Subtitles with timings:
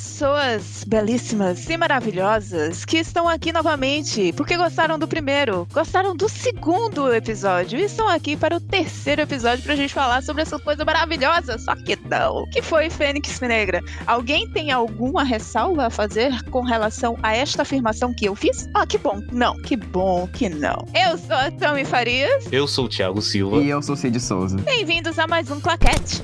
[0.00, 7.12] pessoas belíssimas e maravilhosas que estão aqui novamente porque gostaram do primeiro, gostaram do segundo
[7.12, 11.58] episódio e estão aqui para o terceiro episódio pra gente falar sobre essa coisa maravilhosa,
[11.58, 13.82] só que não, que foi Fênix Negra.
[14.06, 18.68] Alguém tem alguma ressalva a fazer com relação a esta afirmação que eu fiz?
[18.74, 19.20] Ah, que bom.
[19.30, 20.86] Não, que bom que não.
[20.94, 22.46] Eu sou a Tami Farias.
[22.50, 23.58] Eu sou o Thiago Silva.
[23.58, 24.56] E eu sou o Cid Souza.
[24.58, 26.22] Bem-vindos a mais um Claquete.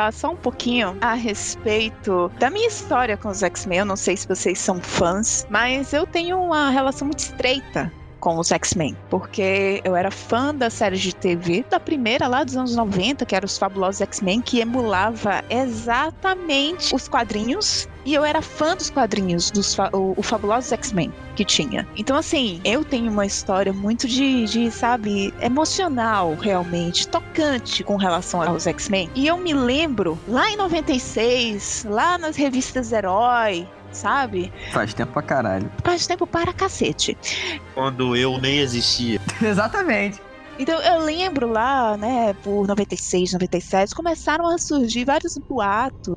[0.00, 3.80] Contar só um pouquinho a respeito da minha história com os X-Men.
[3.80, 8.38] Eu não sei se vocês são fãs, mas eu tenho uma relação muito estreita com
[8.38, 12.76] os X-Men, porque eu era fã da série de TV, da primeira lá dos anos
[12.76, 18.74] 90, que era os Fabulosos X-Men, que emulava exatamente os quadrinhos e eu era fã
[18.74, 21.86] dos quadrinhos, dos o, o Fabulosos X-Men que tinha.
[21.96, 28.42] Então, assim, eu tenho uma história muito de, de, sabe, emocional, realmente, tocante com relação
[28.42, 29.10] aos X-Men.
[29.14, 34.52] E eu me lembro, lá em 96, lá nas revistas Herói, sabe?
[34.72, 35.70] Faz tempo pra caralho.
[35.84, 37.16] Faz tempo para cacete.
[37.74, 39.20] Quando eu nem existia.
[39.42, 40.20] Exatamente.
[40.58, 46.14] Então eu lembro lá, né, por 96, 97, começaram a surgir vários boatos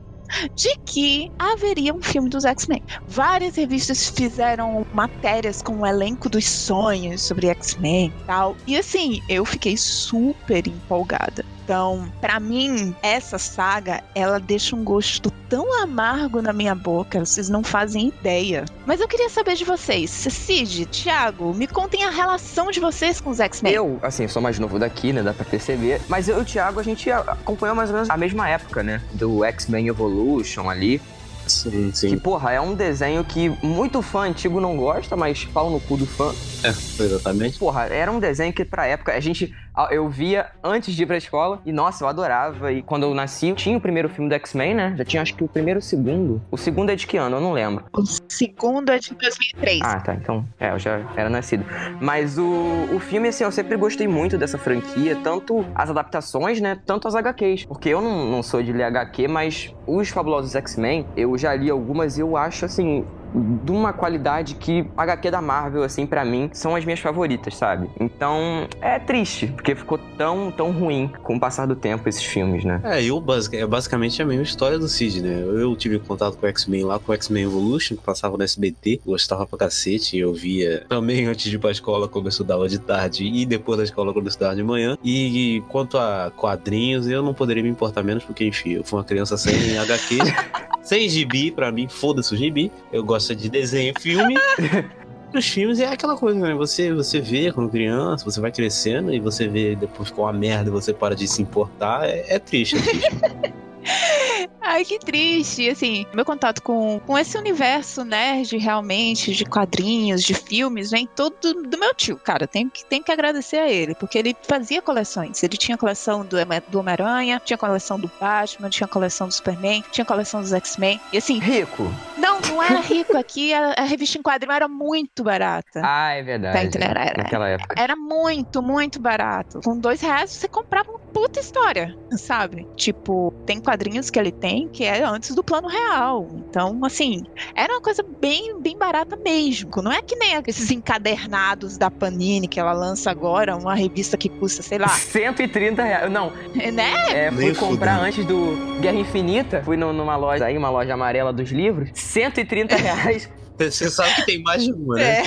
[0.56, 2.82] de que haveria um filme dos X-Men.
[3.08, 8.58] Várias revistas fizeram matérias com o elenco dos sonhos sobre X-Men e tal.
[8.66, 11.46] E assim, eu fiquei super empolgada.
[11.64, 17.48] Então, para mim, essa saga, ela deixa um gosto tão amargo na minha boca, vocês
[17.48, 18.66] não fazem ideia.
[18.86, 23.30] Mas eu queria saber de vocês, Cid, Thiago, me contem a relação de vocês com
[23.30, 23.72] os X-Men.
[23.72, 26.80] Eu, assim, sou mais novo daqui, né, dá pra perceber, mas eu e o Thiago,
[26.80, 31.02] a gente acompanhou mais ou menos a mesma época, né, do X-Men Evolution ali.
[31.48, 32.10] Sim, sim.
[32.10, 35.98] Que, porra, é um desenho que muito fã antigo não gosta, mas pau no cu
[35.98, 36.34] do fã.
[36.64, 36.70] É,
[37.04, 37.60] exatamente.
[37.60, 39.54] Porra, era um desenho que pra época a gente
[39.90, 42.72] eu via antes de ir pra escola e, nossa, eu adorava.
[42.72, 44.94] E quando eu nasci, tinha o primeiro filme do X-Men, né?
[44.98, 46.42] Já tinha acho que o primeiro e o segundo.
[46.52, 47.38] O segundo é de que ano?
[47.38, 47.86] Eu não lembro.
[47.94, 49.82] O segundo é de 2003.
[49.84, 50.14] Ah, tá.
[50.14, 51.66] Então, é, eu já era nascido.
[52.00, 52.46] Mas o,
[52.94, 56.80] o filme, assim, eu sempre gostei muito dessa franquia, tanto as adaptações, né?
[56.86, 57.66] Tanto as HQs.
[57.66, 61.70] Porque eu não, não sou de ler HQ, mas os fabulosos X-Men, eu já li
[61.70, 66.50] algumas e eu acho, assim, de uma qualidade que HQ da Marvel, assim, para mim,
[66.54, 67.90] são as minhas favoritas, sabe?
[68.00, 72.64] Então, é triste, porque ficou tão, tão ruim com o passar do tempo esses filmes,
[72.64, 72.82] né?
[72.84, 75.44] É, eu é basicamente a mesma história do Cid, né?
[75.44, 79.02] Eu tive contato com o X-Men lá, com o X-Men Evolution, que passava no SBT,
[79.06, 82.80] gostava pra cacete, eu via também antes de ir pra escola, quando eu estudava de
[82.80, 84.98] tarde, e depois da escola, quando eu estudava de manhã.
[85.04, 89.06] E quanto a quadrinhos, eu não poderia me importar menos, porque, enfim, eu fui uma
[89.06, 90.18] criança sem HQ.
[90.84, 92.72] sem gibi, pra mim, foda-se o gibi.
[92.92, 94.36] Eu gosto de desenho e filme.
[95.34, 96.54] Os filmes é aquela coisa, né?
[96.54, 100.70] Você, você vê quando criança, você vai crescendo e você vê depois com a merda
[100.70, 102.08] e você para de se importar.
[102.08, 103.10] É, é triste, é triste.
[104.62, 105.70] Ai, que triste.
[105.70, 111.54] Assim, meu contato com, com esse universo nerd, realmente, de quadrinhos, de filmes, vem todo
[111.54, 112.18] do meu tio.
[112.18, 115.44] Cara, tem que, tem que agradecer a ele, porque ele fazia coleções.
[115.44, 116.38] Ele tinha coleção do,
[116.70, 121.00] do Homem-Aranha, tinha coleção do Batman, tinha coleção do Superman, tinha coleção dos X-Men.
[121.12, 121.40] E assim.
[121.40, 121.84] Rico.
[122.18, 123.18] Não, não era rico.
[123.18, 125.82] Aqui a, a, revista em quadrinho era muito barata.
[125.96, 126.58] Ah, é verdade.
[126.58, 126.98] Tá entendendo?
[126.98, 127.76] Era, Naquela época.
[127.78, 129.62] Era muito, muito barato.
[129.64, 132.68] Com dois reais você comprava uma puta história, sabe?
[132.76, 133.73] Tipo, tem quadrinhos
[134.12, 136.28] que ele tem que é antes do plano real.
[136.50, 137.24] Então, assim,
[137.56, 139.70] era uma coisa bem, bem barata mesmo.
[139.82, 144.30] Não é que nem esses encadernados da Panini que ela lança agora, uma revista que
[144.30, 144.88] custa, sei lá.
[144.88, 146.12] 130 reais.
[146.12, 146.32] Não.
[146.54, 147.28] Né?
[147.28, 149.62] É, fui comprar antes do Guerra Infinita.
[149.64, 151.90] Fui numa loja aí, uma loja amarela dos livros.
[151.94, 153.30] 130 reais.
[153.58, 155.24] Você sabe que tem mais de uma, né?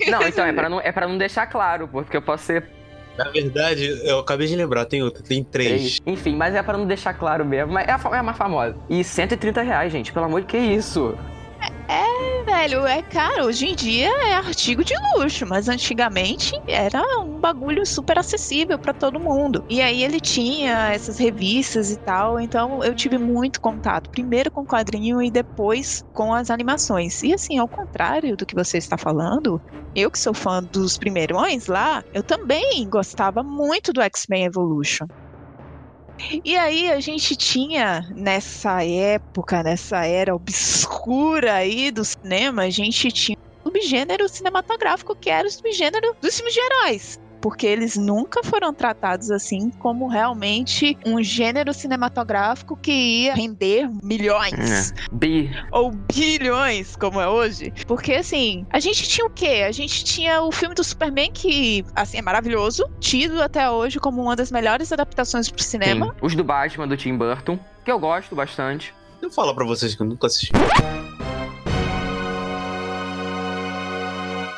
[0.00, 2.68] É, não, então é pra não, é pra não deixar claro, porque eu posso ser
[3.16, 5.98] na verdade, eu acabei de lembrar, tem outra, tem três.
[6.06, 7.72] Enfim, mas é para não deixar claro mesmo.
[7.72, 8.76] Mas é a, é a mais famosa.
[8.88, 11.16] E 130 reais, gente, pelo amor de que isso?
[11.86, 13.44] É, velho, é caro.
[13.46, 18.94] Hoje em dia é artigo de luxo, mas antigamente era um bagulho super acessível para
[18.94, 19.62] todo mundo.
[19.68, 24.62] E aí ele tinha essas revistas e tal, então eu tive muito contato, primeiro com
[24.62, 27.22] o quadrinho e depois com as animações.
[27.22, 29.62] E assim, ao contrário do que você está falando,
[29.94, 35.06] eu que sou fã dos primeirões lá, eu também gostava muito do X-Men Evolution.
[36.44, 43.10] E aí a gente tinha nessa época, nessa era obscura aí do cinema, a gente
[43.12, 47.18] tinha subgênero cinematográfico que era o subgênero dos filmes de heróis.
[47.44, 54.92] Porque eles nunca foram tratados assim como realmente um gênero cinematográfico que ia render milhões.
[54.92, 54.94] É.
[55.12, 55.50] Bi.
[55.70, 57.70] Ou bilhões, como é hoje.
[57.86, 59.62] Porque, assim, a gente tinha o quê?
[59.68, 64.22] A gente tinha o filme do Superman, que, assim, é maravilhoso, tido até hoje como
[64.22, 66.06] uma das melhores adaptações pro cinema.
[66.06, 66.12] Sim.
[66.22, 68.94] Os do Batman, do Tim Burton, que eu gosto bastante.
[69.20, 70.50] Eu falo pra vocês que eu nunca assisti.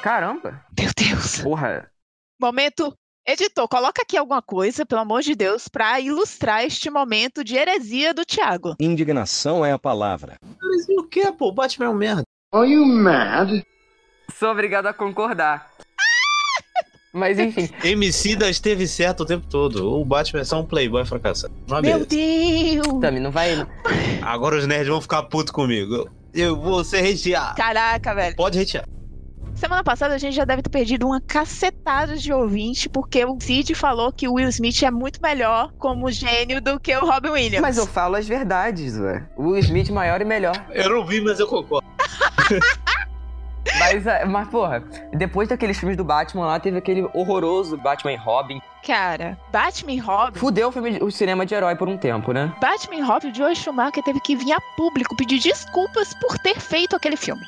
[0.05, 0.65] Caramba.
[0.79, 1.41] Meu Deus.
[1.41, 1.91] Porra.
[2.41, 2.93] Momento.
[3.29, 8.15] Editor, coloca aqui alguma coisa, pelo amor de Deus, pra ilustrar este momento de heresia
[8.15, 8.77] do Thiago.
[8.79, 10.37] Indignação é a palavra.
[10.61, 11.49] Mas o que, pô?
[11.49, 12.23] O Batman é um merda.
[12.55, 13.63] Are you mad?
[14.39, 15.73] Sou obrigado a concordar.
[17.13, 17.69] Mas enfim.
[17.83, 19.93] MC da esteve certo o tempo todo.
[19.93, 21.53] O Batman é só um playboy fracassado.
[21.67, 22.83] Uma Meu beleza.
[22.83, 23.01] Deus!
[23.01, 23.67] Tami, não vai.
[24.23, 26.09] Agora os nerds vão ficar putos comigo.
[26.33, 27.57] Eu vou ser retear.
[27.57, 28.37] Caraca, velho.
[28.37, 28.87] Pode retear.
[29.57, 33.75] Semana passada a gente já deve ter perdido uma cacetada de ouvinte, porque o Cid
[33.75, 37.63] falou que o Will Smith é muito melhor como gênio do que o Robin Williams.
[37.63, 39.27] Mas eu falo as verdades, ué.
[39.35, 40.55] O Will Smith maior e melhor.
[40.71, 41.87] Eu não vi, mas eu concordo.
[43.79, 44.83] Mas, é, mas, porra,
[45.13, 48.61] depois daqueles filmes do Batman lá, teve aquele horroroso Batman e Robin.
[48.87, 50.39] Cara, Batman e Robin.
[50.39, 52.55] Fudeu o, filme, o cinema de herói por um tempo, né?
[52.61, 56.61] Batman e Robin, o Joe Schumacher teve que vir a público pedir desculpas por ter
[56.61, 57.45] feito aquele filme.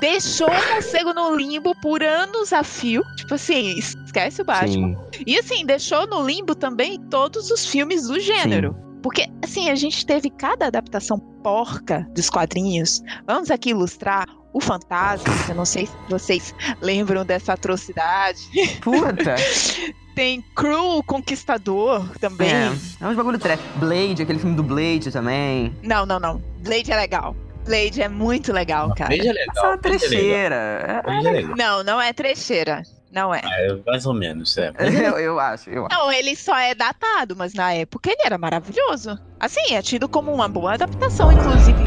[0.00, 3.02] Deixou o morcego no limbo por anos a fio.
[3.16, 4.96] Tipo assim, esquece o Batman.
[5.14, 5.24] Sim.
[5.26, 8.76] E assim, deixou no limbo também todos os filmes do gênero.
[9.02, 13.02] Porque, assim, a gente teve cada adaptação porca dos quadrinhos.
[13.26, 15.32] Vamos aqui ilustrar o Fantasma.
[15.48, 18.42] Eu não sei se vocês lembram dessa atrocidade.
[18.80, 19.36] Puta.
[20.14, 22.50] Tem Cru o Conquistador também.
[22.50, 23.60] É, é uns bagulho trash.
[23.76, 25.74] Blade, aquele filme do Blade também.
[25.82, 26.42] Não, não, não.
[26.58, 27.34] Blade é legal.
[27.64, 29.14] Blade é muito legal, cara.
[29.14, 29.54] Blade é legal.
[29.56, 29.98] Essa é uma é legal.
[29.98, 31.02] trecheira.
[31.04, 31.56] Blade é legal.
[31.56, 32.82] Não, não é trecheira.
[33.12, 33.40] Não é.
[33.44, 34.72] É, mais ou menos, é.
[34.78, 35.98] É, eu, eu acho, eu acho.
[35.98, 39.18] Não, ele só é datado, mas na época ele era maravilhoso.
[39.38, 41.84] Assim, é tido como uma boa adaptação, inclusive.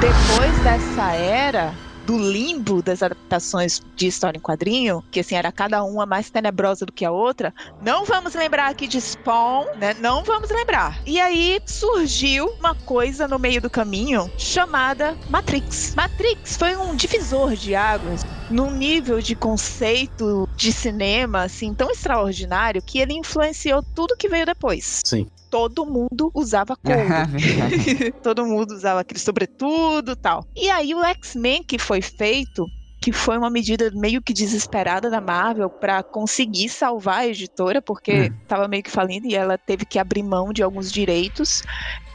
[0.00, 1.72] Depois dessa era
[2.06, 6.84] do limbo das adaptações de história em quadrinho, que assim era cada uma mais tenebrosa
[6.84, 9.94] do que a outra, não vamos lembrar aqui de Spawn, né?
[9.94, 11.00] Não vamos lembrar.
[11.06, 15.94] E aí surgiu uma coisa no meio do caminho chamada Matrix.
[15.96, 22.82] Matrix foi um divisor de águas num nível de conceito de cinema assim tão extraordinário
[22.82, 25.00] que ele influenciou tudo que veio depois.
[25.04, 25.26] Sim.
[25.52, 26.98] Todo mundo usava couro.
[27.28, 28.12] Verdade.
[28.24, 30.46] Todo mundo usava aquele sobretudo tal.
[30.56, 32.64] E aí o X-Men que foi feito,
[33.02, 38.30] que foi uma medida meio que desesperada da Marvel para conseguir salvar a editora, porque
[38.30, 38.34] Hum.
[38.48, 41.62] tava meio que falindo e ela teve que abrir mão de alguns direitos.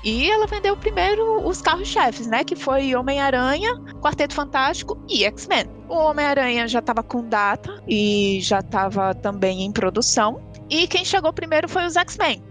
[0.04, 2.44] E ela vendeu primeiro os carros-chefes, né?
[2.44, 5.66] Que foi Homem-Aranha, Quarteto Fantástico e X-Men.
[5.90, 10.42] O Homem-Aranha já tava com data e já tava também em produção.
[10.70, 12.42] E quem chegou primeiro foi os X-Men.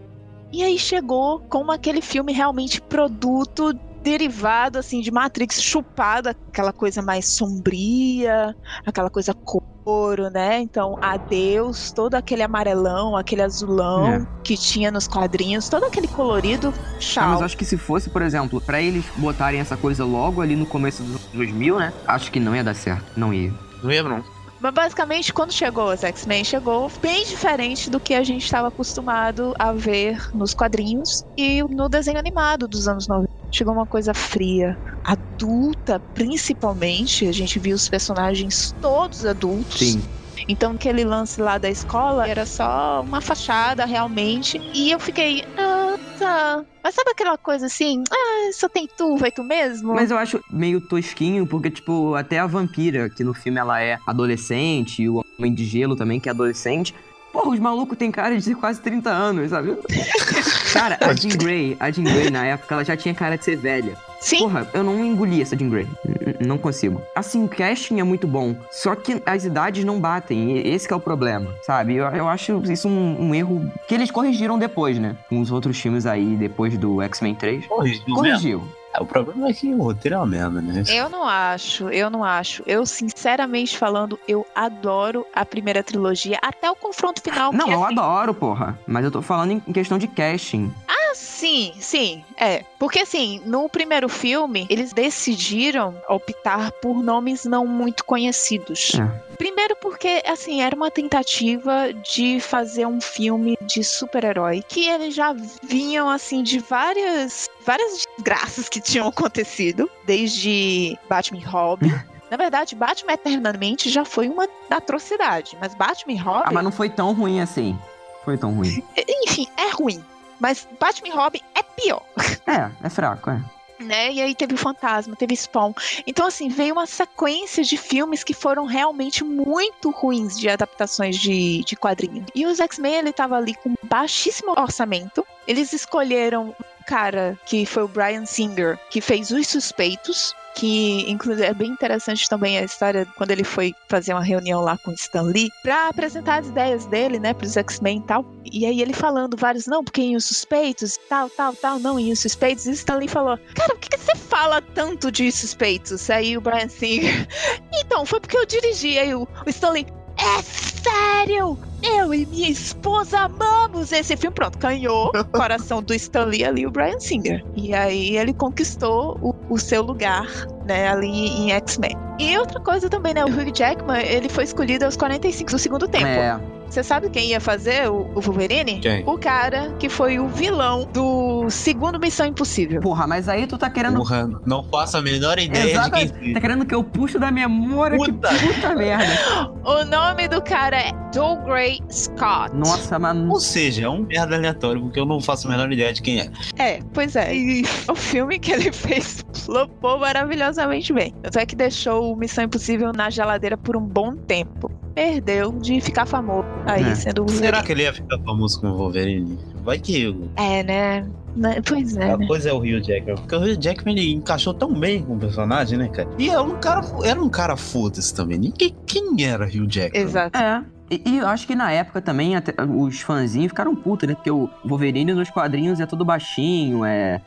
[0.57, 7.03] E aí chegou como aquele filme realmente produto derivado assim de Matrix chupado, aquela coisa
[7.03, 8.57] mais sombria,
[8.87, 10.59] aquela coisa couro, né?
[10.61, 14.27] Então, adeus, todo aquele amarelão, aquele azulão É.
[14.43, 17.39] que tinha nos quadrinhos, todo aquele colorido, Ah, mas tchau.
[17.41, 20.65] eu acho que se fosse, por exemplo, pra eles botarem essa coisa logo ali no
[20.65, 21.93] começo dos anos 2000, né?
[22.07, 23.05] Acho que não ia dar certo.
[23.15, 23.53] Não ia.
[23.83, 24.25] Não ia, não.
[24.59, 29.53] Mas basicamente, quando chegou os X-Men, chegou bem diferente do que a gente estava acostumado
[29.59, 33.27] a ver nos quadrinhos e no desenho animado dos anos 90.
[33.53, 37.27] Chegou uma coisa fria, adulta, principalmente.
[37.27, 39.79] A gente viu os personagens todos adultos.
[39.79, 40.03] Sim.
[40.49, 44.61] Então, aquele lance lá da escola era só uma fachada, realmente.
[44.75, 46.65] E eu fiquei, ah, tá.
[46.83, 49.95] Mas sabe aquela coisa assim, ah, só tem tu, vai tu mesmo?
[49.95, 53.99] Mas eu acho meio tosquinho, porque, tipo, até a vampira, que no filme ela é
[54.07, 56.95] adolescente, e o Homem de Gelo também, que é adolescente.
[57.33, 59.77] Porra, os malucos têm cara de quase 30 anos, sabe?
[60.77, 63.57] Cara, a Jean Grey, a Jean Grey, na época, ela já tinha cara de ser
[63.57, 63.95] velha.
[64.21, 65.87] Sim, Porra, eu não engoli essa Jean Grey.
[66.07, 67.01] N- Não consigo.
[67.15, 68.57] Assim, o casting é muito bom.
[68.71, 70.57] Só que as idades não batem.
[70.57, 71.95] e Esse que é o problema, sabe?
[71.97, 75.17] Eu, eu acho isso um, um erro que eles corrigiram depois, né?
[75.29, 77.67] Com os outros filmes aí, depois do X-Men 3.
[77.67, 78.15] Corrigiu mesmo.
[78.17, 78.63] Corrigiu.
[78.99, 80.83] É, O problema é que o roteiro é uma merda, né?
[80.89, 82.63] Eu não acho, eu não acho.
[82.67, 87.53] Eu, sinceramente falando, eu adoro a primeira trilogia, até o confronto final.
[87.53, 88.79] Não, que, eu assim, adoro, porra.
[88.87, 90.73] Mas eu tô falando em questão de casting.
[90.89, 92.65] Ah, sim, sim, é.
[92.79, 98.93] Porque assim, no primeiro filme, eles decidiram optar por nomes não muito conhecidos.
[98.95, 99.27] É.
[99.37, 105.35] Primeiro porque, assim, era uma tentativa de fazer um filme de super-herói que eles já
[105.63, 111.93] vinham, assim, de várias, várias desgraças que tinham acontecido, desde Batman e Robin.
[112.31, 116.45] Na verdade, Batman Eternamente já foi uma atrocidade, mas Batman e Robin.
[116.47, 117.79] Ah, mas não foi tão ruim assim.
[118.25, 118.83] Foi tão ruim.
[119.25, 120.05] Enfim, é ruim.
[120.41, 122.03] Mas Batman e Robin é pior.
[122.47, 123.41] É, é fraco, é.
[123.79, 124.13] Né?
[124.13, 125.73] E aí teve o Fantasma, teve Spawn.
[126.07, 131.63] Então, assim, veio uma sequência de filmes que foram realmente muito ruins de adaptações de,
[131.65, 132.27] de quadrinhos.
[132.35, 135.27] E os X-Men, ele tava ali com baixíssimo orçamento.
[135.47, 141.47] Eles escolheram um cara que foi o Brian Singer, que fez Os Suspeitos, que inclusive
[141.47, 145.23] é bem interessante também a história quando ele foi fazer uma reunião lá com Stan
[145.23, 148.25] Lee para apresentar as ideias dele, né, pros X-Men e tal.
[148.51, 152.11] E aí ele falando vários, não, porque em Os Suspeitos, tal, tal, tal, não, em
[152.11, 152.67] Os Suspeitos.
[152.67, 156.09] E Stan Lee falou, cara, por que, que você fala tanto de Suspeitos?
[156.09, 157.29] Aí o Brian Singer,
[157.75, 158.99] então, foi porque eu dirigi.
[158.99, 159.87] Aí o, o Stan Lee,
[160.27, 161.59] é sério?
[161.83, 164.35] Eu e minha esposa amamos esse filme.
[164.35, 167.45] Pronto, ganhou o coração do Stanley ali, o Brian Singer.
[167.55, 170.27] E aí ele conquistou o, o seu lugar,
[170.67, 171.97] né, ali em X-Men.
[172.19, 175.87] E outra coisa também, né, o Hugh Jackman, ele foi escolhido aos 45 do segundo
[175.87, 176.07] tempo.
[176.07, 176.56] É.
[176.69, 178.81] Você sabe quem ia fazer o, o Wolverine?
[178.81, 179.05] Quem?
[179.07, 182.81] O cara que foi o vilão do segundo Missão Impossível.
[182.81, 183.97] Porra, mas aí tu tá querendo.
[183.97, 186.13] Porra, não faço a menor ideia Exatamente.
[186.13, 187.97] de quem Tá querendo que eu puxe da memória?
[187.97, 188.29] Puta.
[188.29, 189.07] Que puta merda.
[189.67, 192.55] O nome do cara é Dougray Scott.
[192.55, 193.33] Nossa, mano.
[193.33, 196.21] Ou seja, é um merda aleatório, porque eu não faço a menor ideia de quem
[196.21, 196.31] é.
[196.57, 197.35] É, pois é.
[197.35, 201.13] E o filme que ele fez flopou maravilhosamente bem.
[201.23, 204.71] Tanto é que deixou o Missão Impossível na geladeira por um bom tempo.
[204.95, 206.95] Perdeu de ficar famoso aí, É.
[206.95, 209.39] sendo o Será que ele ia ficar famoso com o Wolverine?
[209.65, 211.07] Vai que É, né?
[211.35, 211.61] Né?
[211.67, 212.27] Pois é, a né?
[212.27, 213.15] coisa é o Hugh Jackman.
[213.17, 216.09] Porque o Hugh Jackman ele encaixou tão bem com o personagem, né, cara?
[216.19, 218.39] E era um cara, era um cara foda-se também.
[218.39, 220.03] Ninguém, quem era Hugh Jackman?
[220.03, 220.39] Exato.
[220.39, 220.63] É.
[220.91, 224.15] E, e eu acho que na época também até os fãzinhos ficaram putos, né?
[224.15, 227.21] Porque o Wolverine nos quadrinhos é todo baixinho, é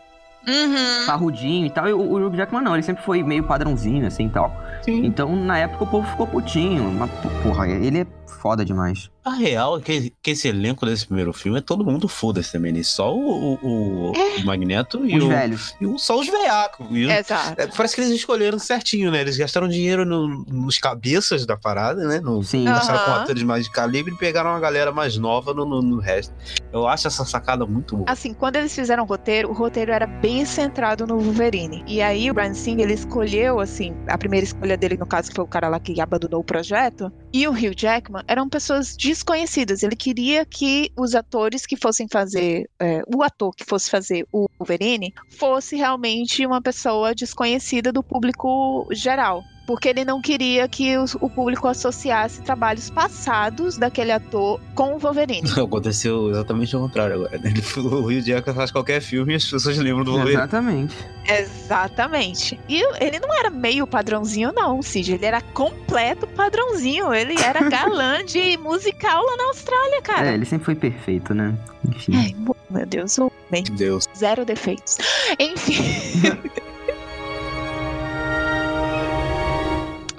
[0.47, 1.05] Uhum.
[1.05, 1.87] parrudinho e tal.
[1.87, 4.55] E o, o Hugh Jackman não, ele sempre foi meio padrãozinho, assim e tal.
[4.81, 5.05] Sim.
[5.05, 6.89] Então, na época, o povo ficou putinho.
[6.93, 7.11] Mas,
[7.43, 9.09] porra, ele é foda demais.
[9.25, 12.71] A real é que, que esse elenco desse primeiro filme é todo mundo foda-se também,
[12.71, 12.81] né?
[12.83, 15.75] Só o, o, o Magneto e Os o, velhos.
[15.79, 15.97] e o.
[15.99, 16.87] Só os veiacos.
[16.89, 17.61] E o- Exato.
[17.61, 19.21] É, parece que eles escolheram certinho, né?
[19.21, 22.19] Eles gastaram dinheiro no- nos cabeças da parada, né?
[22.21, 22.63] No, Sim.
[22.63, 23.21] Gastaram com Aham.
[23.23, 26.33] atores mais de calibre e pegaram uma galera mais nova no, no- no resto.
[26.71, 28.09] Eu acho essa sacada muito boa.
[28.09, 31.83] Assim, quando eles fizeram o roteiro, o roteiro era bem centrado no Wolverine.
[31.85, 35.35] E aí o Brian Singer, ele escolheu, assim, a primeira escolha dele, no caso, que
[35.35, 39.83] foi o cara lá que abandonou o projeto, e o Hugh Jackman, eram pessoas desconhecidas.
[39.83, 44.47] Ele queria que os atores que fossem fazer, é, o ator que fosse fazer o
[44.59, 49.43] Wolverine, fosse realmente uma pessoa desconhecida do público geral.
[49.69, 54.97] Porque ele não queria que os- o público associasse trabalhos passados daquele ator com o
[54.97, 55.47] Wolverine.
[55.51, 57.37] Aconteceu exatamente o contrário agora.
[57.37, 57.51] né?
[57.51, 60.37] Ele falou, o Rio Jackman faz qualquer filme e as pessoas lembram do Wolverine.
[60.41, 60.95] Exatamente.
[61.27, 62.59] Exatamente.
[62.67, 65.13] E ele não era meio padrãozinho, não, Cid.
[65.13, 67.13] Ele era completo padrãozinho.
[67.13, 70.33] Ele era galã de musical lá na Austrália, É, cara.
[70.33, 71.53] ele sempre foi perfeito, né?
[71.87, 72.15] Enfim.
[72.15, 72.35] Ai,
[72.71, 73.63] meu Deus, o homem.
[73.77, 74.05] Deus.
[74.17, 74.97] Zero defeitos.
[75.39, 75.77] Enfim.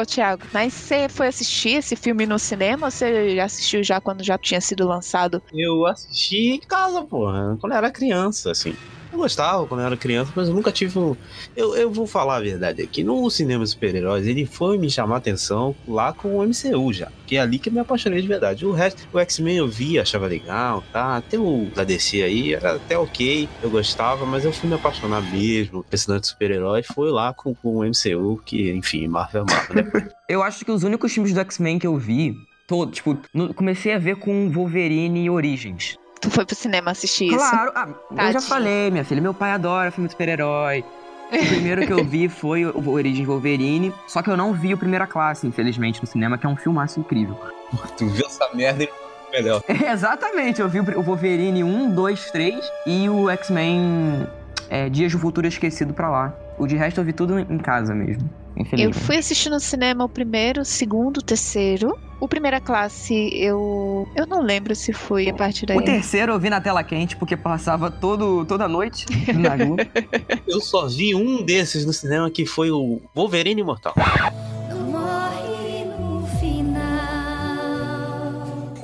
[0.00, 4.24] Ô, Thiago, mas você foi assistir esse filme no cinema ou você assistiu já quando
[4.24, 5.42] já tinha sido lançado?
[5.52, 8.78] Eu assisti em casa, porra, quando eu era criança, assim.
[9.12, 11.16] Eu gostava quando eu era criança, mas eu nunca tive um.
[11.56, 13.02] Eu, eu vou falar a verdade aqui.
[13.02, 17.10] No cinema super-heróis, ele foi me chamar atenção lá com o MCU já.
[17.26, 18.64] Que é ali que eu me apaixonei de verdade.
[18.64, 21.16] O resto, o X-Men eu vi, achava legal, tá?
[21.16, 25.20] Até o da DC aí era até ok, eu gostava, mas eu fui me apaixonar
[25.32, 25.84] mesmo.
[25.90, 30.08] Pensando de super-herói, foi lá com, com o MCU, que, enfim, Marvel é Marvel, né?
[30.30, 32.36] Eu acho que os únicos filmes do X-Men que eu vi,
[32.68, 35.96] todo, tipo, no- comecei a ver com Wolverine e Origins.
[36.20, 37.38] Tu foi pro cinema assistir isso?
[37.38, 37.88] Claro, ah,
[38.26, 40.84] eu já falei, minha filha, meu pai adora filme de super-herói.
[41.32, 44.78] O primeiro que eu vi foi o Origins Wolverine, só que eu não vi o
[44.78, 47.38] Primeira Classe, infelizmente, no cinema, que é um filmaço incrível.
[47.96, 48.90] tu viu essa merda e
[49.30, 49.62] melhor.
[49.68, 54.26] Exatamente, eu vi o Wolverine 1, 2, 3 e o X-Men
[54.68, 56.34] é, Dias do Futuro Esquecido pra lá.
[56.58, 58.28] O de resto eu vi tudo em casa mesmo,
[58.76, 61.96] Eu fui assistir no cinema o primeiro, o segundo, o terceiro.
[62.20, 64.06] O primeira classe, eu.
[64.14, 65.78] Eu não lembro se foi a partir daí.
[65.78, 69.76] O terceiro eu vi na tela quente, porque passava todo, toda noite na rua.
[70.46, 73.94] Eu só vi um desses no cinema que foi o Wolverine Imortal.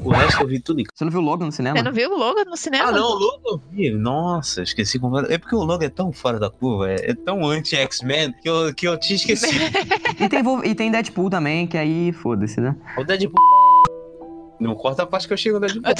[0.06, 0.92] O resto eu vi tudo em casa.
[0.94, 1.76] Você não viu o Logo no cinema?
[1.76, 2.90] Você não viu o Logan no cinema?
[2.90, 3.90] Ah, não, o Logan eu vi.
[3.90, 5.34] Nossa, esqueci completamente.
[5.34, 8.72] É porque o Logan é tão fora da curva, é, é tão anti-X-Men que eu,
[8.72, 9.56] que eu tinha esquecido.
[10.18, 12.74] E tem, e tem Deadpool também, que aí foda-se, né?
[12.96, 13.34] o Deadpool.
[14.58, 15.92] Não corta a parte que eu chego no Deadpool.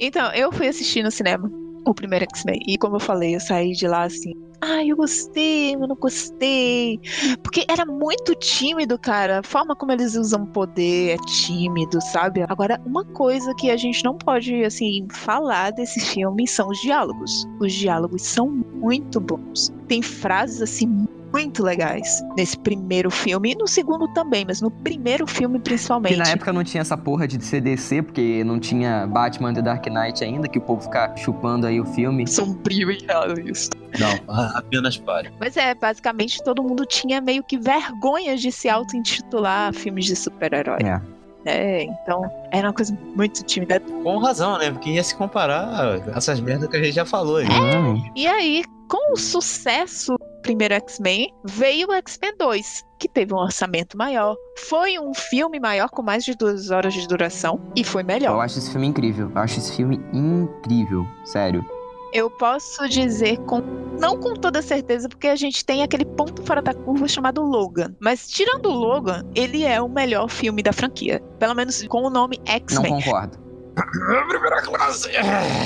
[0.00, 1.50] Então, eu fui assistir no cinema
[1.84, 2.58] o primeiro X-Men.
[2.66, 7.00] E como eu falei, eu saí de lá assim, ai, eu gostei, eu não gostei.
[7.42, 9.40] Porque era muito tímido, cara.
[9.40, 12.42] A forma como eles usam poder é tímido, sabe?
[12.48, 17.46] Agora, uma coisa que a gente não pode, assim, falar desse filme são os diálogos.
[17.60, 19.72] Os diálogos são muito bons.
[19.88, 25.26] Tem frases, assim, muito legais nesse primeiro filme e no segundo também, mas no primeiro
[25.26, 26.12] filme principalmente.
[26.14, 29.86] Que na época não tinha essa porra de CDC, porque não tinha Batman The Dark
[29.86, 32.26] Knight ainda, que o povo fica chupando aí o filme.
[32.26, 33.76] sombrio e realista.
[33.98, 35.30] Não, a- apenas pare.
[35.40, 40.78] Mas é, basicamente todo mundo tinha meio que vergonha de se auto-intitular filmes de super-herói.
[40.84, 41.00] É.
[41.48, 43.78] É, então era uma coisa muito tímida.
[44.02, 44.68] Com razão, né?
[44.72, 45.62] Porque ia se comparar
[46.10, 47.46] a essas merdas que a gente já falou aí.
[47.46, 48.10] Exatamente.
[48.16, 53.38] E aí, com o sucesso do primeiro X-Men, veio o X-Men 2, que teve um
[53.38, 54.36] orçamento maior.
[54.68, 58.40] Foi um filme maior, com mais de duas horas de duração, e foi Eu melhor.
[58.40, 59.30] acho esse filme incrível.
[59.34, 61.04] Eu acho esse filme incrível.
[61.24, 61.64] Sério.
[62.12, 63.60] Eu posso dizer com.
[64.00, 67.94] Não com toda certeza, porque a gente tem aquele ponto fora da curva chamado Logan.
[68.00, 71.20] Mas tirando o Logan, ele é o melhor filme da franquia.
[71.38, 72.92] Pelo menos com o nome Não X-Men.
[73.02, 73.38] concordo.
[74.28, 75.10] Primeira classe.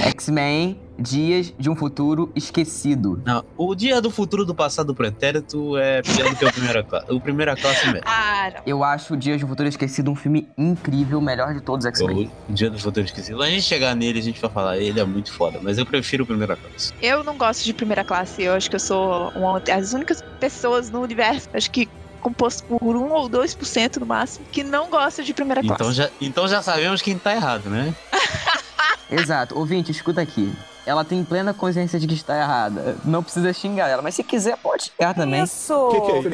[0.09, 3.23] X-Men, Dias de um Futuro Esquecido.
[3.25, 7.13] Não, o dia do futuro do passado pretérito é pior do que o primeira classe.
[7.13, 8.03] O primeira classe mesmo.
[8.05, 8.63] Ah, não.
[8.67, 11.89] Eu acho Dias de um Futuro Esquecido um filme incrível, o melhor de todos os
[11.89, 12.31] X-Men.
[12.49, 13.37] O dia do futuro esquecido.
[13.37, 15.87] Quando a gente chegar nele, a gente vai falar, ele é muito foda, mas eu
[15.87, 16.93] prefiro o primeira classe.
[17.01, 18.43] Eu não gosto de primeira classe.
[18.43, 21.89] Eu acho que eu sou uma das únicas pessoas no universo, acho que
[22.21, 25.83] composto por 1 ou 2% no máximo, que não gosta de primeira classe.
[25.83, 27.95] Então já, então já sabemos quem tá errado, né?
[29.11, 29.59] Exato.
[29.59, 30.53] Ouvinte, escuta aqui.
[30.91, 32.97] Ela tem plena consciência de que está errada.
[33.05, 35.43] Não precisa xingar ela, mas se quiser, pode xingar também.
[35.45, 35.89] Isso!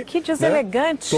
[0.06, 1.14] Que, deselegante!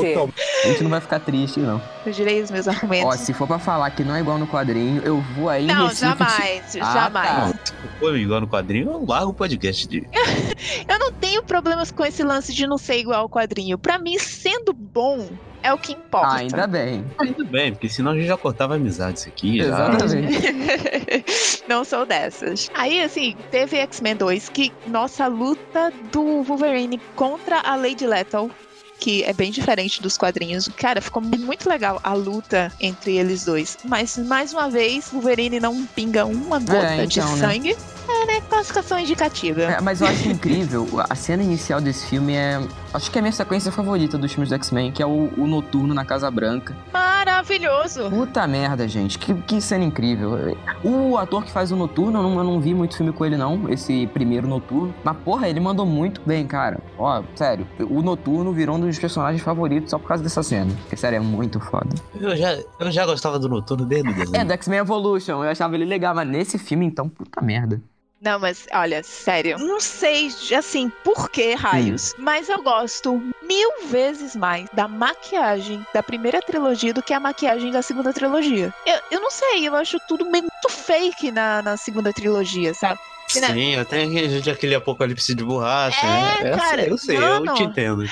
[0.65, 1.81] A gente não vai ficar triste, não.
[2.05, 3.21] Eu direi os meus Ó, argumentos.
[3.21, 5.97] se for pra falar que não é igual no quadrinho, eu vou aí não, Recife
[5.97, 7.29] te- jamais, Ah, jamais.
[7.31, 7.47] tá.
[7.47, 10.07] Não, se for igual no quadrinho, eu largo o podcast de.
[10.89, 13.79] Eu não tenho problemas com esse lance de não ser igual ao quadrinho.
[13.79, 15.29] Pra mim, sendo bom
[15.63, 16.27] é o que importa.
[16.27, 17.05] Ah, ainda bem.
[17.19, 19.59] Muito bem, porque senão a gente já cortava amizades aqui.
[19.59, 19.65] Já.
[19.65, 21.65] Exatamente.
[21.69, 22.71] não sou dessas.
[22.75, 28.51] Aí, assim, teve X-Men 2, que nossa luta do Wolverine contra a Lady Lethal.
[28.99, 30.69] Que é bem diferente dos quadrinhos.
[30.77, 33.79] Cara, ficou muito legal a luta entre eles dois.
[33.85, 37.39] Mas, mais uma vez, Wolverine não pinga uma gota de então, né?
[37.39, 37.77] sangue.
[38.09, 38.41] É, né?
[38.49, 39.63] Classificação indicativa.
[39.63, 42.61] É, mas eu acho incrível, a cena inicial desse filme é.
[42.93, 45.47] Acho que é a minha sequência favorita dos filmes do X-Men, que é o, o
[45.47, 46.75] Noturno na Casa Branca.
[46.91, 48.09] Maravilhoso.
[48.09, 50.57] Puta merda, gente, que, que cena incrível.
[50.83, 53.37] O ator que faz o Noturno, eu não, eu não vi muito filme com ele,
[53.37, 54.95] não, esse primeiro Noturno.
[55.05, 56.81] Mas, porra, ele mandou muito bem, cara.
[56.99, 60.71] Ó, sério, o Noturno virou um dos personagens favoritos só por causa dessa cena.
[60.83, 61.89] Porque, sério, é muito foda.
[62.21, 64.37] Eu, já, eu já gostava do Noturno desde o desenho.
[64.37, 67.81] É, do X-Men Evolution, eu achava ele legal, mas nesse filme, então, puta merda.
[68.21, 74.35] Não, mas olha, sério, não sei, assim, por que raios, mas eu gosto mil vezes
[74.35, 78.75] mais da maquiagem da primeira trilogia do que a maquiagem da segunda trilogia.
[78.85, 82.99] Eu, eu não sei, eu acho tudo meio muito fake na, na segunda trilogia, sabe?
[83.37, 83.47] Né?
[83.53, 86.05] Sim, até aquele- aquele apocalipse de borracha.
[86.05, 86.53] É, né?
[86.53, 87.47] Eu cara, sei, eu sei, mano.
[87.47, 88.05] eu te entendo.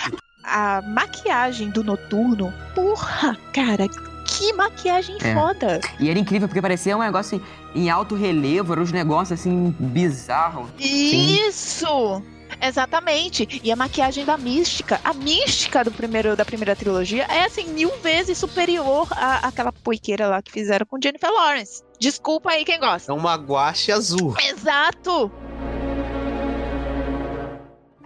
[0.47, 3.87] A maquiagem do noturno, porra, cara,
[4.25, 5.35] que maquiagem É.
[5.35, 5.81] foda.
[5.99, 7.43] E era incrível, porque parecia um negócio
[7.75, 10.69] em, em alto relevo, eram uns negócios assim, bizarros.
[10.79, 12.23] Isso!
[12.63, 13.61] Exatamente.
[13.63, 15.01] E a maquiagem da mística.
[15.05, 20.29] A mística do primeiro, da primeira trilogia é assim, mil vezes superior à, àquela poiqueira
[20.29, 21.83] lá que fizeram com Jennifer Lawrence.
[22.01, 23.11] Desculpa aí quem gosta.
[23.13, 24.35] É uma guache azul.
[24.41, 25.31] Exato!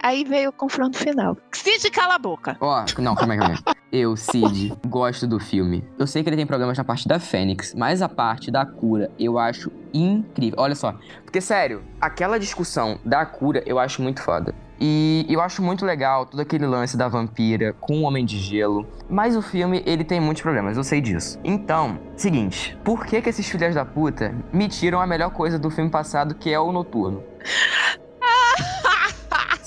[0.03, 1.37] Aí veio o confronto final.
[1.51, 2.57] Cid, cala a boca.
[2.59, 3.75] Ó, não, calma aí, calma aí.
[3.91, 5.83] Eu, Cid, gosto do filme.
[5.99, 9.11] Eu sei que ele tem problemas na parte da Fênix, mas a parte da cura
[9.19, 10.57] eu acho incrível.
[10.59, 10.95] Olha só.
[11.23, 14.55] Porque, sério, aquela discussão da cura eu acho muito foda.
[14.79, 18.87] E eu acho muito legal todo aquele lance da vampira com o Homem de Gelo.
[19.07, 21.39] Mas o filme, ele tem muitos problemas, eu sei disso.
[21.43, 25.69] Então, seguinte, por que que esses filhos da puta me tiram a melhor coisa do
[25.69, 27.21] filme passado, que é o Noturno?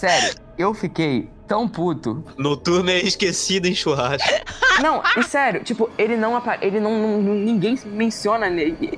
[0.09, 4.27] Sério, eu fiquei tão puto Noturno é esquecido em churrasco.
[4.83, 6.91] não, e sério, tipo, ele não apa- ele não,
[7.21, 8.47] não- ninguém menciona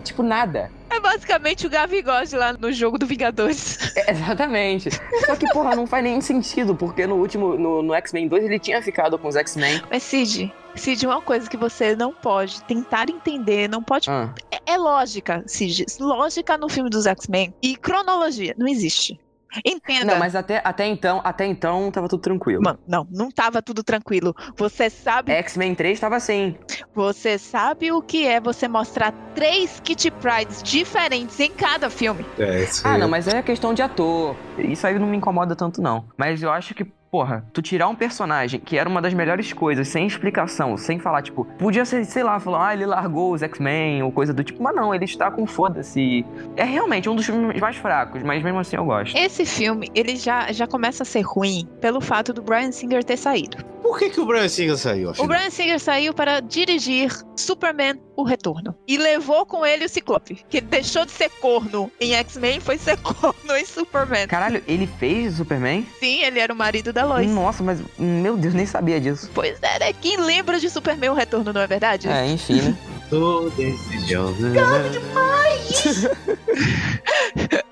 [0.04, 0.70] tipo nada.
[0.88, 3.78] É basicamente o Gavigode lá no jogo do Vingadores.
[3.96, 4.88] É, exatamente.
[5.26, 8.58] Só que, porra, não faz nenhum sentido, porque no último, no, no X-Men 2, ele
[8.58, 9.82] tinha ficado com os X-Men.
[9.90, 14.08] Mas Cid, Cid, uma coisa que você não pode tentar entender, não pode.
[14.08, 15.86] Ah, É, é lógica, Cid.
[15.98, 18.54] Lógica no filme dos X-Men e cronologia.
[18.56, 19.18] Não existe.
[19.64, 20.12] Entenda.
[20.12, 22.62] Não, mas até, até então, até então tava tudo tranquilo.
[22.62, 24.34] Mano, não, não tava tudo tranquilo.
[24.56, 26.56] Você sabe, X-Men 3 tava assim.
[26.94, 32.24] você sabe o que é você mostrar três Kitty Prides diferentes em cada filme.
[32.38, 33.00] É, isso Ah, aí.
[33.00, 34.36] não, mas é questão de ator.
[34.58, 36.04] Isso aí não me incomoda tanto, não.
[36.16, 39.88] Mas eu acho que, porra, tu tirar um personagem que era uma das melhores coisas,
[39.88, 44.02] sem explicação, sem falar, tipo, podia ser, sei lá, falar, ah, ele largou os X-Men
[44.02, 46.24] ou coisa do tipo, mas não, ele está com foda-se.
[46.56, 49.16] É realmente um dos filmes mais fracos, mas mesmo assim eu gosto.
[49.16, 53.16] Esse filme, ele já, já começa a ser ruim pelo fato do Brian Singer ter
[53.16, 53.75] saído.
[53.86, 55.28] Por que, que o Brian Singer saiu, O afinal?
[55.28, 58.76] Brian Singer saiu para dirigir Superman O Retorno.
[58.86, 60.44] E levou com ele o Ciclope.
[60.48, 64.26] Que deixou de ser corno em X-Men e foi ser corno em Superman.
[64.26, 65.86] Caralho, ele fez o Superman?
[66.00, 67.30] Sim, ele era o marido da Lois.
[67.30, 69.30] Nossa, mas, meu Deus, nem sabia disso.
[69.32, 69.92] Pois é, né?
[69.92, 72.08] Quem lembra de Superman O Retorno, não é verdade?
[72.08, 73.10] É, enfim, né?
[73.10, 74.34] Todo esse John.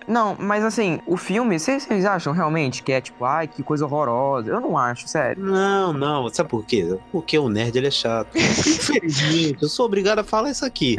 [0.07, 3.85] Não, mas assim, o filme, vocês vocês acham realmente que é tipo, ai, que coisa
[3.85, 4.51] horrorosa?
[4.51, 5.43] Eu não acho, sério.
[5.43, 6.97] Não, não, sabe por quê?
[7.11, 8.37] Porque o nerd ele é chato.
[8.37, 10.97] Infelizmente, eu sou obrigado a falar isso aqui.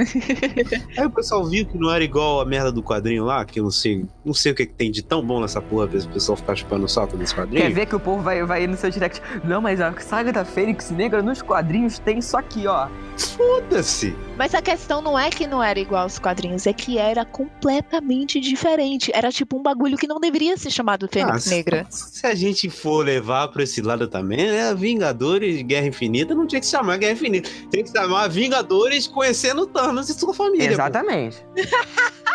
[0.97, 3.63] Aí o pessoal viu que não era igual a merda do quadrinho lá, que eu
[3.63, 6.35] não sei, não sei o que, que tem de tão bom nessa porra esse pessoal
[6.35, 7.61] ficar chupando o saco desse quadrinho.
[7.61, 9.21] Quer ver que o povo vai, vai ir no seu direct?
[9.43, 12.87] Não, mas a saga da Fênix Negra nos quadrinhos tem isso aqui, ó.
[13.17, 14.15] Foda-se!
[14.37, 18.39] Mas a questão não é que não era igual aos quadrinhos, é que era completamente
[18.39, 19.09] diferente.
[19.13, 21.87] Era tipo um bagulho que não deveria ser chamado Fênix Ah, Negra.
[21.89, 24.73] Se, se a gente for levar pra esse lado também, né?
[24.75, 27.49] Vingadores Guerra Infinita não tinha que chamar Guerra Infinita.
[27.71, 30.69] Tem que chamar Vingadores conhecendo Thanos e sua família.
[30.71, 31.37] Exatamente.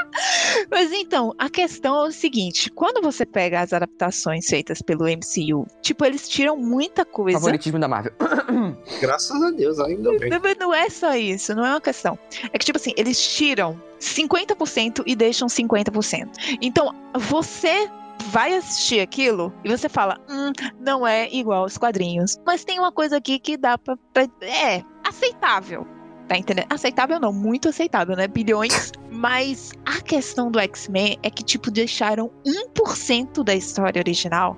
[0.70, 5.66] Mas então, a questão é o seguinte: quando você pega as adaptações feitas pelo MCU,
[5.80, 7.38] tipo, eles tiram muita coisa.
[7.38, 8.12] Favoritismo da Marvel.
[9.00, 10.30] Graças a Deus, ainda bem.
[10.30, 12.18] Não, mas não é só isso, não é uma questão.
[12.52, 16.58] É que, tipo assim, eles tiram 50% e deixam 50%.
[16.62, 17.88] Então, você
[18.26, 22.36] vai assistir aquilo e você fala, hum, não é igual aos quadrinhos.
[22.46, 23.96] Mas tem uma coisa aqui que dá pra.
[24.12, 25.86] pra- é aceitável.
[26.28, 26.66] Tá entendendo?
[26.70, 28.28] Aceitável não, muito aceitável, né?
[28.28, 28.92] Bilhões.
[29.10, 34.56] Mas a questão do X-Men é que, tipo, deixaram 1% da história original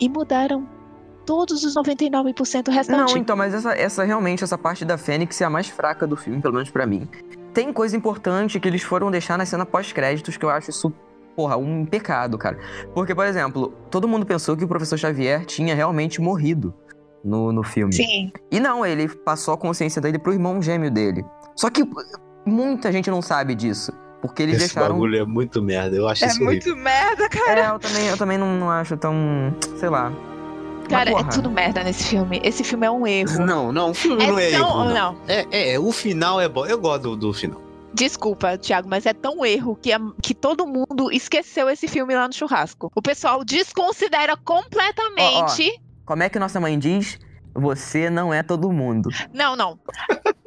[0.00, 0.66] e mudaram
[1.24, 3.12] todos os 99% restante.
[3.12, 6.16] Não, então, mas essa, essa realmente, essa parte da Fênix é a mais fraca do
[6.16, 7.08] filme, pelo menos pra mim.
[7.54, 10.92] Tem coisa importante que eles foram deixar na cena pós-créditos que eu acho isso,
[11.36, 12.58] porra, um pecado, cara.
[12.94, 16.74] Porque, por exemplo, todo mundo pensou que o professor Xavier tinha realmente morrido
[17.24, 17.92] no, no filme.
[17.92, 18.32] Sim.
[18.50, 21.24] E não, ele passou a consciência dele pro irmão gêmeo dele.
[21.54, 21.86] Só que
[22.46, 23.92] muita gente não sabe disso.
[24.22, 24.94] Porque eles Esse deixaram.
[24.94, 25.96] bagulho é muito merda.
[25.96, 26.72] Eu acho É isso horrível.
[26.74, 27.60] muito merda, cara.
[27.60, 29.14] É, eu também, eu também não, não acho tão.
[29.76, 30.12] sei lá.
[30.92, 32.40] Cara, é tudo merda nesse filme.
[32.44, 33.40] Esse filme é um erro.
[33.44, 34.60] Não, não, o filme É não é tão.
[34.60, 34.94] erro, não.
[34.94, 35.16] não.
[35.26, 36.64] É, é, o final é bom.
[36.66, 37.60] Eu gosto do, do final.
[37.94, 42.26] Desculpa, Thiago, mas é tão erro que, a- que todo mundo esqueceu esse filme lá
[42.26, 42.90] no churrasco.
[42.94, 45.80] O pessoal desconsidera completamente.
[46.04, 47.18] Como é que nossa mãe diz?
[47.54, 49.10] Você não é todo mundo.
[49.32, 49.78] Não, não.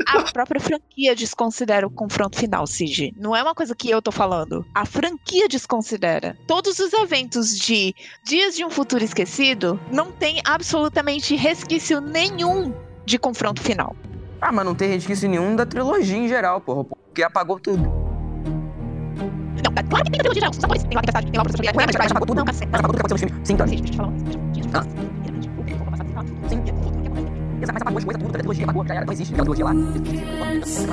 [0.08, 3.14] A própria franquia desconsidera o confronto final, Cid.
[3.18, 4.66] Não é uma coisa que eu tô falando.
[4.74, 6.38] A franquia desconsidera.
[6.48, 12.74] Todos os eventos de Dias de um Futuro Esquecido não tem absolutamente resquício nenhum
[13.06, 13.96] de confronto final.
[14.42, 16.84] Ah, mas não tem resquício nenhum da trilogia em geral, porra.
[16.84, 17.84] Porque apagou tudo.
[19.64, 20.54] Não, claro que tem trilogia geral.
[20.54, 20.88] Só isso.
[20.88, 22.38] Tem lá a tempestade, tem lá o professor mas apagou tudo.
[22.38, 22.70] Não, cacete.
[22.72, 23.46] Mas apagou tudo que aconteceu no filme.
[23.46, 23.68] Sim, tá.
[23.68, 24.26] Cid, deixa eu te falar uma
[27.56, 27.66] coisa.
[27.66, 27.74] Sim.
[27.74, 29.74] Mas apagou as coisas tudo, a trilogia apagou, já era, não existe aquela trilogia lá.
[29.74, 30.88] Mas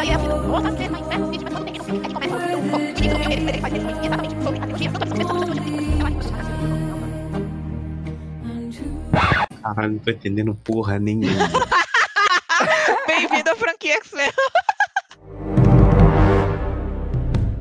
[0.00, 0.34] aí é a vida.
[0.36, 2.70] Nossa, você vai inferno, Cid, mas quando tem que não tem, aí começa o filme.
[2.70, 4.90] O que ele ele- ele faz isso exatamente sobre a trilogia.
[4.92, 5.70] Tanto a trilogia, tanto a trilogia.
[9.62, 11.26] Caralho, não tô entendendo porra nenhuma.
[13.06, 14.30] Bem-vindo à franquia X-Men.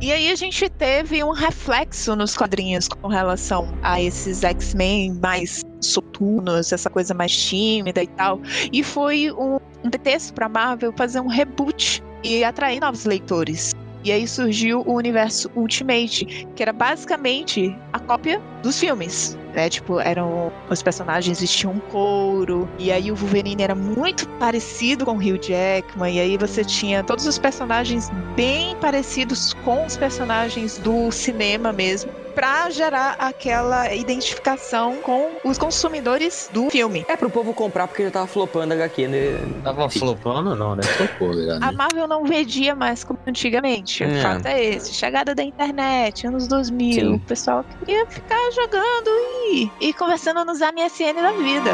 [0.01, 5.61] E aí a gente teve um reflexo nos quadrinhos com relação a esses X-Men mais
[5.81, 8.39] soturnos, essa coisa mais tímida e tal.
[8.71, 13.73] E foi um, um pretexto para Marvel fazer um reboot e atrair novos leitores.
[14.03, 19.37] E aí surgiu o universo Ultimate, que era basicamente a cópia dos filmes.
[19.53, 19.69] Né?
[19.69, 25.13] Tipo, eram os personagens vestiam um couro, e aí o Wolverine era muito parecido com
[25.13, 30.77] o Hugh Jackman, e aí você tinha todos os personagens bem parecidos com os personagens
[30.77, 37.03] do cinema mesmo, pra gerar aquela identificação com os consumidores do filme.
[37.09, 39.17] É pro povo comprar porque já tava flopando a HQ, né?
[39.61, 40.83] Tava flopando, não, né?
[40.83, 41.61] Flopou, ligado?
[41.61, 44.05] A Marvel não vendia mais como antigamente.
[44.05, 44.21] O É.
[44.21, 44.93] fato é esse.
[44.93, 46.93] Chegada da internet, anos 2000.
[46.93, 47.13] Sim.
[47.15, 49.09] O pessoal queria ficar jogando
[49.51, 51.71] e, e conversando nos MSN da vida.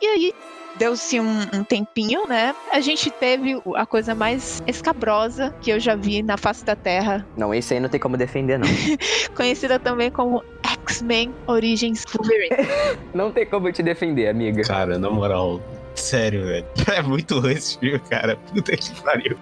[0.00, 0.32] E aí
[0.78, 2.54] deu-se um, um tempinho, né?
[2.72, 7.26] A gente teve a coisa mais escabrosa que eu já vi na face da Terra,
[7.36, 8.68] Não, esse aí não tem como defender, não.
[9.34, 12.68] conhecida também como X-Men Origins Wolverine.
[13.12, 14.62] não tem como eu te defender, amiga.
[14.62, 15.60] Cara, na moral,
[15.94, 16.66] sério, velho.
[16.94, 18.36] É muito ruim esse filme, cara.
[18.36, 19.36] Puta que pariu.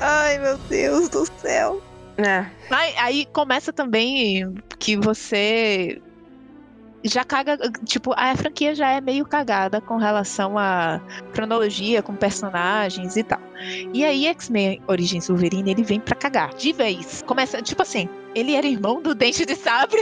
[0.00, 1.82] Ai, meu Deus do céu.
[2.18, 2.46] É.
[2.70, 6.00] Aí, aí começa também que você
[7.06, 11.00] já caga, tipo, a franquia já é meio cagada com relação à
[11.32, 13.40] cronologia, com personagens e tal.
[13.92, 17.22] E aí X-Men Origins Wolverine, ele vem pra cagar, de vez.
[17.26, 18.08] Começa, tipo assim,
[18.38, 20.00] ele era irmão do Dente de Sabre.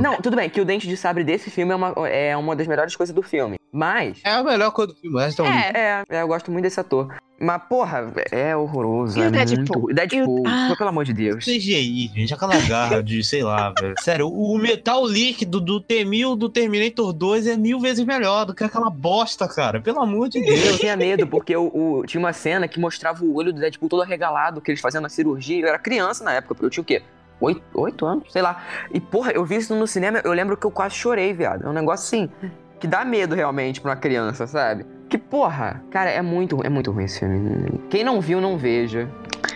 [0.00, 2.66] Não, tudo bem, que o dente de sabre desse filme é uma, é uma das
[2.66, 3.56] melhores coisas do filme.
[3.72, 4.18] Mas.
[4.24, 5.48] É a melhor coisa do filme, o resto é.
[5.48, 7.14] É, É, é, eu gosto muito desse ator.
[7.40, 9.18] Mas, porra, é horroroso.
[9.18, 9.80] E o é Deadpool?
[9.82, 9.94] muito.
[9.94, 10.74] Deadpool, E o- Ah.
[10.76, 11.44] pelo amor de Deus.
[11.44, 13.94] CGI, gente, aquela garra de, sei lá, velho.
[14.00, 18.62] Sério, o metal líquido do T-1000 do Terminator 2 é mil vezes melhor do que
[18.62, 19.80] aquela bosta, cara.
[19.80, 20.78] Pelo amor de Eu Deus.
[20.78, 24.02] tinha medo, porque o, o- tinha uma cena que mostrava o olho do Deadpool todo
[24.02, 25.62] arregalado, que eles fazendo a cirurgia.
[25.62, 27.02] Eu era criança na época, porque eu tinha o quê?
[27.42, 28.32] Oito, oito anos?
[28.32, 28.62] Sei lá.
[28.92, 31.66] E, porra, eu vi isso no cinema, eu lembro que eu quase chorei, viado.
[31.66, 32.30] É um negócio assim,
[32.78, 34.86] que dá medo realmente pra uma criança, sabe?
[35.08, 37.80] Que, porra, cara, é muito, é muito ruim esse filme.
[37.90, 39.08] Quem não viu, não veja.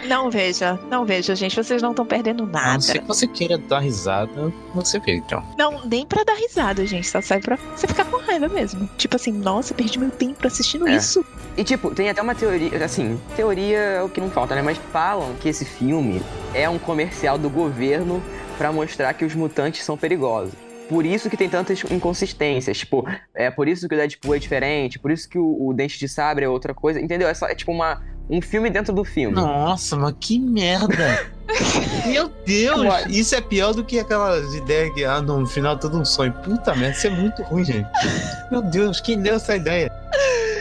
[0.06, 2.72] Não veja, não veja, gente, vocês não estão perdendo A nada.
[2.74, 5.42] não ser que você queira dar risada, você vê, então.
[5.58, 8.88] Não, nem pra dar risada, gente, só sai pra você ficar com raiva mesmo.
[8.96, 10.96] Tipo assim, nossa, perdi meu tempo assistindo É.
[10.96, 11.24] isso.
[11.56, 14.62] E, tipo, tem até uma teoria, assim, teoria é o que não falta, né?
[14.62, 16.22] Mas falam que esse filme
[16.52, 18.22] é um comercial do governo
[18.58, 20.52] pra mostrar que os mutantes são perigosos.
[20.88, 22.78] Por isso que tem tantas inconsistências.
[22.78, 25.98] Tipo, é por isso que o Deadpool é diferente, por isso que o, o Dente
[25.98, 27.00] de Sabre é outra coisa.
[27.00, 27.28] Entendeu?
[27.28, 29.34] É, só, é tipo uma, um filme dentro do filme.
[29.34, 31.26] Nossa, mas que merda!
[32.06, 32.80] Meu Deus!
[32.80, 35.98] Agora- Isso é pior do que aquelas ideias que, ah, não, no final é tudo
[35.98, 36.32] um sonho.
[36.32, 37.88] Puta merda, isso é muito ruim, gente.
[38.50, 39.90] Meu Deus, quem deu essa ideia?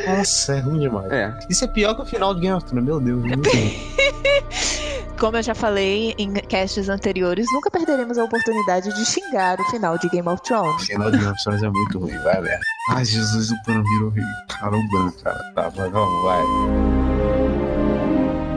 [0.07, 1.11] Nossa, é ruim demais.
[1.11, 1.33] É.
[1.49, 3.21] Isso é pior que o final do Game of Thrones, meu Deus.
[3.23, 3.73] Muito ruim.
[5.19, 9.97] Como eu já falei em casts anteriores, nunca perderemos a oportunidade de xingar o final
[9.97, 10.85] de Game of O Thrones.
[10.85, 12.59] final do Game of Thrones é muito ruim, vai, velho.
[12.89, 14.13] Ai, Jesus, o pano virou
[14.49, 15.39] caramba, cara.
[15.55, 16.43] Tá, mas vamos, vai.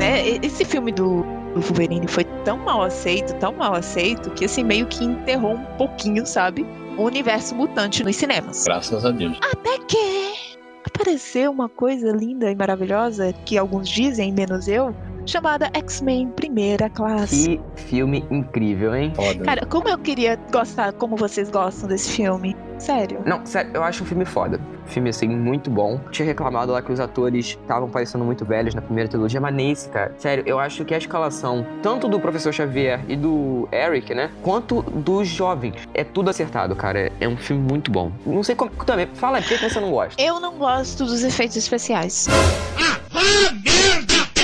[0.00, 0.38] Né?
[0.42, 1.22] Esse filme do,
[1.54, 5.64] do Wolverine foi tão mal aceito, tão mal aceito, que assim meio que enterrou um
[5.76, 6.66] pouquinho, sabe?
[6.96, 8.64] O universo mutante nos cinemas.
[8.64, 9.38] Graças a Deus.
[9.52, 14.94] Até que apareceu uma coisa linda e maravilhosa, que alguns dizem, menos eu,
[15.28, 17.60] chamada X-Men Primeira Classe.
[17.76, 19.12] Que filme incrível, hein?
[19.14, 19.44] Foda.
[19.44, 22.56] Cara, como eu queria gostar como vocês gostam desse filme.
[22.78, 23.20] Sério.
[23.26, 24.60] Não, sério, eu acho um filme foda.
[24.86, 26.00] Filme, assim, muito bom.
[26.10, 29.88] Tinha reclamado lá que os atores estavam parecendo muito velhos na primeira trilogia, mas nesse,
[29.88, 34.30] cara, sério, eu acho que a escalação, tanto do Professor Xavier e do Eric, né,
[34.42, 37.12] quanto dos jovens, é tudo acertado, cara.
[37.20, 38.12] É um filme muito bom.
[38.24, 38.70] Não sei como.
[38.70, 40.22] Também, fala aí, por que você não gosta?
[40.22, 42.28] Eu não gosto dos efeitos especiais.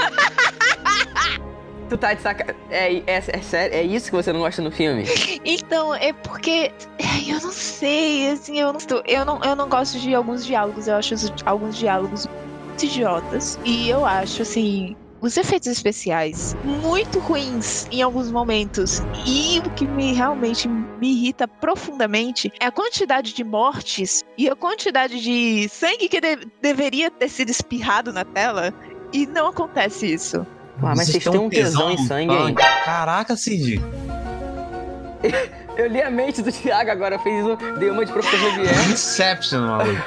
[1.91, 2.55] Tu tá de saca.
[2.71, 3.77] É, é, é sério?
[3.77, 5.05] É isso que você não gosta no filme?
[5.45, 6.71] Então, é porque.
[7.03, 10.87] ai, eu não sei, assim, eu não, eu não, eu não gosto de alguns diálogos.
[10.87, 12.29] Eu acho alguns diálogos
[12.65, 13.59] muito idiotas.
[13.65, 14.97] E eu acho, assim.
[15.21, 19.03] Os efeitos especiais muito ruins em alguns momentos.
[19.27, 24.57] E o que me realmente me irrita profundamente é a quantidade de mortes e a
[24.57, 28.73] quantidade de sangue que de- deveria ter sido espirrado na tela.
[29.13, 30.47] E não acontece isso.
[30.79, 32.55] Ah, mas vocês têm um tesão em sangue, hein?
[32.55, 33.79] Caraca, Cid.
[35.77, 38.91] Eu li a mente do Thiago agora, fez um, dei uma de Professor Xavier.
[38.91, 40.01] Inception, maluco.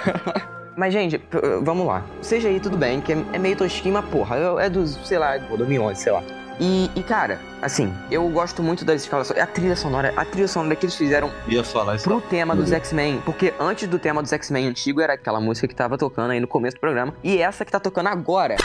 [0.75, 2.03] Mas, gente, p- vamos lá.
[2.21, 5.17] Seja aí, tudo bem, que é, é meio tosquinho, mas porra, é, é dos, sei
[5.19, 6.23] lá, do 2011, sei lá.
[6.59, 9.39] E, e, cara, assim, eu gosto muito das escalações.
[9.39, 12.03] A trilha sonora, a trilha sonora que eles fizeram Ia falar isso.
[12.03, 13.21] pro tema dos X-Men.
[13.25, 16.47] Porque antes do tema dos X-Men antigo era aquela música que tava tocando aí no
[16.47, 17.13] começo do programa.
[17.23, 18.55] E essa que tá tocando agora.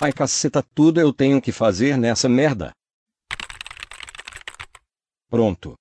[0.00, 2.70] Ai caceta, tudo eu tenho que fazer nessa merda.
[5.30, 5.74] Pronto.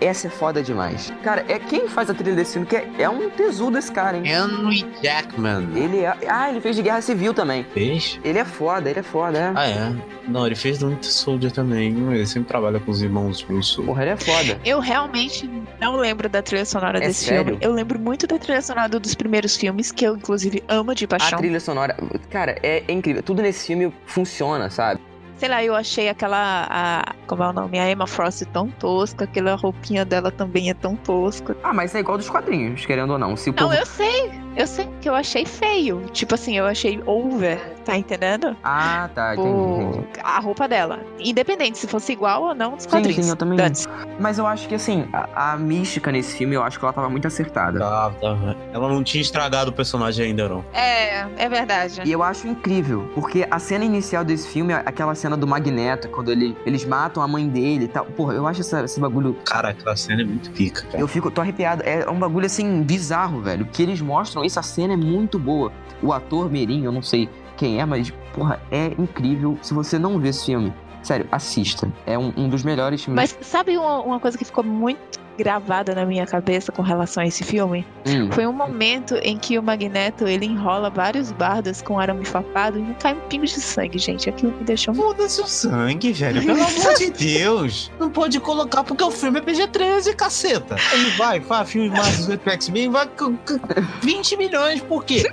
[0.00, 1.12] Essa é foda demais.
[1.22, 4.16] Cara, é quem faz a trilha desse filme, que é, é um tesudo esse cara,
[4.16, 4.24] hein?
[4.26, 5.68] Henry Jackman.
[5.74, 6.16] Ele é.
[6.28, 7.64] Ah, ele fez de Guerra Civil também.
[7.72, 8.20] Fez?
[8.24, 9.52] Ele é foda, ele é foda, é.
[9.54, 9.92] Ah, é?
[10.28, 11.94] Não, ele fez do Winter Soldier também.
[12.12, 13.82] Ele sempre trabalha com os irmãos Russo.
[13.82, 14.60] Porra, ele é foda.
[14.64, 15.48] Eu realmente
[15.80, 17.44] não lembro da trilha sonora É desse sério?
[17.46, 17.58] filme.
[17.64, 21.08] Eu lembro muito da trilha sonora dos primeiros filmes, que eu, inclusive, amo de A
[21.08, 21.38] paixão.
[21.38, 21.96] trilha sonora,
[22.30, 23.22] cara, é, é incrível.
[23.22, 25.00] Tudo nesse filme funciona, sabe?
[25.38, 26.66] Sei lá, eu achei aquela.
[26.70, 27.78] A, como é o nome?
[27.78, 31.56] A Emma Frost tão tosca, aquela roupinha dela também é tão tosca.
[31.62, 33.36] Ah, mas é igual dos quadrinhos, querendo ou não.
[33.36, 34.45] Se Não, povo, eu sei.
[34.56, 36.02] Eu sei que eu achei feio.
[36.12, 38.56] Tipo assim, eu achei over, tá entendendo?
[38.64, 40.98] Ah, tá, entendi, O- a roupa dela.
[41.18, 43.24] Independente se fosse igual ou não Sim, quadrinhos.
[43.26, 43.56] sim, eu também.
[43.58, 43.86] Dane-se.
[44.18, 47.10] Mas eu acho que assim, a, a mística nesse filme, eu acho que ela tava
[47.10, 47.78] muito acertada.
[47.78, 48.56] Tava, tava.
[48.72, 50.64] Ela não tinha estragado o personagem ainda, não.
[50.72, 52.00] É, é verdade.
[52.04, 56.32] E eu acho incrível, porque a cena inicial desse filme, aquela cena do Magneto, quando
[56.32, 58.06] ele, eles matam a mãe dele e tal.
[58.06, 59.36] Porra, eu acho essa- esse bagulho.
[59.44, 60.98] Cara, aquela cena é muito pica, cara.
[60.98, 61.82] Eu fico, tô arrepiado.
[61.84, 63.66] É um bagulho assim, bizarro, velho.
[63.66, 65.72] Que eles mostram isso, a cena é muito boa.
[66.02, 69.58] O ator Mirim, eu não sei quem é, mas, porra, é incrível.
[69.62, 71.90] Se você não vê esse filme, sério, assista.
[72.04, 73.34] É um, um dos melhores filmes.
[73.36, 77.26] Mas sabe uma, uma coisa que ficou muito gravada na minha cabeça com relação a
[77.26, 77.86] esse filme?
[78.06, 78.30] Hum.
[78.32, 82.82] Foi um momento em que o Magneto ele enrola vários bardas com arame farpado e
[82.82, 84.28] não cai um pingo de sangue, gente.
[84.28, 85.06] Aquilo me deixou muito.
[85.16, 86.44] Foda-se o sangue, velho.
[86.44, 87.90] Pelo amor de Deus.
[87.98, 90.76] Não pode colocar porque o filme é PG-13, caceta.
[90.92, 93.58] Aí vai, faz filme mais 18 pro X-Men, vai com com
[94.02, 95.24] 20 milhões, por quê?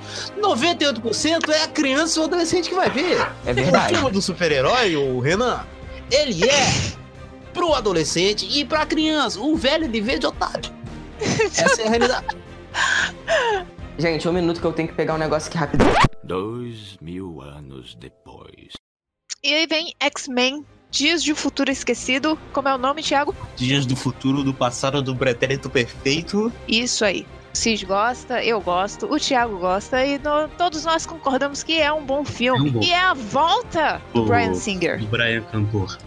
[0.41, 3.17] 98% é a criança ou adolescente que vai ver.
[3.45, 3.95] É O verdade.
[3.95, 5.61] filme do super-herói, o Renan,
[6.11, 7.02] ele é
[7.53, 9.39] pro adolescente e pra criança.
[9.39, 10.69] O velho de otário.
[11.21, 12.25] Essa é a realidade.
[13.97, 15.85] Gente, um minuto que eu tenho que pegar um negócio aqui rápido.
[16.23, 18.73] Dois mil anos depois.
[19.43, 20.65] E aí vem X-Men.
[20.89, 22.37] Dias de um Futuro Esquecido.
[22.51, 23.35] Como é o nome, Thiago?
[23.55, 26.51] Dias do futuro, do passado, do pretérito perfeito.
[26.67, 27.25] Isso aí.
[27.53, 31.91] O Cis gosta, eu gosto, o Thiago gosta e no- todos nós concordamos que é
[31.93, 32.67] um bom filme.
[32.67, 32.83] É um bom.
[32.83, 34.99] E é a volta do O- Brian Singer.
[34.99, 35.97] Do Brian Cantor.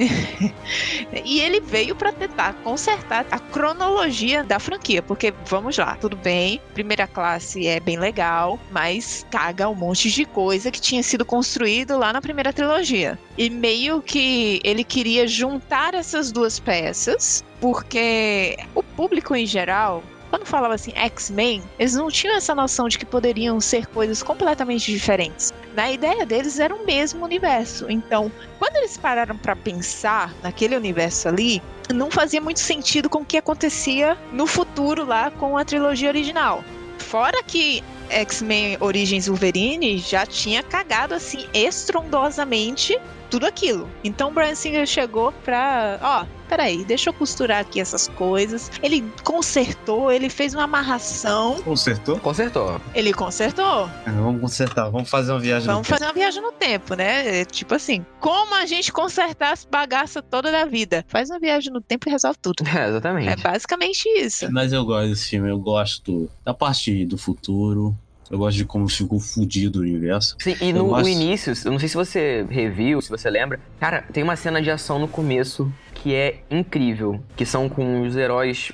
[1.24, 6.60] E ele veio pra tentar consertar a cronologia da franquia, porque vamos lá, tudo bem,
[6.72, 11.98] primeira classe é bem legal, mas caga um monte de coisa que tinha sido construído
[11.98, 13.18] lá na primeira trilogia.
[13.36, 20.46] E meio que ele queria juntar essas duas peças, porque o público em geral quando
[20.46, 25.52] falava assim X-Men, eles não tinham essa noção de que poderiam ser coisas completamente diferentes.
[25.74, 27.90] Na ideia deles era o mesmo universo.
[27.90, 31.60] Então, quando eles pararam pra pensar naquele universo ali,
[31.92, 36.64] não fazia muito sentido com o que acontecia no futuro lá com a trilogia original.
[36.98, 42.98] Fora que X-Men Origins Wolverine já tinha cagado assim estrondosamente
[43.30, 43.88] tudo aquilo.
[44.02, 48.70] Então o Brian Singer chegou pra, ó, peraí, deixa eu costurar aqui essas coisas.
[48.82, 52.18] Ele consertou, ele fez uma amarração, Consertou?
[52.18, 52.80] Consertou.
[52.94, 53.88] ele consertou.
[54.06, 57.40] É, vamos consertar, vamos fazer uma viagem Vamos no fazer uma viagem no tempo, né?
[57.40, 61.04] É, Tipo assim, como a gente consertar as bagaças toda da vida?
[61.08, 62.64] Faz uma viagem no tempo e resolve tudo.
[62.66, 63.28] É, exatamente.
[63.28, 64.50] É basicamente isso.
[64.50, 67.96] Mas eu gosto desse filme, eu gosto da parte do futuro.
[68.30, 70.36] Eu gosto de como ficou fudido o universo.
[70.38, 71.08] Sim, e no gosto.
[71.08, 74.70] início, eu não sei se você reviu, se você lembra, cara, tem uma cena de
[74.70, 78.70] ação no começo que é incrível, que são com os heróis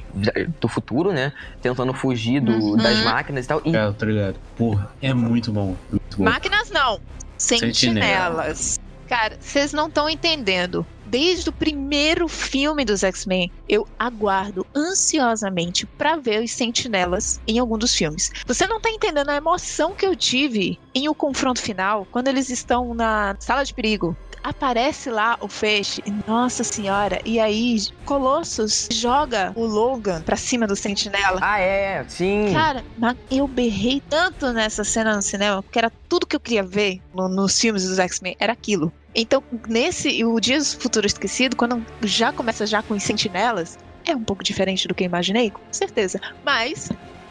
[0.60, 2.76] do futuro, né, tentando fugir do- Uhum.
[2.76, 3.62] das máquinas e tal.
[3.64, 4.36] E É, tá ligado?
[4.56, 5.74] Porra, é muito bom.
[5.90, 6.24] Muito bom.
[6.24, 7.00] Máquinas não.
[7.38, 8.78] Sentinelas.
[9.08, 10.84] Cara, vocês não estão entendendo.
[11.08, 17.78] Desde o primeiro filme dos X-Men, eu aguardo ansiosamente pra ver os sentinelas em algum
[17.78, 18.28] dos filmes.
[18.46, 22.50] Você não tá entendendo a emoção que eu tive em o confronto final, quando eles
[22.50, 24.16] estão na sala de perigo.
[24.46, 30.68] Aparece lá o feixe, e, nossa senhora, e aí Colossus joga o Logan pra cima
[30.68, 31.40] do sentinela.
[31.42, 32.52] Ah, é, sim.
[32.52, 36.62] Cara, mas eu berrei tanto nessa cena no cinema, porque era tudo que eu queria
[36.62, 38.92] ver no- nos filmes dos X-Men, era aquilo.
[39.16, 44.14] Então, nesse, o Dias do Futuro Esquecido, quando já começa já com os sentinelas, é
[44.14, 46.20] um pouco diferente do que eu imaginei, com certeza.
[46.44, 46.84] Mas,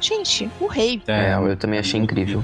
[0.03, 1.01] gente, o rei.
[1.07, 2.43] É, eu também achei incrível.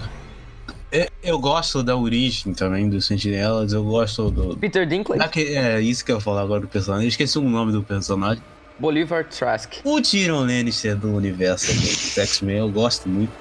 [0.92, 4.58] É, Eu gosto da origem também dos sentinelas, eu gosto do.
[4.58, 7.06] Peter Dinklage, é isso que eu ia falar agora do personagem.
[7.06, 8.44] Eu esqueci o nome do personagem.
[8.78, 9.74] Bolivar Trask.
[9.84, 13.32] O Tyrion Lannister do universo dos X-Men, eu gosto muito.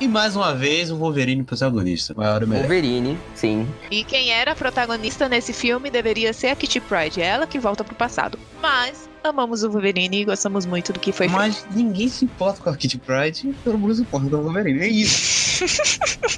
[0.00, 2.12] E mais uma vez, o Wolverine protagonista.
[2.14, 2.62] Maior e melhor.
[2.62, 3.66] Wolverine, sim.
[3.90, 7.58] E quem era a protagonista nesse filme deveria ser a Kitty Pryde, é ela que
[7.58, 8.38] volta pro passado.
[8.60, 11.38] Mas amamos o Wolverine e gostamos muito do que foi feito.
[11.38, 14.80] Mas ninguém se importa com a Kitty Pryde, todo mundo se importa com o Wolverine.
[14.80, 15.45] É isso.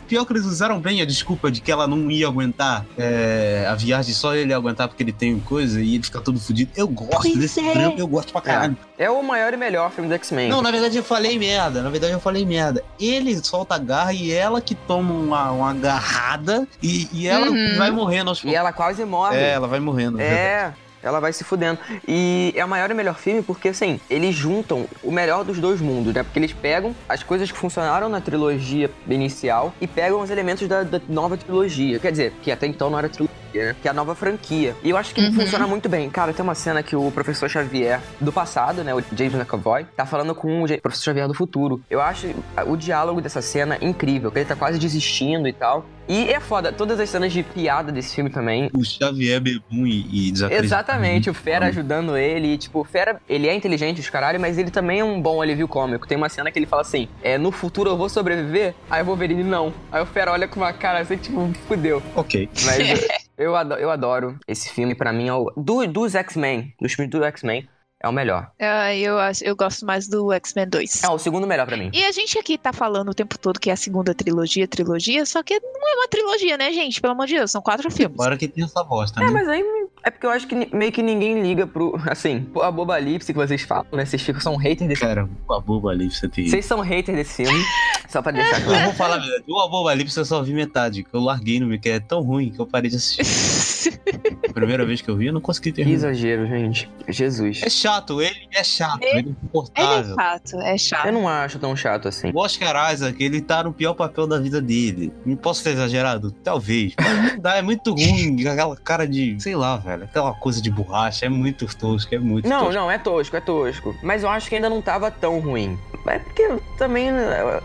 [0.08, 3.74] Pior que eles usaram bem a desculpa de que ela não ia aguentar é, a
[3.74, 6.70] viagem, só ele ia aguentar porque ele tem coisa e ele fica todo fudido.
[6.76, 7.94] Eu gosto Pois desse é.
[7.96, 8.76] eu gosto pra caralho.
[8.96, 10.48] É o maior e melhor filme do X-Men.
[10.48, 11.82] Não, na verdade eu falei merda.
[11.82, 12.82] Na verdade eu falei merda.
[12.98, 17.76] Ele solta a garra e ela que toma uma, uma agarrada e, e ela Uhum.
[17.78, 18.58] vai morrendo aos E poucos.
[18.58, 19.36] ela quase morre.
[19.36, 20.20] É, ela vai morrendo.
[20.20, 20.72] É,
[21.08, 21.78] ela vai se fudendo.
[22.06, 25.80] E é o maior e melhor filme porque, assim, eles juntam o melhor dos dois
[25.80, 26.22] mundos, né?
[26.22, 30.82] Porque eles pegam as coisas que funcionaram na trilogia inicial e pegam os elementos da,
[30.82, 31.98] da nova trilogia.
[31.98, 33.28] Quer dizer, que até então não era trilogia.
[33.54, 33.74] né?
[33.80, 34.76] Que é a nova franquia.
[34.84, 35.32] E eu acho que Uhum.
[35.32, 36.08] funciona muito bem.
[36.10, 38.94] Cara, tem uma cena que o professor Xavier do passado, né?
[38.94, 41.80] O James McAvoy, tá falando com o professor Xavier do futuro.
[41.90, 42.28] Eu acho
[42.66, 45.84] o diálogo dessa cena incrível, que ele tá quase desistindo e tal.
[46.08, 48.70] E é foda, todas as cenas de piada desse filme também.
[48.72, 50.32] O Xavier Bebum e, e.
[50.50, 52.54] Exatamente, o Fera ajudando ele.
[52.54, 55.42] E, tipo, o Fera, ele é inteligente, os caralho, mas ele também é um bom
[55.42, 56.06] alívio cômico.
[56.06, 58.74] Tem uma cena que ele fala assim: é, no futuro eu vou sobreviver?
[58.88, 59.72] Aí o Wolverine, não.
[59.92, 62.02] Aí o Fera olha com uma cara assim, tipo, fudeu.
[62.14, 62.48] Ok.
[62.64, 62.78] Mas
[63.36, 65.52] eu, eu, adoro, eu adoro esse filme, pra mim é o.
[65.56, 67.68] Do, dos X-Men, dos filmes do X-Men,
[68.00, 68.50] é o melhor.
[68.60, 71.02] Ah, eu, acho- eu gosto mais do X-Men 2.
[71.02, 71.90] É o segundo melhor pra mim.
[71.92, 75.26] E a gente aqui tá falando o tempo todo que é a segunda trilogia, trilogia,
[75.26, 77.00] só que não é uma trilogia, né, gente?
[77.00, 78.18] Pelo amor de Deus, são quatro filmes.
[78.18, 79.30] Agora que tem essa bosta, É, né?
[79.32, 79.62] mas aí
[80.08, 81.98] é porque eu acho que meio que ninguém liga pro.
[82.08, 84.04] Assim, a bobalipse que vocês falam, né?
[84.04, 86.50] Vocês ficam, são haters desse Cara, o Abobalipse é terrível.
[86.50, 87.62] Vocês são haters desse filme,
[88.08, 88.84] só pra deixar Eu claro.
[88.86, 89.44] vou falar a verdade.
[89.48, 92.50] O Abobalipse eu só vi metade, que eu larguei no meio, que é tão ruim
[92.50, 94.00] que eu parei de assistir.
[94.48, 95.96] A primeira vez que eu vi, eu não consegui Que terminar.
[95.96, 96.88] exagero, gente.
[97.08, 97.60] Jesus.
[97.64, 100.14] É chato, ele é chato, Ele- ele é Ele é insuportável.
[100.14, 101.06] chato, é chato.
[101.06, 102.30] Eu não acho tão chato assim.
[102.34, 105.12] O Oscar Isaac, ele tá no pior papel da vida dele.
[105.24, 106.30] Não posso ter exagerado?
[106.30, 106.94] Talvez.
[106.98, 108.36] Mas não dá, é muito ruim.
[108.48, 109.97] Aquela cara de, sei lá, velho.
[110.04, 111.26] Aquela coisa de borracha.
[111.26, 112.74] É muito tosco, é muito Não, tosco.
[112.74, 113.94] não, é tosco, é tosco.
[114.02, 115.78] Mas eu acho que ainda não tava tão ruim.
[116.06, 117.08] É porque eu também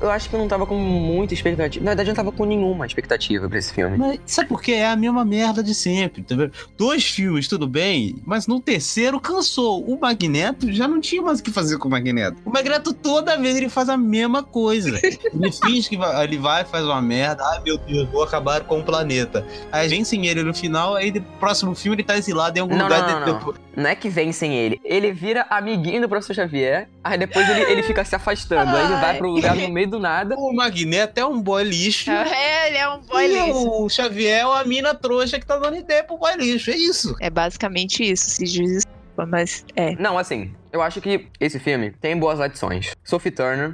[0.01, 1.83] eu- acho que eu não tava com muita expectativa.
[1.83, 3.97] Na verdade, eu não tava com nenhuma expectativa pra esse filme.
[3.97, 4.73] Mas sabe por quê?
[4.73, 6.51] É a mesma merda de sempre, tá vendo?
[6.77, 9.81] Dois filmes, tudo bem, mas no terceiro cansou.
[9.85, 12.37] O Magneto já não tinha mais o que fazer com o Magneto.
[12.45, 14.89] O Magneto toda vez ele faz a mesma coisa.
[15.01, 17.43] Ele finge que vai, ele vai faz uma merda.
[17.47, 19.45] Ai meu Deus, vou acabar com o planeta.
[19.71, 22.85] Aí vencem ele no final, aí no próximo filme ele tá exilado em algum Não,
[22.85, 23.07] lugar.
[23.07, 24.79] não, não, dentro- Não é que vencem ele.
[24.83, 28.75] Ele vira amiguinho do professor Xavier, aí depois ele, ele fica se afastando.
[28.75, 29.17] Aí ele vai Ai.
[29.17, 30.35] pro lugar no meio do nada.
[30.37, 32.09] O Magneto é um boy lixo.
[32.11, 33.69] É, ele é um boy e lixo.
[33.83, 36.71] o Xavier é uma mina trouxa que tá dando ideia pro boy lixo.
[36.71, 37.15] É isso.
[37.19, 39.95] É basicamente isso, se diz desculpa, mas é.
[39.95, 42.91] Não, assim, eu acho que esse filme tem boas adições.
[43.03, 43.73] Sophie Turner.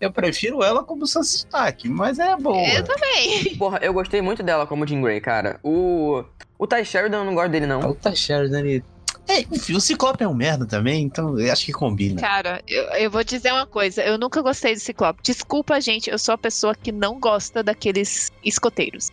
[0.00, 2.68] Eu prefiro ela como Stark, mas é boa.
[2.68, 3.56] Eu também.
[3.56, 5.58] Porra, eu gostei muito dela como Jean Grey, cara.
[5.62, 6.22] O.
[6.58, 7.80] O Ty Sheridan eu não gosto dele, não.
[7.80, 8.84] O Ty Sheridan, ele...
[9.28, 12.20] É, enfim, o Ciclope é um merda também, então eu acho que combina.
[12.20, 14.02] Cara, eu, eu vou dizer uma coisa.
[14.02, 15.20] Eu nunca gostei do Ciclope.
[15.22, 16.08] Desculpa, gente.
[16.08, 19.10] Eu sou a pessoa que não gosta daqueles escoteiros.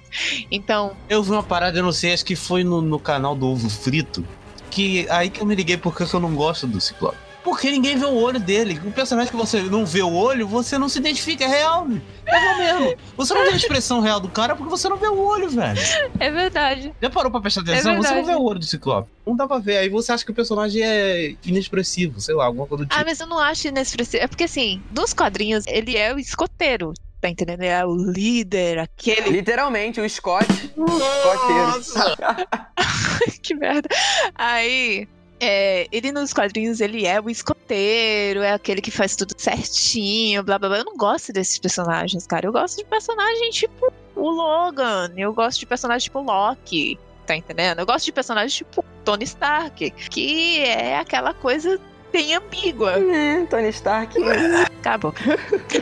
[0.51, 3.47] Então, Eu vi uma parada, eu não sei, acho que foi no, no canal do
[3.47, 4.23] Ovo Frito,
[4.69, 7.17] que aí que eu me liguei porque eu não gosto do Ciclope.
[7.43, 8.79] Porque ninguém vê o olho dele.
[8.85, 11.87] O personagem que você não vê o olho, você não se identifica, é real.
[12.25, 12.95] É o mesmo.
[13.17, 15.79] Você não vê a expressão real do cara porque você não vê o olho, velho.
[16.19, 16.93] é verdade.
[17.01, 17.93] Já parou pra prestar atenção?
[17.93, 19.09] É você não vê o olho do Ciclope.
[19.27, 19.77] Não dá pra ver.
[19.77, 22.99] Aí você acha que o personagem é inexpressivo, sei lá, alguma coisa do tipo.
[22.99, 24.23] Ah, mas eu não acho inexpressivo.
[24.23, 26.93] É porque, assim, nos quadrinhos, ele é o escoteiro.
[27.19, 27.61] Tá entendendo?
[27.61, 29.29] Ele é o líder, aquele.
[29.29, 30.45] Literalmente, o Scott.
[30.51, 31.67] Escoteiro.
[31.71, 32.15] Nossa!
[33.41, 33.87] que merda.
[34.35, 35.07] Aí.
[35.45, 40.57] É, ele nos quadrinhos, ele é o escoteiro, é aquele que faz tudo certinho, blá
[40.57, 40.77] blá blá.
[40.77, 42.47] Eu não gosto desses personagens, cara.
[42.47, 45.11] Eu gosto de personagem tipo o Logan.
[45.17, 46.97] Eu gosto de personagem tipo Loki.
[47.25, 47.79] Tá entendendo?
[47.79, 51.77] Eu gosto de personagens tipo Tony Stark, que é aquela coisa
[52.11, 52.93] bem ambígua.
[52.93, 54.15] É, Tony Stark.
[54.79, 55.13] Acabou.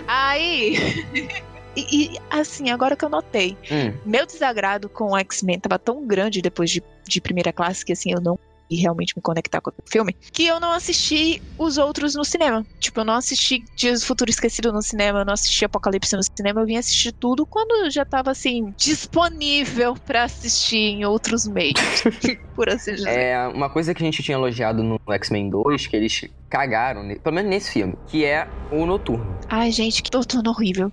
[0.07, 1.05] Aí.
[1.73, 3.93] E, e, assim, agora que eu notei, Hum.
[4.05, 8.11] meu desagrado com o X-Men tava tão grande depois de, de primeira classe que assim
[8.11, 8.37] eu não
[8.71, 12.65] e realmente me conectar com o filme, que eu não assisti os outros no cinema.
[12.79, 16.23] Tipo, eu não assisti Dias do Futuro Esquecido no cinema, eu não assisti Apocalipse no
[16.23, 21.73] cinema, eu vim assistir tudo quando já tava assim, disponível pra assistir em outros meios.
[22.55, 23.09] por assim dizer.
[23.09, 27.35] É uma coisa que a gente tinha elogiado no X-Men 2, que eles cagaram, pelo
[27.35, 29.37] menos nesse filme, que é o Noturno.
[29.49, 30.91] Ai, gente, que doutor horrível.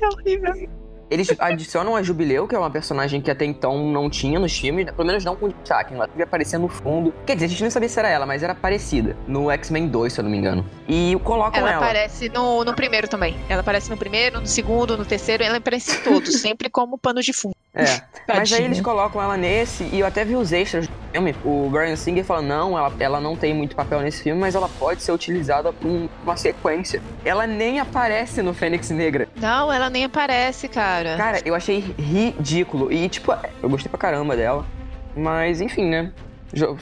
[0.00, 0.79] É horrível.
[1.10, 4.86] Eles adicionam a Jubileu, que é uma personagem que até então não tinha nos filmes,
[4.86, 5.92] pelo menos não com destaque.
[5.92, 7.12] Ela devia aparecer no fundo.
[7.26, 9.16] Quer dizer, a gente não sabia se era ela, mas era parecida.
[9.26, 10.64] No X-Men 2, se eu não me engano.
[10.88, 11.84] E colocam Ela ela.
[11.84, 13.36] aparece no, no primeiro também.
[13.48, 17.20] Ela aparece no primeiro, no segundo, no terceiro, ela aparece em todos, sempre como pano
[17.20, 17.56] de fundo.
[17.74, 17.84] É.
[18.28, 21.34] Mas aí eles colocam ela nesse, e eu até vi os extras do filme.
[21.44, 24.68] O Brian Singer fala: não, ela, ela não tem muito papel nesse filme, mas ela
[24.78, 27.02] pode ser utilizada um- uma sequência.
[27.24, 29.28] Ela nem aparece no Fênix Negra.
[29.36, 31.16] Não, ela nem aparece, cara.
[31.16, 32.92] Cara, eu achei ridículo.
[32.92, 34.64] E, tipo, eu gostei pra caramba dela.
[35.16, 36.12] Mas, enfim, né?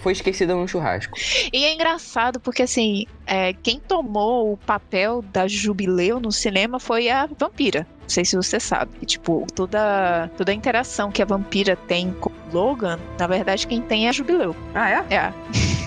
[0.03, 1.15] Foi esquecida no churrasco.
[1.53, 7.11] E é engraçado porque, assim, é, quem tomou o papel da Jubileu no cinema foi
[7.11, 7.87] a vampira.
[8.09, 8.91] Não sei se você sabe.
[9.03, 13.67] E, tipo, toda, toda a interação que a vampira tem com o Logan, na verdade,
[13.67, 14.57] quem tem é a Jubileu.
[14.75, 15.15] Ah, é?
[15.15, 15.33] É.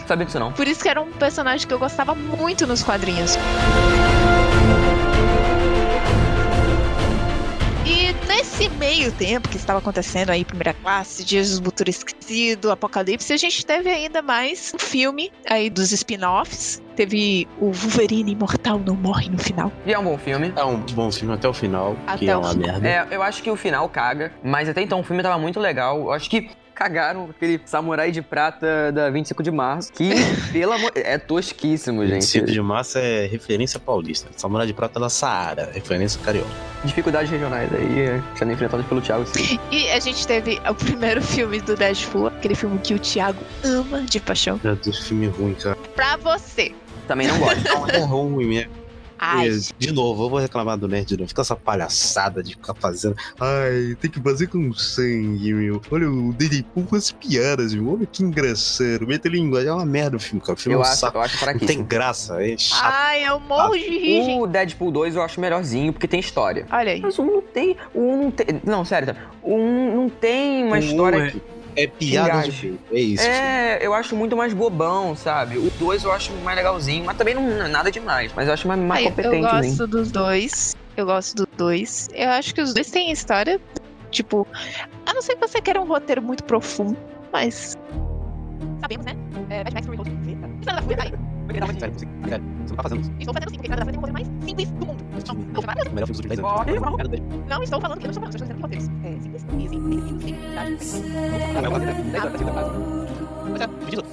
[0.05, 0.51] Sabia disso não.
[0.51, 3.39] Por isso que era um personagem que eu gostava muito nos quadrinhos.
[8.27, 13.37] Nesse meio tempo que estava acontecendo aí Primeira Classe, Dias do Futuro Esquecido, Apocalipse, a
[13.37, 16.81] gente teve ainda mais um filme aí dos spin-offs.
[16.95, 19.71] Teve o Wolverine Imortal Não Morre no final.
[19.85, 20.53] E é um bom filme.
[20.55, 22.79] É um bom filme até o final, Até que é o uma final.
[22.81, 22.87] merda.
[22.87, 25.97] É, eu acho que o final caga, mas até então o filme tava muito legal.
[25.99, 26.49] Eu acho que
[26.81, 30.09] cagaram aquele samurai de prata da 25 de março, que,
[30.51, 30.91] pelo amor...
[30.95, 32.13] É tosquíssimo, gente.
[32.13, 34.29] 25 de março é referência paulista.
[34.35, 36.49] Samurai de Prata da Saara, referência carioca.
[36.83, 39.61] Dificuldades regionais aí, é, sendo enfrentadas pelo Thiago Silva.
[39.71, 44.01] E a gente teve o primeiro filme do Deadpool, aquele filme que o Thiago ama
[44.01, 44.59] de paixão.
[44.63, 45.75] Meu Deus, filme ruim, cara.
[45.95, 46.73] Pra você.
[47.07, 47.61] Também não gosto.
[47.93, 48.80] É ruim mesmo.
[49.23, 51.27] Ai, De novo, eu vou reclamar do Nerd de novo.
[51.29, 53.15] Fica essa palhaçada de ficar fazendo.
[53.39, 55.79] Ai, tem que fazer com sangue, meu.
[55.91, 57.93] Olha o Deadpool com as piadas, meu.
[57.93, 59.05] Olha que engraçado.
[59.07, 59.61] Meta língua.
[59.61, 60.53] É uma merda o filme, cara.
[60.53, 61.17] O filme Eu é um acho, saco.
[61.17, 62.81] eu acho Não tem graça, é chato.
[62.83, 64.41] ai, eu morro de rir, gente.
[64.41, 66.65] O Deadpool 2 eu acho melhorzinho, porque tem história.
[66.71, 66.99] Olha aí.
[67.01, 67.77] Mas o 1 não tem.
[67.93, 68.61] O 1 não tem.
[68.65, 69.15] Não, sério, tá?
[69.43, 71.41] o 1 não tem uma um história é- que.
[71.75, 72.79] É piada de feito.
[72.91, 73.23] É isso.
[73.23, 75.57] É, eu acho muito mais bobão, sabe?
[75.57, 78.31] O 2 eu acho mais legalzinho, mas também não é nada demais.
[78.35, 79.41] Mas eu acho mais, mais Ai, eu competente, hein?
[79.41, 80.75] gosto dos dois.
[80.97, 82.09] Eu gosto dos dois.
[82.13, 83.59] Eu acho que os dois têm história.
[84.09, 84.45] Tipo,
[85.05, 86.97] a não ser que você queira um roteiro muito profundo,
[87.31, 87.77] mas.
[88.81, 89.15] Sabemos, né?
[89.49, 90.11] É, Mad Max Fury Road.
[91.53, 92.37] Sério, você, você
[92.69, 93.11] não tá fazendo isso.
[93.19, 95.03] Estou fazendo sim, porque Estrada da Fúria tem mais simples do mundo.
[95.27, 96.51] Não, não, vai- O melhor filme dos últimos 10 anos.
[96.51, 97.23] Ó, Cara dele.
[97.49, 98.87] não estou falando que não estou falando, estou dizendo que roteiros.
[99.03, 101.53] É simples, easy, easy, easy, verdade.
[101.53, 102.11] Não, eu gosto dele.
[102.11, 103.11] 10 anos, 10 anos.
[103.51, 104.03] Mas é, dividido.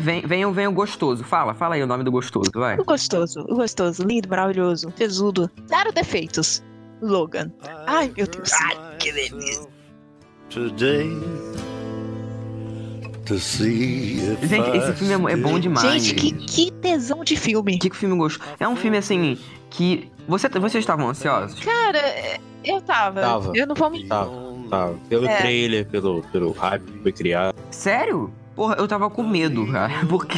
[0.00, 1.22] Vem, vem, vem o gostoso.
[1.24, 2.78] Fala, fala aí o nome do gostoso, vai.
[2.78, 5.50] O gostoso, o gostoso, lindo, maravilhoso, tesudo.
[5.68, 6.62] Zero defeitos.
[7.00, 7.50] Logan.
[7.86, 8.52] Ai, meu Deus.
[8.52, 9.68] Ai, que delícia.
[10.50, 11.10] Today,
[13.26, 16.04] to see if Gente, esse filme é, é bom demais.
[16.04, 17.78] Gente, que, que tesão de filme.
[17.78, 18.46] Que que filme gostou?
[18.58, 19.38] É um filme assim
[19.70, 20.10] que.
[20.26, 21.58] Você, vocês estavam ansiosos?
[21.60, 23.20] Cara, é, eu tava.
[23.20, 23.52] Tava.
[23.54, 24.08] Eu não vou mentir.
[24.08, 24.26] Tá,
[24.70, 24.90] tá.
[25.08, 25.36] Pelo É.
[25.36, 27.54] trailer, pelo, pelo hype que foi criado.
[27.70, 28.32] Sério?
[28.54, 29.92] Porra, eu tava com medo, cara.
[30.08, 30.36] Porque,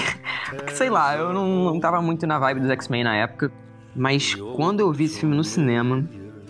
[0.50, 3.50] porque, sei lá, eu não, não tava muito na vibe dos X-Men na época.
[3.96, 6.04] Mas quando eu vi esse filme no cinema,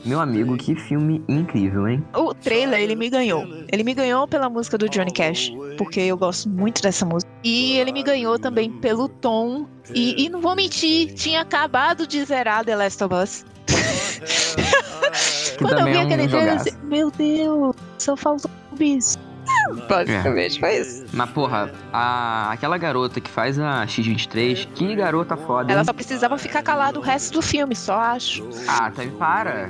[0.05, 2.05] meu amigo, que filme incrível, hein?
[2.15, 3.47] O trailer, ele me ganhou.
[3.71, 7.31] Ele me ganhou pela música do Johnny Cash, porque eu gosto muito dessa música.
[7.45, 9.67] E ele me ganhou também pelo tom.
[9.95, 13.45] E, e não vou mentir, tinha acabado de zerar The Last of Us.
[15.59, 19.19] Quando eu vi é um aquele trailer, eu disse, meu Deus, só faltou um bis.
[19.89, 21.05] Basicamente foi isso.
[21.13, 25.73] Mas, porra, a, aquela garota que faz a X23, que garota foda.
[25.73, 25.85] Ela hein?
[25.85, 28.49] só precisava ficar calada o resto do filme, só acho.
[28.69, 29.69] Ah, tá, para.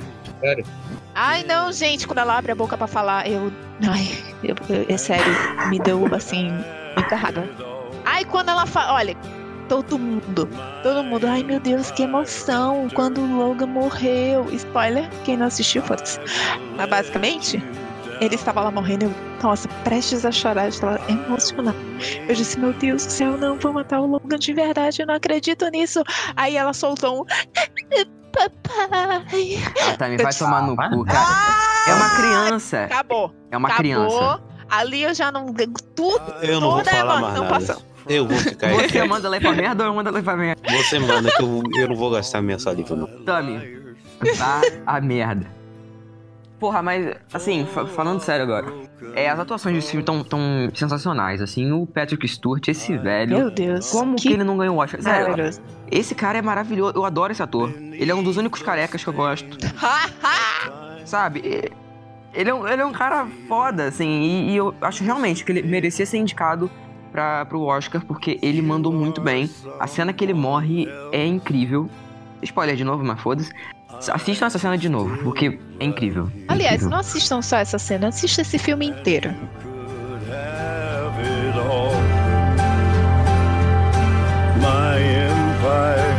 [1.13, 3.51] Ai, não, gente, quando ela abre a boca pra falar, eu.
[3.87, 5.25] Ai, eu, eu- é sério,
[5.69, 6.49] me deu, assim,
[6.97, 7.43] muita raiva.
[8.05, 8.93] Ai, quando ela fala.
[8.93, 9.15] Olha,
[9.67, 10.47] todo mundo,
[10.83, 14.45] todo mundo, ai meu Deus, que emoção, quando o Logan morreu.
[14.53, 16.19] Spoiler, quem não assistiu, foda-se.
[16.75, 17.61] Mas basicamente,
[18.19, 19.13] ele estava lá morrendo, eu,
[19.43, 21.77] nossa, prestes a chorar, eu estava emocionada.
[22.27, 25.15] Eu disse, meu Deus do céu, não, vou matar o Logan de verdade, eu não
[25.15, 26.03] acredito nisso.
[26.35, 27.25] Aí ela soltou um.
[28.31, 29.59] Papai.
[29.87, 31.61] Ah, tá, me vai tomar no cu, cara.
[31.87, 32.83] É uma criança.
[32.85, 33.33] Acabou.
[33.51, 33.81] É uma Acabou.
[33.83, 34.41] criança.
[34.69, 35.53] Ali eu já não.
[35.95, 36.33] Tudo.
[36.41, 37.77] Eu não vou a falar mais nada.
[38.07, 38.89] Eu vou ficar aí.
[38.89, 40.61] Você manda ela ir pra merda ou eu mando ela pra merda?
[40.71, 43.07] Você manda que eu, eu não vou gastar minha saliva, não.
[43.25, 43.95] Tami,
[44.37, 45.45] vá a merda.
[46.61, 48.71] Porra, mas, assim, fa- falando sério agora.
[49.15, 50.39] É, as atuações desse filme tão, tão
[50.75, 51.71] sensacionais, assim.
[51.71, 53.35] O Patrick Stewart, esse velho.
[53.35, 53.89] Meu Deus.
[53.89, 55.01] Como que, ele não ganhou o Oscar?
[55.01, 55.49] Sério,
[55.89, 56.93] esse cara é maravilhoso.
[56.95, 57.73] Eu adoro esse ator.
[57.75, 59.57] Ele é um dos únicos carecas que eu gosto.
[61.03, 61.71] Sabe?
[62.31, 64.21] Ele é um, ele é um cara foda, assim.
[64.21, 66.69] E, e eu acho realmente que ele merecia ser indicado
[67.11, 69.49] pra, pro Oscar, porque ele mandou muito bem.
[69.79, 71.89] A cena que ele morre é incrível.
[72.43, 73.51] Spoiler de novo, mas foda-se.
[74.09, 76.31] Assistam essa cena de novo, porque é incrível.
[76.47, 76.89] É Aliás, incrível.
[76.89, 79.33] não assistam só essa cena, assista esse filme inteiro.
[84.59, 86.10] My empire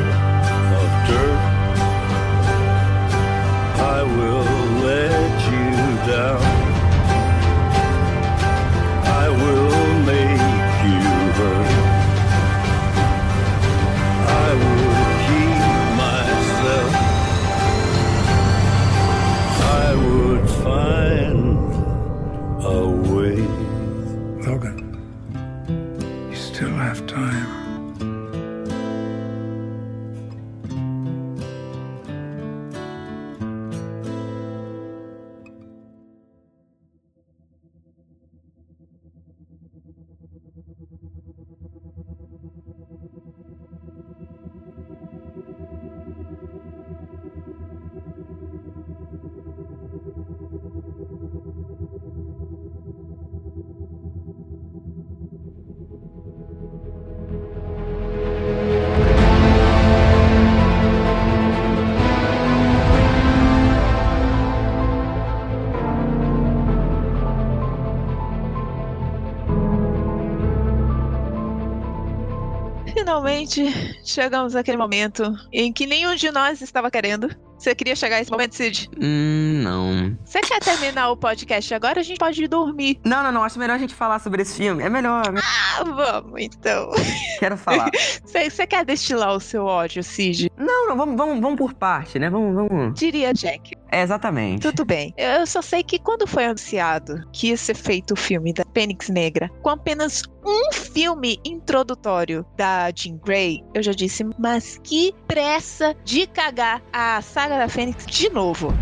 [73.13, 73.63] finalmente
[74.03, 77.29] chegamos àquele momento em que nenhum de nós estava querendo.
[77.59, 78.89] Você queria chegar a esse momento, Cid?
[79.01, 80.17] Hum, não.
[80.25, 82.01] Você quer terminar o podcast agora?
[82.01, 82.99] A gente pode ir dormir.
[83.05, 83.45] Não, não, não.
[83.45, 84.83] Acho melhor a gente falar sobre esse filme.
[84.83, 85.23] É melhor.
[85.37, 86.91] Ah, vamos então.
[87.39, 87.91] Quero falar.
[88.25, 90.51] Você você quer destilar o seu ódio, Cid?
[90.57, 92.31] não, não, vamos, vamos, vamos por parte, né?
[92.31, 92.99] Vamos, vamos.
[92.99, 93.73] Diria Jack.
[93.93, 94.62] É, exatamente.
[94.62, 95.12] Tudo bem.
[95.18, 99.11] Eu só sei que quando foi anunciado que ia ser feito o filme da Fênix
[99.11, 105.95] Negra com apenas um filme introdutório da Jean Grey, eu já disse, mas que pressa
[106.05, 108.72] de cagar a saga da Fênix de novo.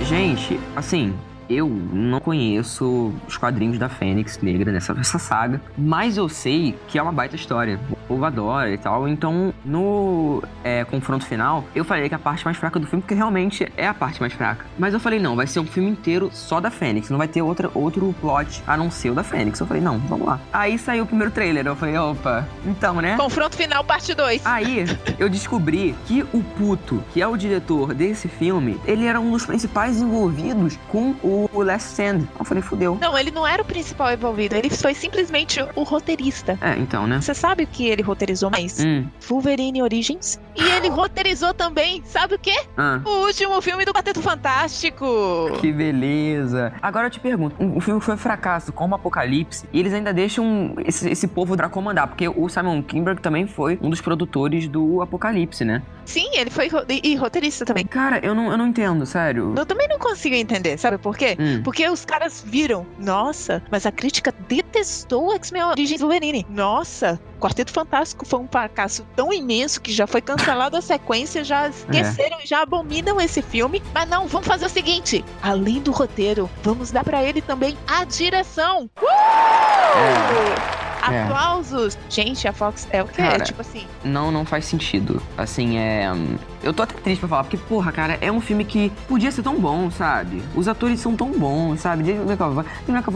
[0.00, 1.14] Gente, assim,
[1.48, 6.98] eu não conheço os quadrinhos da Fênix Negra nessa essa saga, mas eu sei que
[6.98, 7.78] é uma baita história.
[7.90, 9.08] O povo adora e tal.
[9.08, 13.02] Então, no é, confronto final, eu falei que é a parte mais fraca do filme,
[13.02, 14.64] porque realmente é a parte mais fraca.
[14.78, 17.42] Mas eu falei, não, vai ser um filme inteiro só da Fênix, não vai ter
[17.42, 19.60] outra, outro plot a não ser o da Fênix.
[19.60, 20.40] Eu falei, não, vamos lá.
[20.52, 23.16] Aí saiu o primeiro trailer, eu falei, opa, então, né?
[23.16, 24.42] Confronto final, parte 2.
[24.44, 24.84] Aí
[25.18, 29.46] eu descobri que o puto, que é o diretor desse filme, ele era um dos
[29.46, 32.26] principais envolvidos com o Last Stand.
[32.38, 32.96] Eu falei, fudeu.
[33.00, 36.58] Não, ele não era o principal envolvido, ele foi simplesmente o roteirista.
[36.60, 37.20] É, então, né?
[37.20, 38.78] Você sabe o que ele roteirizou mais?
[38.84, 40.38] Hum, Wolverine Origins.
[40.56, 42.54] E ele roteirizou também, sabe o quê?
[42.76, 43.00] ah.
[43.04, 45.04] O último filme do Quarteto Fantástico.
[45.60, 46.72] Que beleza.
[46.80, 50.74] Agora eu te pergunto, o filme foi um fracasso como Apocalipse e eles ainda deixam
[50.84, 55.00] esse, esse povo pra comandar, porque o Simon Kinberg também foi um dos produtores do
[55.02, 55.82] Apocalipse, né?
[56.04, 57.86] Sim, ele foi e, e roteirista também.
[57.86, 59.54] Cara, eu não, eu não entendo, sério.
[59.56, 61.36] Eu também não consigo entender, sabe por quê?
[61.40, 61.62] Hum.
[61.62, 66.46] Porque os caras viram, nossa, mas a crítica detestou o X-Men Origins Wolverine.
[66.48, 71.68] Nossa, Quarteto Fantástico foi um fracasso tão imenso que já foi cancelado a sequência, já
[71.68, 73.82] esqueceram e já abominam esse filme.
[73.92, 78.02] Mas não, vamos fazer o seguinte: além do roteiro, vamos dar pra ele também a
[78.04, 78.88] direção.
[81.12, 81.24] É.
[81.24, 81.98] Aplausos!
[82.08, 83.16] Gente, a Fox é o que?
[83.16, 85.20] Cara, tipo assim, Não, não faz sentido.
[85.36, 86.10] Assim, é.
[86.62, 89.42] Eu tô até triste pra falar, porque, porra, cara, é um filme que podia ser
[89.42, 90.42] tão bom, sabe?
[90.54, 92.04] Os atores são tão bons, sabe?
[92.06, 92.64] James McAvoy,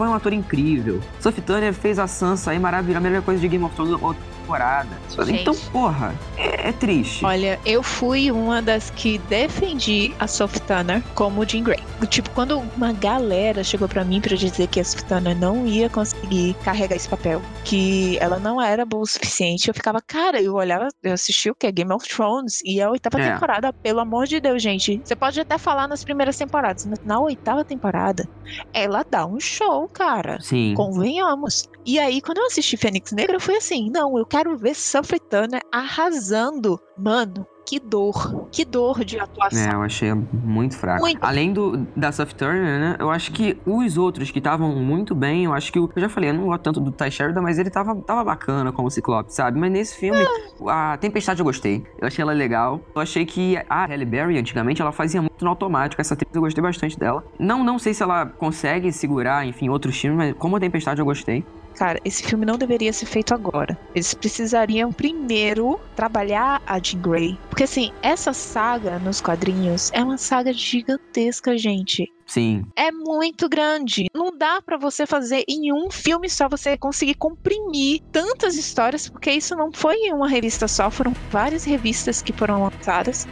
[0.07, 1.01] é um ator incrível.
[1.19, 3.99] Sophie Turner fez a Sansa aí maravilhosa, a melhor coisa de Game of Thrones
[4.41, 4.89] temporada.
[5.25, 5.41] Gente.
[5.41, 7.23] Então, porra, é, é triste.
[7.23, 11.79] Olha, eu fui uma das que defendi a Turner como Jean Grey.
[12.07, 16.55] Tipo, quando uma galera chegou pra mim pra dizer que a Turner não ia conseguir
[16.63, 20.87] carregar esse papel, que ela não era boa o suficiente, eu ficava, cara, eu olhava,
[21.03, 21.71] eu assisti o que?
[21.71, 23.31] Game of Thrones e a oitava É.
[23.33, 25.01] temporada, pelo amor de Deus, gente.
[25.03, 28.27] Você pode até falar nas primeiras temporadas, mas na oitava temporada,
[28.73, 30.39] ela dá um show, cara.
[30.41, 30.73] Sim.
[30.75, 31.67] Convenhamos.
[31.85, 35.19] E aí, quando eu assisti Fênix Negra, eu fui assim: não, eu quero ver Sophie
[35.19, 36.79] Turner arrasando.
[36.97, 38.47] Mano, que dor.
[38.51, 39.59] Que dor de atuação.
[39.61, 41.01] É, eu achei muito fraco.
[41.01, 41.23] Muito.
[41.23, 42.95] Além do da Sophie Turner, né?
[42.99, 46.09] Eu acho que os outros que estavam muito bem, eu acho que o- eu já
[46.09, 49.33] falei, eu não gosto tanto do Ty Sheridan, mas ele tava, tava bacana como Ciclope,
[49.33, 49.59] sabe?
[49.59, 50.19] Mas nesse filme,
[50.67, 51.85] a Tempestade eu gostei.
[52.01, 52.81] Eu achei ela legal.
[52.95, 56.01] Eu achei que a Halle Berry, antigamente, ela fazia muito no automático.
[56.01, 57.23] Essa atriz eu gostei bastante dela.
[57.39, 61.05] Não, não sei se ela consegue segurar, enfim, outros filmes, mas como a Tempestade eu
[61.05, 61.45] gostei.
[61.79, 63.79] Cara, esse filme não deveria ser feito agora.
[63.95, 67.39] Eles precisariam primeiro trabalhar a Jean Grey.
[67.49, 72.11] Porque assim, essa saga nos quadrinhos é uma saga gigantesca, gente.
[72.27, 72.63] Sim.
[72.75, 74.05] é muito grande.
[74.13, 79.31] Não dá pra você fazer em um filme só você conseguir comprimir tantas histórias, porque
[79.31, 83.25] isso não foi em uma revista só, foram várias revistas que foram lançadas.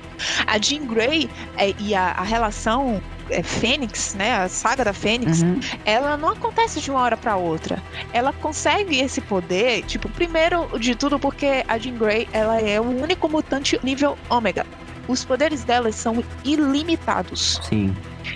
[0.47, 2.99] A Jean Grey é, e a, a relação
[3.29, 5.59] é, Fênix, né, a saga da Fênix, Uhum.
[5.85, 7.81] ela não acontece de uma hora pra outra.
[8.13, 12.83] Ela consegue esse poder, tipo, primeiro de tudo porque a Jean Grey, ela é o
[12.83, 14.65] único mutante nível ômega.
[15.07, 17.59] Os poderes dela são ilimitados.
[17.63, 17.95] Sim.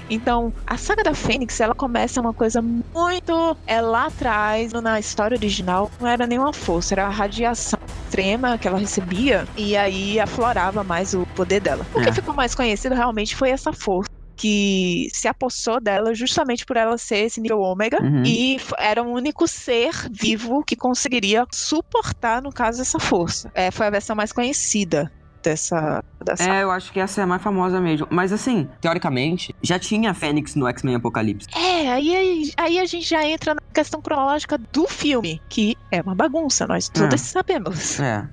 [0.10, 3.58] Então, a saga da Fênix, ela começa uma coisa muito.
[3.68, 8.68] É lá atrás, na história original, não era nenhuma força, era a radiação extrema que
[8.68, 11.86] ela recebia e aí aflorava mais o poder dela.
[11.94, 12.06] O É.
[12.06, 14.10] que ficou mais conhecido realmente foi essa força.
[14.42, 18.24] Que se apossou dela justamente por ela ser esse nível ômega Uhum.
[18.26, 23.52] e era o único ser vivo que conseguiria suportar, no caso, essa força.
[23.54, 25.12] É, foi a versão mais conhecida
[25.44, 28.08] dessa, dessa É, eu acho que essa é a mais famosa mesmo.
[28.10, 31.48] Mas assim, teoricamente, já tinha a Fênix no X-Men Apocalipse.
[31.56, 36.16] É, aí, aí a gente já entra na questão cronológica do filme, que é uma
[36.16, 38.00] bagunça, nós todas sabemos.
[38.00, 38.28] É.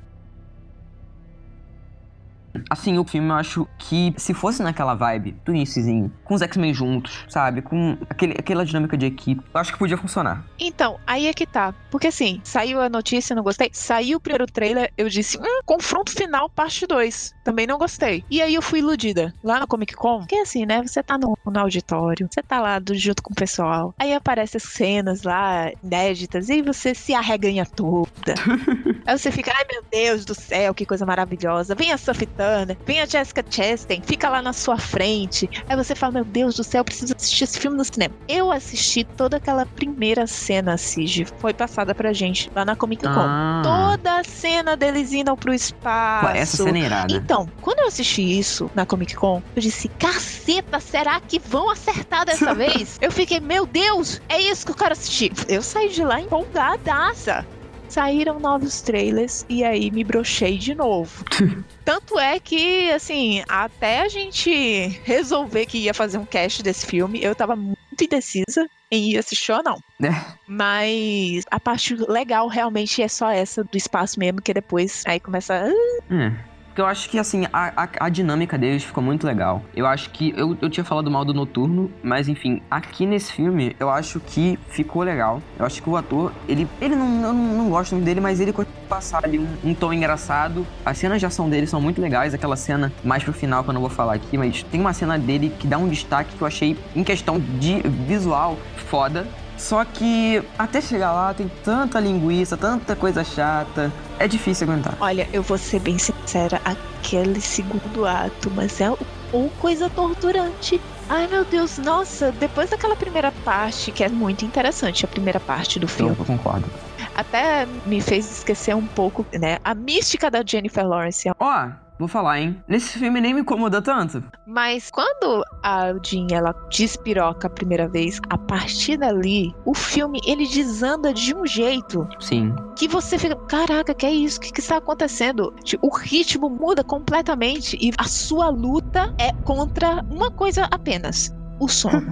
[2.71, 6.75] Assim, o filme eu acho que se fosse naquela vibe do iníciozinho, com os X-Men
[6.75, 7.63] juntos, sabe?
[7.63, 10.45] Com aquele, aquela dinâmica de equipe, eu acho que podia funcionar.
[10.59, 11.75] Então, aí é que tá.
[11.91, 13.71] Porque assim, saiu a notícia, não gostei.
[13.73, 17.35] Saiu o primeiro trailer, eu disse, hum, confronto final, parte 2.
[17.45, 18.25] Também não gostei.
[18.31, 19.33] E aí eu fui iludida.
[19.43, 20.83] Lá na Comic Con, que é assim, né?
[20.83, 23.95] Você tá no, no auditório, você tá lá do, junto com o pessoal.
[23.99, 28.35] Aí aparecem as cenas lá, inéditas, e você se arreganha toda.
[29.07, 31.75] aí você fica, ai meu Deus do céu, que coisa maravilhosa.
[31.75, 35.49] Vem a Sophie Turner, vem a Jessica Chastain, fica lá na sua frente.
[35.69, 38.15] Aí você fala, meu Deus do céu, eu preciso assistir esse filme no cinema.
[38.27, 43.11] Eu assisti toda aquela primeira cena, Sige, foi passada pra gente lá na Comic Con.
[43.15, 43.61] Ah.
[43.63, 46.29] Toda a cena deles indo pro espaço.
[46.29, 47.13] Essa cena é irada.
[47.15, 52.25] Então, quando eu assisti isso na Comic Con, eu disse, caceta, será que vão acertar
[52.25, 52.97] dessa vez?
[53.01, 55.33] Eu fiquei, meu Deus, é isso que eu quero assistir.
[55.49, 57.45] Eu saí de lá empolgadaça.
[57.89, 61.24] Saíram novos trailers e aí me brochei de novo.
[61.84, 67.20] Tanto é que, assim, até a gente resolver que ia fazer um cast desse filme,
[67.22, 69.76] eu tava muito indecisa em ir assistir ou não.
[70.03, 70.09] É.
[70.47, 75.64] Mas a parte legal realmente é só essa do espaço mesmo, que depois aí começa.
[75.64, 76.48] "Ah, É.
[76.79, 79.64] Porque eu acho que, assim, a, a, a dinâmica deles ficou muito legal.
[79.74, 80.33] Eu acho que.
[80.37, 84.57] Eu, eu tinha falado mal do Noturno, mas enfim, aqui nesse filme, eu acho que
[84.68, 85.43] ficou legal.
[85.59, 86.68] Eu acho que o ator, ele.
[86.81, 87.24] Ele não.
[87.24, 90.64] Eu não, gosto muito dele, mas ele conseguiu passar ali um, um tom engraçado.
[90.87, 92.33] As cenas de ação dele são muito legais.
[92.33, 95.18] Aquela cena mais pro final, que eu não vou falar aqui, mas tem uma cena
[95.18, 98.57] dele que dá um destaque que eu achei, em questão de visual,
[98.87, 99.26] foda.
[99.59, 103.93] Só que até chegar lá tem tanta linguiça, tanta coisa chata.
[104.19, 104.97] É difícil aguentar.
[105.01, 108.91] Olha, eu vou ser bem sincera, aquele segundo ato, mas é
[109.33, 110.81] ou coisa torturante.
[111.09, 115.79] Ai meu Deus, nossa, depois daquela primeira parte, que é muito interessante, a primeira parte
[115.79, 116.69] do Eu filme, concordo.
[117.15, 121.31] até me fez esquecer um pouco, né, a mística da Jennifer Lawrence.
[121.41, 121.69] Ó,
[121.99, 122.63] vou falar, hein?
[122.67, 124.23] Nesse filme nem me incomoda tanto.
[124.47, 130.47] Mas quando a Jean, ela despiroca a primeira vez, a partir dali, o filme, ele
[130.47, 132.55] desanda de um jeito Sim.
[132.77, 134.39] que você fica, caraca, que é isso?
[134.39, 135.55] O que, que está acontecendo?
[135.83, 141.33] O ritmo muda completamente e a sua luta é contra uma coisa apenas.
[141.61, 142.03] O sono.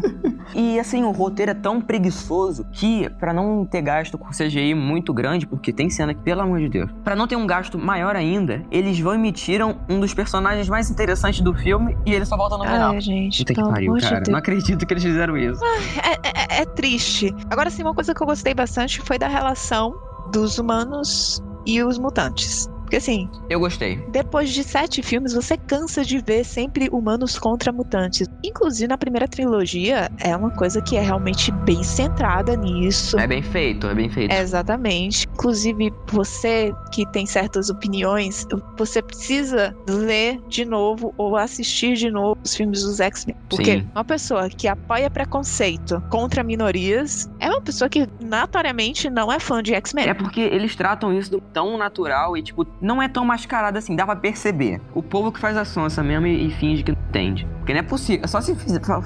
[0.54, 5.12] E assim, o roteiro é tão preguiçoso que, pra não ter gasto com CGI muito
[5.12, 8.16] grande, porque tem cena que, pelo amor de Deus, pra não ter um gasto maior
[8.16, 12.24] ainda, eles vão e me tiram um dos personagens mais interessantes do filme e ele
[12.24, 12.92] só volta no final.
[12.92, 14.16] Ai, gente, Puta que pariu, cara.
[14.16, 14.28] Deus.
[14.28, 15.60] Não acredito que eles fizeram isso.
[15.64, 17.34] É, é- é triste.
[17.50, 19.94] Agora sim, uma coisa que eu gostei bastante foi da relação
[20.32, 22.68] dos humanos e os mutantes.
[22.86, 23.96] Porque assim, Eu gostei.
[24.10, 28.28] depois de sete filmes, você cansa de ver sempre humanos contra mutantes.
[28.44, 33.18] Inclusive, na primeira trilogia, é uma coisa que é realmente bem centrada nisso.
[33.18, 34.32] É bem feito, é bem feito.
[34.32, 35.26] Exatamente.
[35.32, 38.46] Inclusive, você que tem certas opiniões,
[38.78, 43.36] você precisa ler de novo ou assistir de novo os filmes dos X-Men.
[43.48, 43.88] Porque Sim.
[43.92, 49.60] uma pessoa que apoia preconceito contra minorias é uma pessoa que notoriamente não é fã
[49.60, 50.06] de X-Men.
[50.08, 53.96] É porque eles tratam isso do tão natural e, tipo, não é tão mascarado assim,
[53.96, 54.80] dá pra perceber.
[54.94, 57.46] O povo que faz a sonsa mesmo e, e finge que não entende.
[57.58, 58.24] Porque não é possível.
[58.24, 58.54] É só se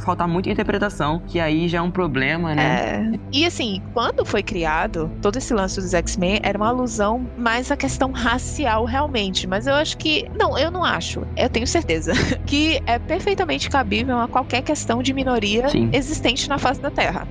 [0.04, 2.62] faltar muita interpretação, que aí já é um problema, né?
[3.14, 3.18] É.
[3.32, 7.76] E assim, quando foi criado, todo esse lance dos X-Men era uma alusão mais à
[7.76, 9.46] questão racial, realmente.
[9.46, 10.30] Mas eu acho que.
[10.38, 11.22] Não, eu não acho.
[11.34, 12.12] Eu tenho certeza.
[12.44, 15.88] que é perfeitamente cabível a qualquer questão de minoria Sim.
[15.94, 17.26] existente na face da Terra.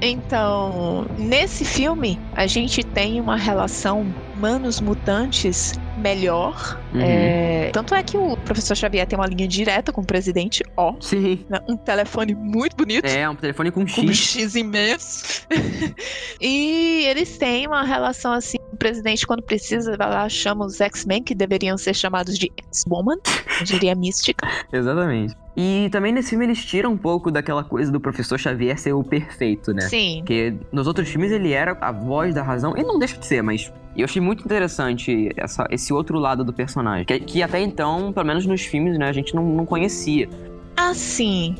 [0.00, 6.78] Então, nesse filme, a gente tem uma relação humanos-mutantes melhor.
[6.92, 7.00] Uhum.
[7.00, 10.94] É, Tanto é que o professor Xavier tem uma linha direta com o presidente, ó.
[11.00, 11.44] Sim.
[11.48, 11.60] né?
[11.68, 14.18] Um telefone muito bonito É, um telefone com um X.
[14.18, 15.46] X imenso.
[16.40, 18.58] e eles têm uma relação assim.
[18.72, 23.16] O presidente, quando precisa, vai lá, chama os X-Men, que deveriam ser chamados de X-Woman,
[23.60, 24.46] eu diria mística.
[24.72, 25.34] Exatamente.
[25.56, 29.04] E também nesse filme eles tiram um pouco daquela coisa do professor Xavier ser o
[29.04, 29.82] perfeito, né?
[29.82, 30.18] Sim.
[30.20, 33.42] Porque nos outros filmes ele era a voz da razão, e não deixa de ser,
[33.42, 37.04] mas eu achei muito interessante essa- esse outro lado do personagem.
[37.04, 40.26] Que, que até então, pelo menos nos filmes, né, a gente não, não conhecia.
[40.74, 41.54] Assim,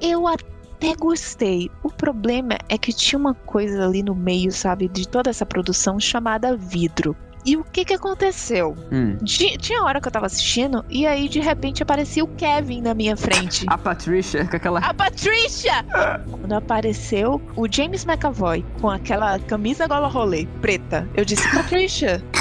[0.00, 1.68] eu até gostei.
[1.82, 5.98] O problema é que tinha uma coisa ali no meio, sabe, de toda essa produção
[5.98, 7.16] chamada vidro.
[7.44, 8.76] E o que que aconteceu?
[8.90, 9.16] Hum.
[9.24, 12.94] Ti- Tinha hora que eu tava assistindo e aí de repente aparecia o Kevin na
[12.94, 13.64] minha frente.
[13.68, 14.80] A Patricia, com aquela.
[14.80, 15.84] A Patrícia!
[16.30, 22.22] Quando apareceu o James McAvoy com aquela camisa gola rolê preta, eu disse, Patrícia,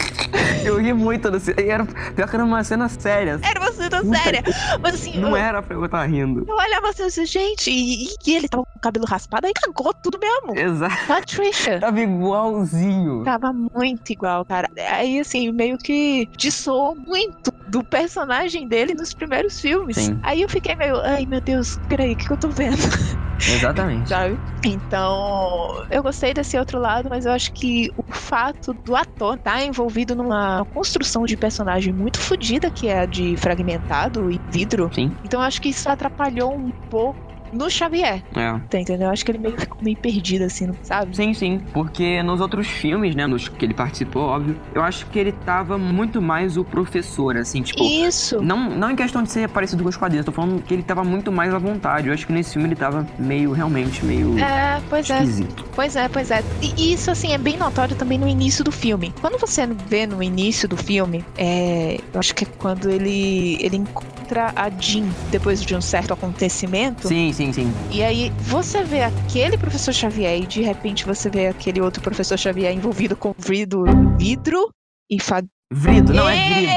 [0.66, 1.52] Eu ri muito desse.
[1.60, 3.40] E era, pior que era uma cena séria.
[3.44, 4.44] era uma cena Puta séria.
[4.82, 6.46] Mas assim, Não eu, era pra eu estar rindo.
[6.48, 9.94] eu olhava assim, disse, gente, e, e ele tava com o cabelo raspado, aí cagou
[9.94, 10.58] tudo mesmo.
[10.58, 10.96] Exato.
[11.08, 11.80] Patrícia.
[11.80, 13.24] Tava igualzinho.
[13.24, 14.70] Tava muito igual, cara.
[14.94, 19.98] Aí, assim, meio que dissoou muito do personagem dele nos primeiros filmes.
[19.98, 20.20] Sim.
[20.24, 22.78] Aí eu fiquei meio, ai meu Deus, peraí, o que, que eu tô vendo?
[23.48, 24.10] Exatamente.
[24.10, 24.40] Sabe?
[24.66, 29.64] Então, eu gostei desse outro lado, mas eu acho que o fato do ator estar
[29.64, 34.90] envolvido numa construção de personagem muito fodida, que é a de fragmentado e vidro.
[34.94, 35.16] Sim.
[35.24, 38.24] Então, eu acho que isso atrapalhou um pouco no Xavier.
[38.36, 38.60] É.
[38.70, 39.08] Tá entendeu?
[39.08, 41.16] Eu acho que ele meio ficou meio perdido, assim, não sabe?
[41.16, 41.62] Sim, sim.
[41.74, 45.78] Porque nos outros filmes, né, nos que ele participou, óbvio, eu acho que ele tava
[45.78, 47.84] muito mais o professor, assim, tipo.
[47.84, 48.42] Isso.
[48.42, 51.04] Não, não em questão de ser parecido com os quadrinhos, tô falando que ele tava
[51.04, 52.08] muito mais à vontade.
[52.08, 55.18] Eu acho que nesse filme ele tava meio, realmente, meio É, pois é.
[55.20, 55.66] esquisito.
[55.76, 56.44] Pois é, pois é.
[56.62, 59.14] E isso, assim, é bem notório também no início do filme.
[59.22, 63.78] Quando você vê no início do filme, é, eu acho que é quando ele, ele
[63.78, 67.08] encontra a Jean depois de um certo acontecimento.
[67.08, 67.74] Sim, sim, sim.
[67.92, 72.38] E aí você vê aquele professor Xavier e de repente você vê aquele outro professor
[72.38, 73.84] Xavier envolvido com vidro,
[74.18, 74.70] vidro
[75.10, 75.44] e fa...
[75.72, 76.72] Vrido, não é vrido.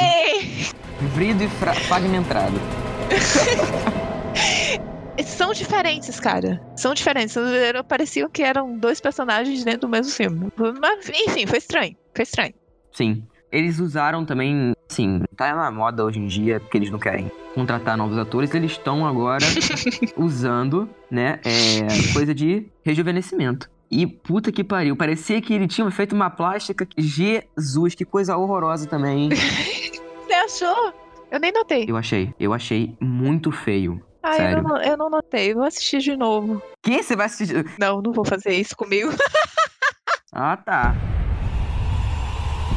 [1.14, 2.56] Vrido e fra- fragmentado.
[5.24, 6.60] São diferentes, cara.
[6.76, 7.36] São diferentes.
[7.36, 10.48] Era- Pareciam que eram dois personagens dentro do mesmo filme.
[10.80, 11.96] Mas, enfim, foi estranho.
[12.14, 12.54] Foi estranho.
[12.92, 13.22] Sim.
[13.56, 17.96] Eles usaram também, assim, tá na moda hoje em dia, porque eles não querem contratar
[17.96, 19.46] novos atores, eles estão agora
[20.14, 23.70] usando, né, é, coisa de rejuvenescimento.
[23.90, 26.86] E puta que pariu, parecia que ele tinha feito uma plástica.
[26.98, 29.24] Jesus, que coisa horrorosa também.
[29.24, 29.30] hein?
[30.26, 30.92] Você achou?
[31.30, 31.86] Eu nem notei.
[31.88, 34.02] Eu achei, eu achei muito feio.
[34.22, 35.54] Ah, eu não, eu não notei.
[35.54, 36.60] Vou assistir de novo.
[36.82, 37.64] Que você vai assistir?
[37.78, 39.10] Não, não vou fazer isso comigo.
[40.32, 40.94] Ah, tá.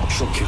[0.10, 0.44] Só que.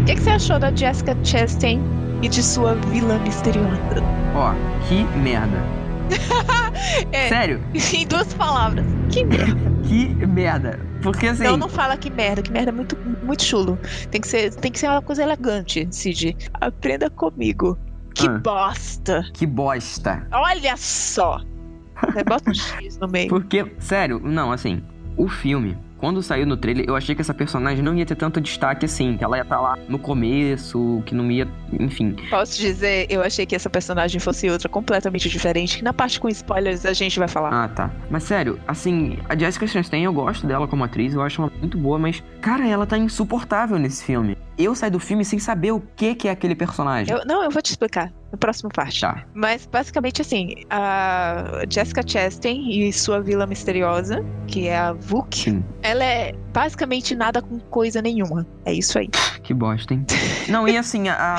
[0.00, 1.80] O que, que você achou da Jessica Chastain
[2.22, 4.02] e de sua vilã misteriosa?
[4.34, 4.52] Ó,
[4.88, 5.62] que merda.
[7.12, 7.28] É.
[7.28, 7.60] Sério,
[7.92, 8.84] Em duas palavras.
[9.10, 9.60] Que merda.
[9.86, 10.80] que merda.
[11.02, 11.42] Porque assim.
[11.42, 12.40] Não, não fala que merda.
[12.40, 13.78] Que merda é muito, muito chulo.
[14.10, 16.36] Tem que ser, tem que ser uma coisa elegante, Cid.
[16.54, 17.76] Aprenda comigo.
[18.14, 18.38] Que Ah.
[18.38, 19.24] bosta.
[19.34, 20.26] Que bosta.
[20.32, 21.40] Olha só.
[22.02, 23.28] Você Bota um X no meio.
[23.28, 24.82] Porque, sério, não, assim,
[25.16, 28.40] o filme, quando saiu no trailer, eu achei que essa personagem não ia ter tanto
[28.40, 31.48] destaque assim, que ela ia estar lá no começo, que não ia.
[31.72, 32.14] Enfim.
[32.30, 35.78] Posso dizer, eu achei que essa personagem fosse outra completamente diferente.
[35.78, 37.64] Que na parte com spoilers a gente vai falar.
[37.64, 37.90] Ah, tá.
[38.08, 41.76] Mas sério, assim, a Jessica Chastain, eu gosto dela como atriz, eu acho ela muito
[41.76, 44.36] boa, mas, cara, ela tá insuportável nesse filme.
[44.58, 47.14] Eu saí do filme sem saber o que, que é aquele personagem.
[47.14, 49.00] Eu- não, eu vou te explicar no próximo parte.
[49.00, 49.24] Tá.
[49.32, 55.64] Mas basicamente assim, a Jessica Chastain e sua vila misteriosa, que é a Vuk, Sim.
[55.82, 58.46] ela é basicamente nada com coisa nenhuma.
[58.64, 59.08] É isso aí.
[59.42, 60.04] Que bosta, hein?
[60.48, 61.36] Não, e assim, a,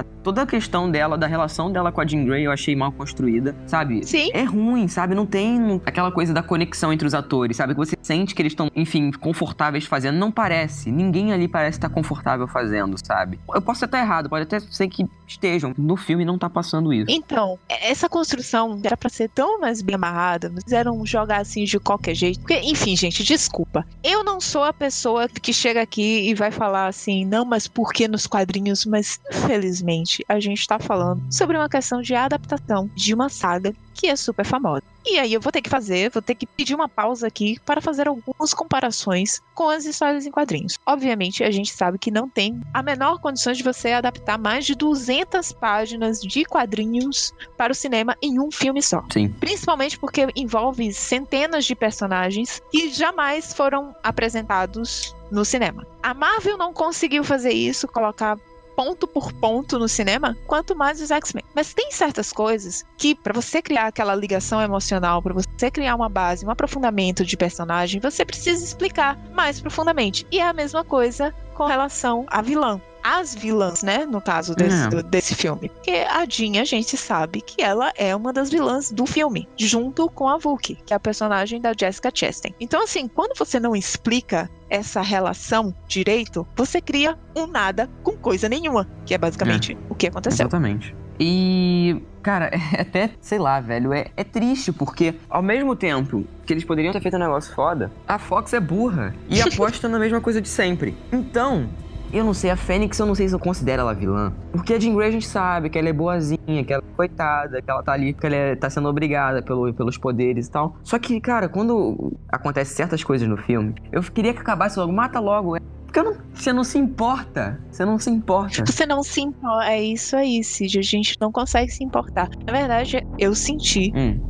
[0.00, 2.92] a- toda a questão dela, da relação dela com a Jean Grey, eu achei mal
[2.92, 4.06] construída, sabe?
[4.06, 4.30] Sim.
[4.32, 5.14] É ruim, sabe?
[5.14, 7.74] Não tem aquela coisa da conexão entre os atores, sabe?
[7.74, 10.16] Que você sente que eles estão, enfim, confortáveis fazendo.
[10.18, 10.90] Não parece.
[10.92, 12.59] Ninguém ali parece estar confortável fazendo,
[13.04, 13.38] sabe?
[13.52, 15.74] Eu posso até estar errado, pode até ser que estejam.
[15.76, 17.06] No filme não tá passando isso.
[17.08, 21.78] Então, essa construção era pra ser tão mais bem amarrada, mas fizeram jogar assim de
[21.78, 22.40] qualquer jeito.
[22.40, 23.86] Porque, enfim, gente, desculpa.
[24.02, 27.92] Eu não sou a pessoa que chega aqui e vai falar assim, não, mas por
[27.92, 28.84] que nos quadrinhos?
[28.84, 34.06] Mas, infelizmente, a gente tá falando sobre uma questão de adaptação de uma saga que
[34.06, 34.82] é super famosa.
[35.04, 37.80] E aí eu vou ter que fazer, vou ter que pedir uma pausa aqui para
[37.80, 40.78] fazer algumas comparações com as histórias em quadrinhos.
[40.86, 44.74] Obviamente, a gente sabe que não tem a menor condição de você adaptar mais de
[44.74, 49.02] 200 páginas de quadrinhos para o cinema em um filme só.
[49.10, 49.28] Sim.
[49.40, 55.86] Principalmente porque envolve centenas de personagens que jamais foram apresentados no cinema.
[56.02, 58.38] A Marvel não conseguiu fazer isso, colocar
[58.80, 61.44] ponto por ponto no cinema, quanto mais os X-Men.
[61.54, 66.08] Mas tem certas coisas que, para você criar aquela ligação emocional, para você criar uma
[66.08, 70.26] base, um aprofundamento de personagem, você precisa explicar mais profundamente.
[70.32, 72.80] E é a mesma coisa com relação à vilã.
[73.02, 74.04] As vilãs, né?
[74.06, 74.88] No caso desse, É.
[74.88, 75.68] do- desse filme.
[75.68, 80.08] Porque a Jean, a gente sabe que ela é uma das vilãs do filme, junto
[80.10, 82.54] com a Vulk, que é a personagem da Jessica Chastain.
[82.60, 88.48] Então, assim, quando você não explica essa relação direito, você cria um nada com coisa
[88.48, 90.44] nenhuma, que é basicamente o que aconteceu.
[90.44, 90.94] Exatamente.
[91.18, 92.46] E, cara,
[92.76, 96.92] é até, sei lá, velho, é, é triste, porque ao mesmo tempo que eles poderiam
[96.92, 100.48] ter feito um negócio foda, a Fox é burra e aposta na mesma coisa de
[100.48, 100.96] sempre.
[101.12, 101.68] Então,
[102.12, 104.32] eu não sei, a Fênix eu não sei se eu considero ela vilã.
[104.52, 107.62] Porque a Jean Grey a gente sabe que ela é boazinha, que ela é coitada,
[107.62, 110.76] que ela tá ali, que ela é- tá sendo obrigada pelo, pelos poderes e tal.
[110.82, 115.20] Só que, cara, quando acontece certas coisas no filme, eu queria que acabasse logo, mata
[115.20, 115.56] logo.
[115.86, 117.60] Porque não- você não se importa.
[117.68, 118.64] Você não se importa.
[118.64, 119.64] Você não se importa.
[119.66, 120.78] É isso aí, Cid.
[120.78, 122.28] A gente não consegue se importar.
[122.46, 124.20] Na verdade, eu senti Hum,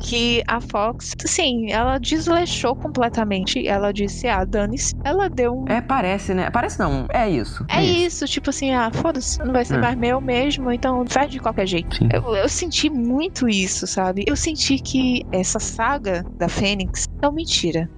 [0.00, 3.66] que a Fox, sim, ela desleixou completamente.
[3.66, 4.92] Ela disse, ah, dane-se.
[5.04, 5.64] Ela deu um.
[5.68, 6.50] É, parece, né?
[6.50, 7.64] Parece não, é isso.
[7.70, 9.78] É isso, tipo assim, ah, foda-se, não vai ser É.
[9.78, 11.98] mais meu mesmo, então faz de qualquer jeito.
[12.12, 14.24] Eu, eu senti muito isso, sabe?
[14.26, 17.88] Eu senti que essa saga da Fênix é uma mentira.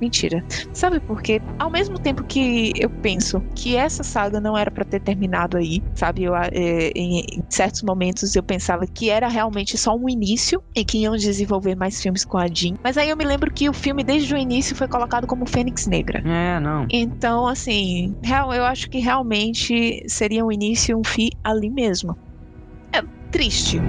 [0.00, 0.44] Mentira.
[0.72, 1.40] Sabe por quê?
[1.58, 5.82] Ao mesmo tempo que eu penso que essa saga não era pra ter terminado aí,
[5.94, 6.24] sabe?
[6.24, 6.48] Eu, é,
[6.94, 11.16] em, em certos momentos eu pensava que era realmente só um início e que iam
[11.16, 12.74] desenvolver mais filmes com a Jean.
[12.82, 15.86] Mas aí eu me lembro que o filme desde o início foi colocado como Fênix
[15.86, 16.22] Negra.
[16.24, 16.86] É, não.
[16.90, 22.16] Então, assim, real, eu acho que realmente seria um início e um fim ali mesmo.
[22.92, 23.80] É triste.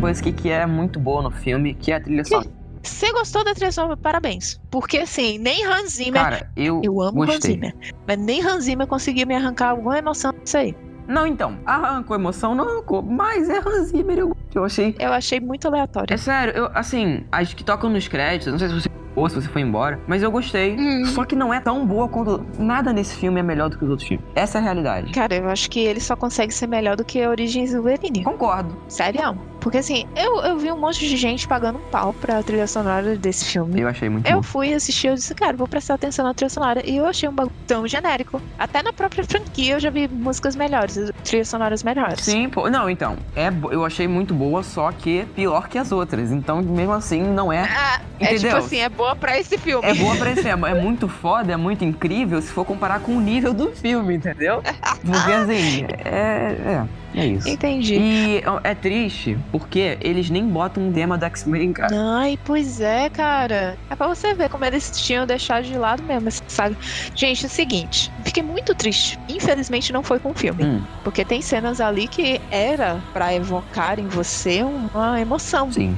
[0.00, 2.61] Coisa que, que é muito boa no filme, que é a trilha sonora.
[2.82, 3.96] Você gostou da trilha sonora?
[3.96, 4.60] Parabéns.
[4.70, 6.22] Porque, assim, nem Hans Zimmer.
[6.22, 7.52] Cara, eu, eu amo Hans gostei.
[7.52, 7.74] Zimmer.
[8.06, 10.74] Mas nem Hans Zimmer conseguiu me arrancar alguma emoção disso aí.
[11.06, 14.94] Não, então, arrancou emoção, não arrancou, mas é Hans Zimmer, eu, eu achei...
[14.98, 16.14] Eu achei muito aleatório.
[16.14, 19.34] É sério, eu, assim, as que tocam nos créditos, não sei se você ou se
[19.34, 20.74] você foi embora, mas eu gostei.
[20.78, 21.04] Hum.
[21.06, 22.46] Só que não é tão boa quanto.
[22.58, 24.24] Nada nesse filme é melhor do que os outros filmes.
[24.34, 25.12] Essa é a realidade.
[25.12, 28.24] Cara, eu acho que ele só consegue ser melhor do que Origens Wolverine.
[28.24, 28.74] Concordo.
[28.88, 29.38] Sério?
[29.62, 33.16] Porque assim, eu, eu vi um monte de gente pagando um pau pra trilha sonora
[33.16, 33.80] desse filme.
[33.80, 34.42] Eu achei muito Eu bom.
[34.42, 36.82] fui assistir, eu disse, cara, vou prestar atenção na trilha sonora.
[36.84, 38.42] E eu achei um bagulho tão genérico.
[38.58, 42.20] Até na própria franquia eu já vi músicas melhores, trilhas sonoras melhores.
[42.20, 42.68] Sim, pô.
[42.68, 43.16] Não, então.
[43.36, 46.32] É, eu achei muito boa, só que pior que as outras.
[46.32, 47.62] Então, mesmo assim, não é.
[47.62, 48.56] Ah, é tipo Entendeu?
[48.56, 49.86] assim, é boa pra esse filme.
[49.88, 50.68] É boa pra esse filme.
[50.68, 54.60] É muito foda, é muito incrível se for comparar com o nível do filme, entendeu?
[55.06, 56.56] Porque assim, é.
[56.82, 56.84] É,
[57.14, 57.48] é isso.
[57.48, 57.96] Entendi.
[57.98, 61.94] E é triste porque eles nem botam um tema do X-Men, cara.
[62.18, 63.76] Ai, pois é, cara.
[63.90, 66.76] É pra você ver como eles tinham deixado de lado mesmo essa saga.
[67.14, 69.18] Gente, é o seguinte, fiquei muito triste.
[69.28, 70.64] Infelizmente não foi com o filme.
[70.64, 75.70] Hum, Porque tem cenas ali que era pra evocar em você uma emoção.
[75.70, 75.96] sim.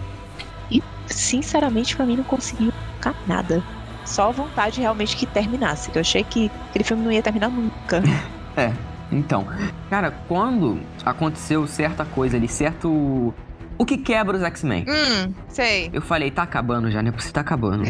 [1.07, 3.63] Sinceramente, pra mim não conseguiu evocar nada.
[4.07, 5.91] Só vontade realmente que terminasse.
[5.91, 8.03] que Eu achei que aquele filme não ia terminar nunca.
[9.13, 9.47] Então,
[9.91, 13.35] cara, quando aconteceu certa coisa ali, certo.
[13.77, 14.85] O que quebra os X-Men?
[14.89, 15.91] hum, sei.
[15.93, 17.11] Eu falei, tá acabando já, né?
[17.11, 17.83] Você tá acabando.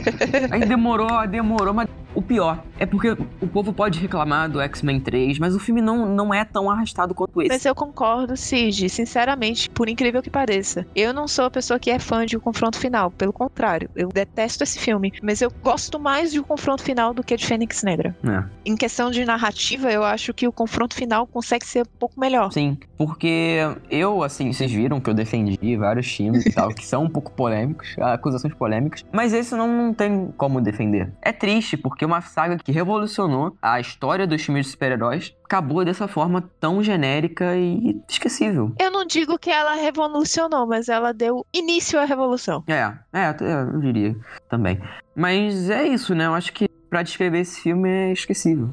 [0.51, 3.11] Aí demorou, demorou, mas o pior é porque
[3.41, 7.15] o povo pode reclamar do X-Men 3, mas o filme não, não é tão arrastado
[7.15, 7.49] quanto esse.
[7.51, 10.87] Mas eu concordo, Cid, sinceramente, por incrível que pareça.
[10.95, 14.09] Eu não sou a pessoa que é fã de O Confronto Final, pelo contrário, eu
[14.09, 17.83] detesto esse filme, mas eu gosto mais de O Confronto Final do que de Fênix
[17.83, 18.17] Negra.
[18.25, 18.45] É.
[18.65, 22.53] Em questão de narrativa, eu acho que o confronto final consegue ser um pouco melhor.
[22.53, 23.59] Sim, porque
[23.91, 27.33] eu, assim, vocês viram que eu defendi vários filmes e tal, que são um pouco
[27.33, 31.13] polêmicos, acusações polêmicas, mas esse não, não tem como defender.
[31.21, 36.09] É triste, porque uma saga que revolucionou a história dos filmes de super-heróis acabou dessa
[36.09, 38.73] forma tão genérica e esquecível.
[38.79, 42.65] Eu não digo que ela revolucionou, mas ela deu início à revolução.
[42.67, 44.17] É, é, eu diria
[44.49, 44.81] também.
[45.15, 46.27] Mas é isso, né?
[46.27, 48.73] Eu acho que pra descrever esse filme é esquecível.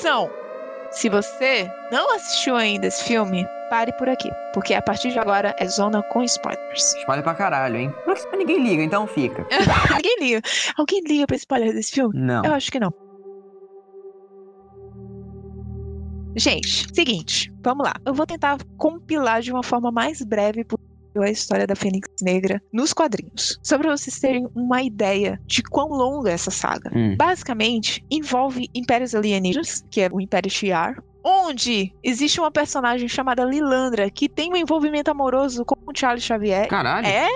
[0.00, 0.30] Atenção!
[0.92, 5.54] Se você não assistiu ainda esse filme, pare por aqui, porque a partir de agora
[5.58, 6.94] é zona com spoilers.
[6.94, 7.94] Espalha pra caralho, hein?
[8.06, 9.46] Mas ninguém liga, então fica.
[9.94, 10.40] Ninguém liga.
[10.78, 12.18] Alguém liga pra spoiler desse filme?
[12.18, 12.42] Não.
[12.42, 12.90] Eu acho que não.
[16.34, 17.92] Gente, seguinte, vamos lá.
[18.06, 22.62] Eu vou tentar compilar de uma forma mais breve possível a história da Fênix Negra
[22.72, 23.58] nos quadrinhos.
[23.62, 26.90] Só pra vocês terem uma ideia de quão longa é essa saga.
[26.94, 27.16] Hum.
[27.16, 34.08] Basicamente, envolve impérios alienígenas, que é o Império Shi'ar, onde existe uma personagem chamada Lilandra
[34.14, 37.06] que tem um envolvimento amoroso com o Charles Xavier Caralho.
[37.06, 37.28] É,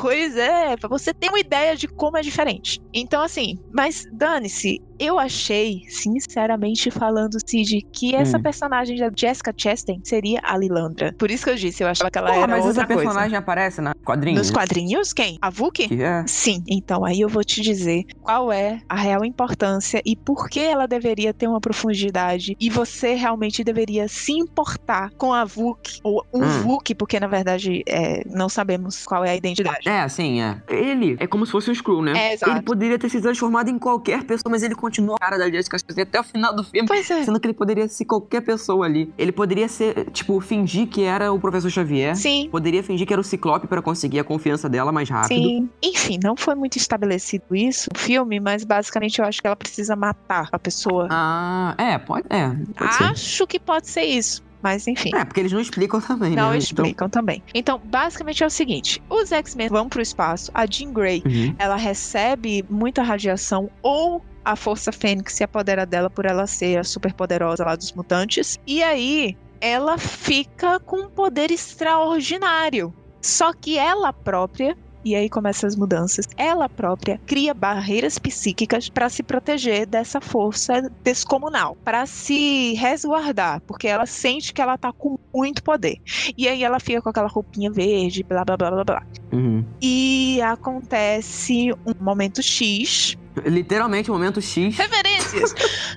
[0.00, 2.78] Pois é, pra você ter uma ideia de como é diferente.
[2.94, 8.42] Então, assim, mas dane-se, eu achei, sinceramente falando, Cid, que essa Hum.
[8.42, 11.12] personagem da Jessica Chastain seria a Lilandra.
[11.18, 13.22] Por isso que eu disse, eu achava que ela Porra, era mas outra essa personagem
[13.30, 13.38] coisa.
[13.38, 14.36] aparece na quadrinho.
[14.38, 15.36] Nos quadrinhos, quem?
[15.42, 15.50] A?
[15.74, 16.24] Que é.
[16.26, 20.60] Sim, então aí eu vou te dizer qual é a real importância e por que
[20.60, 23.29] ela deveria ter uma profundidade e você realmente
[23.64, 26.62] deveria se importar com a Vuk ou o Hum.
[26.62, 29.88] Vuk, porque na verdade é, não sabemos qual é a identidade.
[29.88, 30.60] É, assim, é.
[30.68, 32.12] Ele é como se fosse um Skrull, né?
[32.16, 32.52] É, exato.
[32.52, 35.78] Ele poderia ter se transformado em qualquer pessoa, mas ele continua a cara da Jessica
[35.78, 36.86] Chastain até o final do filme.
[36.86, 37.24] Pois é.
[37.24, 39.12] Sendo que ele poderia ser qualquer pessoa ali.
[39.18, 42.16] Ele poderia ser, tipo, fingir que era o Professor Xavier.
[42.16, 45.36] Sim, Poderia fingir que era o Ciclope pra conseguir a confiança dela mais rápido.
[45.36, 45.68] Sim.
[45.82, 49.94] Enfim, não foi muito estabelecido isso no filme, mas basicamente eu acho que ela precisa
[49.94, 51.08] matar a pessoa.
[51.10, 53.04] Ah, é, pode, é, pode ser.
[53.20, 54.42] Acho que pode ser isso.
[54.62, 55.10] Mas enfim.
[55.14, 56.58] É, porque eles não explicam também, Não né?
[56.58, 57.42] explicam também.
[57.54, 61.54] Então, basicamente é o seguinte: os X-Men vão pro espaço, a Jean Grey, Então, Uhum.
[61.58, 66.84] ela recebe muita radiação ou a Força Fênix se apodera dela por ela ser a
[66.84, 68.58] super poderosa lá dos mutantes.
[68.66, 72.92] E aí ela fica com um poder extraordinário.
[73.22, 76.28] Só que ela própria e aí começam as mudanças.
[76.36, 83.88] Ela própria cria barreiras psíquicas para se proteger dessa força descomunal, para se resguardar, porque
[83.88, 85.98] ela sente que ela tá com muito poder.
[86.36, 89.02] E aí ela fica com aquela roupinha verde, blá blá blá blá blá.
[89.32, 89.64] Uhum.
[89.80, 93.16] E acontece um momento X.
[93.44, 94.76] Literalmente, momento X.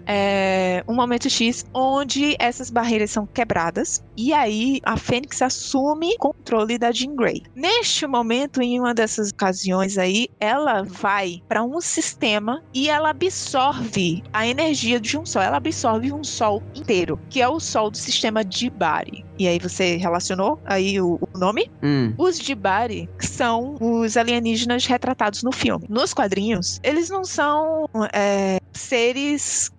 [0.05, 4.03] É, um momento X onde essas barreiras são quebradas.
[4.17, 7.43] E aí a Fênix assume controle da Jean Grey.
[7.55, 14.23] Neste momento, em uma dessas ocasiões aí, ela vai para um sistema e ela absorve
[14.33, 15.41] a energia de um sol.
[15.41, 19.25] Ela absorve um sol inteiro, que é o sol do sistema Dibari.
[19.37, 21.71] E aí você relacionou aí o, o nome?
[21.81, 22.13] Hum.
[22.17, 25.85] Os Dibari são os alienígenas retratados no filme.
[25.89, 29.22] Nos quadrinhos, eles não são é, seres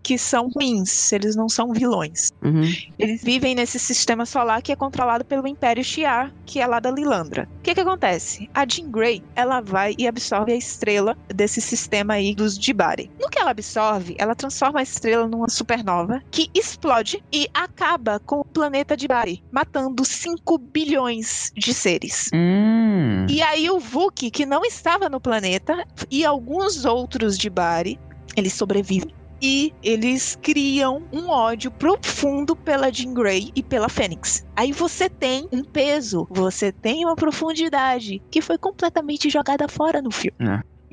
[0.02, 2.30] que são ruins, eles não são vilões.
[2.42, 2.70] Uhum.
[2.98, 6.90] Eles vivem nesse sistema solar que é controlado pelo Império Shi'ar, que é lá da
[6.90, 7.48] Lilandra.
[7.60, 8.48] O que que acontece?
[8.54, 13.10] A Jean Grey, ela vai e absorve a estrela desse sistema aí dos Dibari.
[13.20, 18.40] No que ela absorve, ela transforma a estrela numa supernova que explode e acaba com
[18.40, 22.30] o planeta Dibari, matando 5 bilhões de seres.
[22.34, 23.26] Hum.
[23.28, 27.98] E aí o Vuk, que não estava no planeta, e alguns outros de Bari,
[28.36, 29.14] eles sobrevivem.
[29.42, 34.42] E eles criam um ódio profundo pela Jean Grey e pela Fênix.
[34.56, 40.10] Aí você tem um peso, você tem uma profundidade que foi completamente jogada fora no
[40.10, 40.32] filme.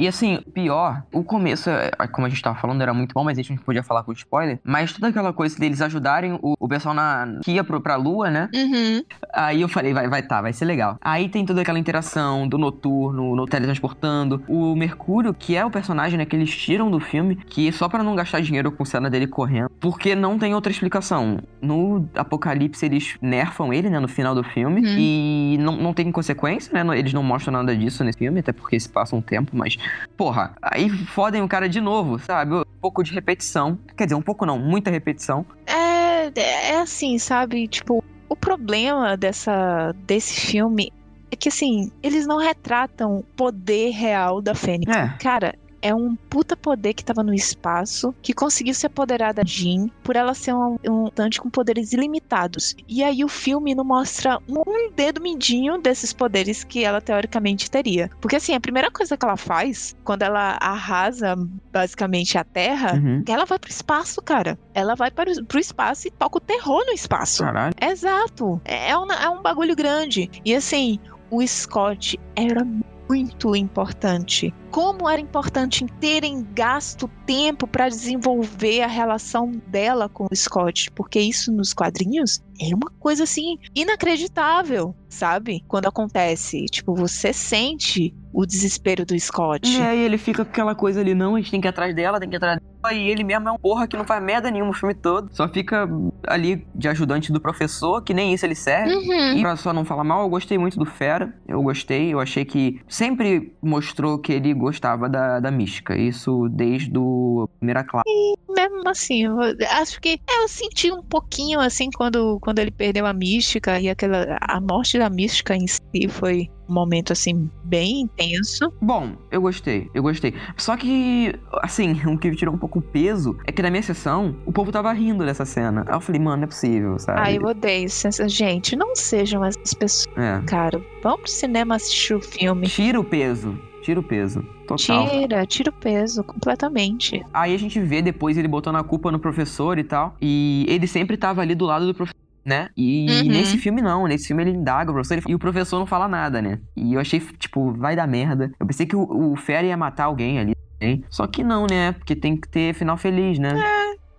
[0.01, 3.37] E assim, pior, o começo, é, como a gente tava falando, era muito bom, mas
[3.37, 4.59] a gente não podia falar com spoiler.
[4.63, 8.31] Mas toda aquela coisa deles ajudarem o, o pessoal na, que ia pro, pra lua,
[8.31, 8.49] né?
[8.51, 9.03] Uhum.
[9.31, 10.97] Aí eu falei, vai, vai tá, vai ser legal.
[11.01, 14.43] Aí tem toda aquela interação do noturno, no teletransportando.
[14.47, 18.01] O Mercúrio, que é o personagem, né, que eles tiram do filme, que só pra
[18.01, 19.69] não gastar dinheiro com cena dele correndo.
[19.79, 21.37] Porque não tem outra explicação.
[21.61, 24.81] No Apocalipse, eles nerfam ele, né, no final do filme.
[24.81, 24.95] Uhum.
[24.97, 26.97] E não, não tem consequência, né?
[26.97, 29.77] Eles não mostram nada disso nesse filme, até porque se passa um tempo, mas.
[30.17, 32.55] Porra, aí fodem o cara de novo, sabe?
[32.55, 33.77] Um pouco de repetição.
[33.95, 35.45] Quer dizer, um pouco não, muita repetição.
[35.65, 37.67] É, é assim, sabe?
[37.67, 40.91] Tipo, o problema dessa, desse filme
[41.31, 44.95] é que, assim, eles não retratam o poder real da Fênix.
[44.95, 45.07] É.
[45.19, 49.87] Cara, é um puta poder que tava no espaço, que conseguiu se apoderar da Jean,
[50.03, 51.09] por ela ser um um
[51.39, 52.75] com poderes ilimitados.
[52.87, 58.09] E aí o filme não mostra um dedo mindinho desses poderes que ela teoricamente teria.
[58.19, 61.35] Porque assim, a primeira coisa que ela faz, quando ela arrasa
[61.71, 63.23] basicamente a Terra, Uhum.
[63.27, 64.57] ela vai pro espaço, cara.
[64.73, 67.43] Ela vai para o, pro espaço e toca o terror no espaço.
[67.43, 67.73] Caralho.
[67.81, 68.61] Exato.
[68.65, 70.29] É um, é um bagulho grande.
[70.43, 72.65] E assim, o Scott era
[73.11, 74.53] muito importante.
[74.71, 81.19] Como era importante terem gasto tempo para desenvolver a relação dela com o Scott, porque
[81.19, 85.63] isso nos quadrinhos é uma coisa assim inacreditável, sabe?
[85.67, 89.69] Quando acontece, tipo, você sente o desespero do Scott.
[89.69, 91.93] E aí ele fica com aquela coisa ali, não, a gente tem que ir atrás
[91.95, 92.93] dela, tem que ir atrás dela.
[92.93, 95.29] E ele mesmo é um porra que não faz merda nenhuma o filme todo.
[95.33, 95.87] Só fica
[96.27, 98.93] ali de ajudante do professor, que nem isso ele serve.
[98.93, 99.37] Uhum.
[99.37, 101.33] E pra só não falar mal, eu gostei muito do Fera.
[101.47, 105.95] Eu gostei, eu achei que sempre mostrou que ele gostava da, da mística.
[105.95, 108.05] Isso desde o primeira classe.
[108.49, 109.37] mesmo assim, eu
[109.79, 113.89] acho que é, eu senti um pouquinho assim quando, quando ele perdeu a mística e
[113.89, 118.71] aquela a morte da mística em si foi um momento assim bem intenso.
[118.81, 120.33] Bom, eu gostei, eu gostei.
[120.57, 124.35] Só que, assim, o que tirou um pouco o peso é que na minha sessão,
[124.45, 125.83] o povo tava rindo dessa cena.
[125.87, 127.19] Aí eu falei, mano, não é possível, sabe?
[127.19, 130.41] Ai, eu odeio essa gente, não sejam essas pessoas, É.
[130.45, 130.81] cara.
[131.03, 132.67] Vão pro cinema assistir o filme.
[132.67, 134.43] Tira o peso, tira o peso.
[134.67, 135.09] Total.
[135.09, 137.21] Tira, tira o peso completamente.
[137.33, 140.15] Aí a gente vê depois ele botando a culpa no professor e tal.
[140.21, 142.15] E ele sempre tava ali do lado do professor.
[142.43, 142.69] Né?
[142.75, 143.27] E Uhum.
[143.33, 146.07] nesse filme não, nesse filme ele indaga o professor ele- e o professor não fala
[146.07, 146.59] nada, né?
[146.75, 148.51] E eu achei, tipo, vai dar merda.
[148.59, 151.03] Eu pensei que o, o Fera ia matar alguém ali, também.
[151.09, 151.91] só que não, né?
[151.91, 153.53] Porque tem que ter final feliz, né?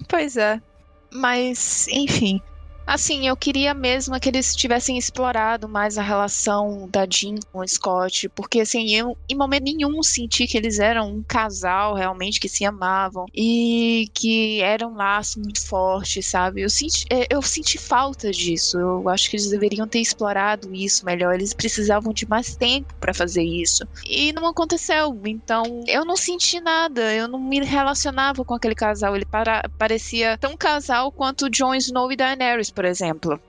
[0.09, 0.61] Pois é.
[1.13, 2.41] Mas, enfim.
[2.87, 7.69] Assim, eu queria mesmo que eles tivessem explorado mais a relação da Jean com o
[7.69, 12.49] Scott, porque assim, eu em momento nenhum senti que eles eram um casal realmente que
[12.49, 16.63] se amavam e que era um laço muito forte, sabe?
[16.63, 18.77] Eu senti, é, eu senti falta disso.
[18.79, 21.35] Eu acho que eles deveriam ter explorado isso melhor.
[21.35, 23.85] Eles precisavam de mais tempo pra fazer isso.
[24.05, 25.21] E não aconteceu.
[25.27, 27.13] Então, eu não senti nada.
[27.15, 29.15] Eu não me relacionava com aquele casal.
[29.15, 33.41] Ele para- parecia tão casal quanto Jon Snow e Daenerys, por exemplo.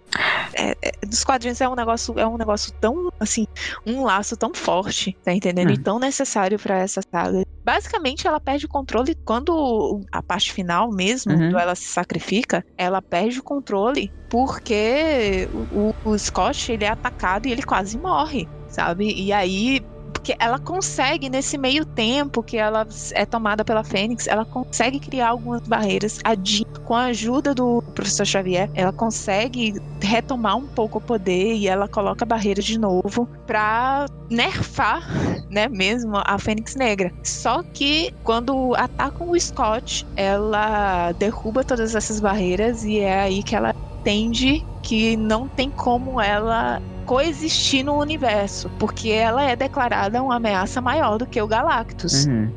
[0.55, 3.45] É, é, dos quadrinhos é um negócio é um negócio tão assim
[3.87, 5.73] um laço tão forte tá entendendo Hum.
[5.73, 10.91] e tão necessário pra essa saga basicamente ela perde o controle quando a parte final
[10.91, 11.39] mesmo Uhum.
[11.49, 17.47] quando ela se sacrifica ela perde o controle porque o, o Scott ele é atacado
[17.47, 19.81] e ele quase morre sabe e aí
[20.23, 25.27] porque ela consegue, nesse meio tempo que ela é tomada pela Fênix, ela consegue criar
[25.27, 26.17] algumas barreiras.
[26.23, 31.55] A Jean, com a ajuda do professor Xavier, ela consegue retomar um pouco o poder
[31.55, 35.01] e ela coloca barreiras de novo pra nerfar,
[35.49, 37.11] né, mesmo a Fênix Negra.
[37.25, 43.57] Só que quando atacam o Scott, ela derruba todas essas barreiras e é aí que
[43.57, 50.35] ela entende que não tem como ela coexistir no universo, porque ela é declarada uma
[50.35, 52.25] ameaça maior do que o Galactus.
[52.25, 52.51] Uhum.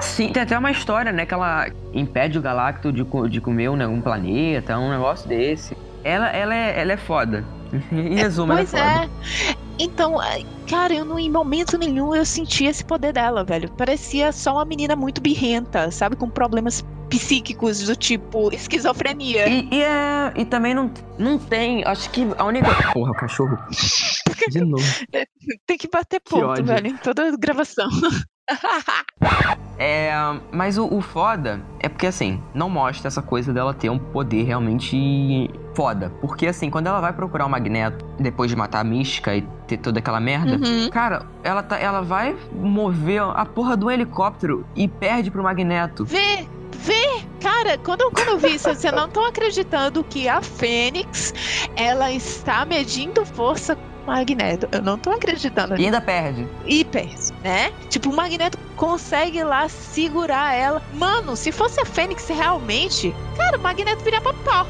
[0.00, 1.26] Sim, tem até uma história, né?
[1.26, 5.76] Que ela impede o Galacto de, de comer um, né, um planeta, um negócio desse.
[6.02, 7.44] Ela, ela, é, ela é foda.
[7.92, 9.10] Em resumo, ela é pois foda.
[9.52, 9.66] é.
[9.78, 13.70] Então, ai, cara, eu não, em momento nenhum eu senti esse poder dela, velho.
[13.72, 16.16] Parecia só uma menina muito birrenta, sabe?
[16.16, 19.48] Com problemas psíquicos do tipo esquizofrenia.
[19.48, 21.84] E, e, é, e também não, não tem.
[21.84, 22.68] Acho que a única.
[22.92, 23.58] Porra, o cachorro.
[24.50, 24.84] De novo.
[25.66, 26.64] Tem que bater ponto, ódio.
[26.64, 27.88] velho, em toda gravação.
[29.78, 30.10] É,
[30.52, 34.44] mas o, o foda é porque, assim, não mostra essa coisa dela ter um poder
[34.44, 36.10] realmente foda.
[36.20, 39.76] Porque, assim, quando ela vai procurar o Magneto, depois de matar a Mística e ter
[39.76, 40.88] toda aquela merda, Uhum.
[40.90, 46.06] cara, ela, tá, ela vai mover a porra do helicóptero e perde pro Magneto.
[46.06, 46.46] Vê,
[46.76, 51.32] vê, cara, quando, eu- quando eu vi isso, você não tô acreditando que a Fênix,
[51.74, 54.68] ela está medindo força com o Magneto.
[54.70, 56.46] Eu não tô acreditando E ainda perde.
[56.64, 57.08] hiper,
[57.42, 57.72] né?
[57.90, 60.82] Tipo, o Magneto consegue lá segurar ela.
[60.94, 64.66] Mano, se fosse a Fênix realmente, cara, o Magneto viria pra pau.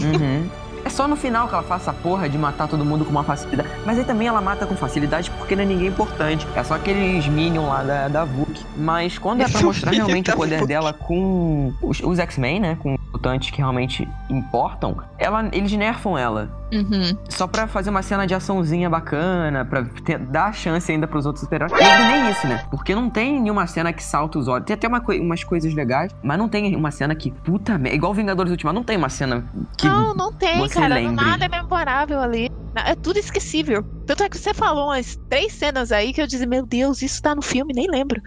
[0.00, 0.48] Uhum.
[0.90, 3.22] É só no final que ela faz essa porra de matar todo mundo com uma
[3.22, 3.68] facilidade.
[3.86, 6.44] Mas aí também ela mata com facilidade porque não é ninguém importante.
[6.56, 8.66] É só aqueles Minion lá da, da VUK.
[8.76, 12.76] Mas quando é pra mostrar realmente da o poder dela com os, os X-Men, né?
[12.80, 16.48] Com mutantes que realmente importam, ela, eles nerfam ela.
[16.72, 17.16] Uhum.
[17.28, 21.42] Só pra fazer uma cena de açãozinha bacana, pra ter- dar chance ainda pros outros
[21.44, 21.72] super-heróis.
[21.72, 22.64] E nem isso, né?
[22.70, 24.66] Porque não tem nenhuma cena que salta os olhos.
[24.66, 27.96] Tem até uma coi- umas coisas legais, mas não tem uma cena que, puta merda.
[27.96, 29.44] Igual Vingadores Ultimato, não tem uma cena
[29.76, 29.86] que.
[29.88, 30.94] Não, não tem, você cara.
[30.94, 31.24] lembre.
[31.24, 32.50] Nada é memorável ali.
[32.86, 33.82] É tudo esquecível.
[34.06, 37.20] Tanto é que você falou umas três cenas aí que eu disse, meu Deus, isso
[37.20, 38.20] tá no filme, nem lembro.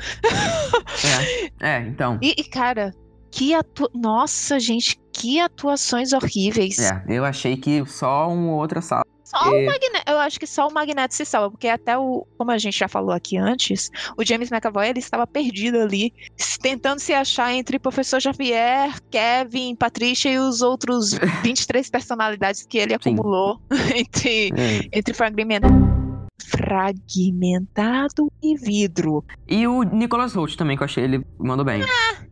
[1.62, 2.20] É, é então.
[2.22, 2.92] E, e, cara,
[3.32, 3.90] que atu...
[3.94, 6.80] Nossa, gente, que atuações horríveis.
[6.80, 9.03] É, eu achei que só uma outra sala.
[9.36, 9.64] Só É.
[9.64, 12.58] o Magneto, eu acho que só o Magneto se salva, porque até o, como a
[12.58, 16.14] gente já falou aqui antes, o James McAvoy ele estava perdido ali,
[16.62, 21.12] tentando se achar entre Professor Xavier, Kevin, Patrícia e os outros
[21.44, 23.60] 23 personalidades que ele acumulou
[23.96, 24.90] entre, É.
[24.98, 25.74] entre fragmentado,
[26.46, 29.24] fragmentado e vidro.
[29.48, 31.82] E o Nicholas Holt também, que eu achei ele mandou bem.
[31.82, 32.28] É, t-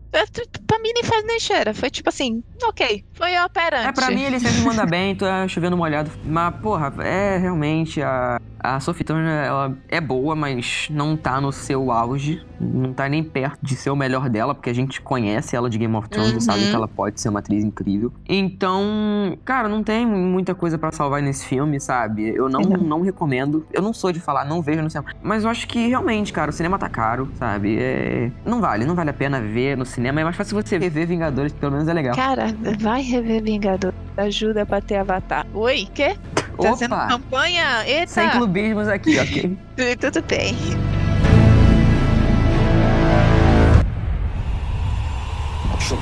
[0.68, 3.88] Pra mim nem faz nem cheira, foi tipo assim, ok, foi operante.
[3.88, 6.12] É, pra mim ele sempre manda bem, tô é, chovendo molhado.
[6.26, 8.38] Mas, porra, é realmente a.
[8.64, 12.46] A Sophie Turner, ela é boa, mas não tá no seu auge.
[12.60, 15.80] Não tá nem perto de ser o melhor dela, porque a gente conhece ela de
[15.80, 16.38] Game of Thrones Uhum.
[16.38, 18.14] e sabe que ela pode ser uma atriz incrível.
[18.30, 22.30] Então, cara, não tem muita coisa pra salvar nesse filme, sabe?
[22.36, 23.02] Eu não, Não.
[23.02, 23.66] recomendo.
[23.74, 25.10] Eu não sou de falar, não vejo no cinema.
[25.24, 27.78] Mas eu acho que realmente, cara, o cinema tá caro, sabe?
[27.80, 28.32] É...
[28.46, 30.22] Não vale, não vale a pena ver no cinema.
[30.22, 32.16] É mais fácil você rever Vingadores, que pelo menos é legal.
[32.16, 32.48] Cara,
[32.80, 33.94] vai rever Vingador.
[34.18, 35.48] Ajuda a bater Avatar.
[35.54, 36.16] Oi, quê?
[36.58, 37.08] Tá sendo Opa!
[37.08, 37.84] campanha?
[37.86, 38.12] Eita!
[38.12, 39.58] Sem clubismos aqui, ok?
[40.00, 40.56] Tudo bem.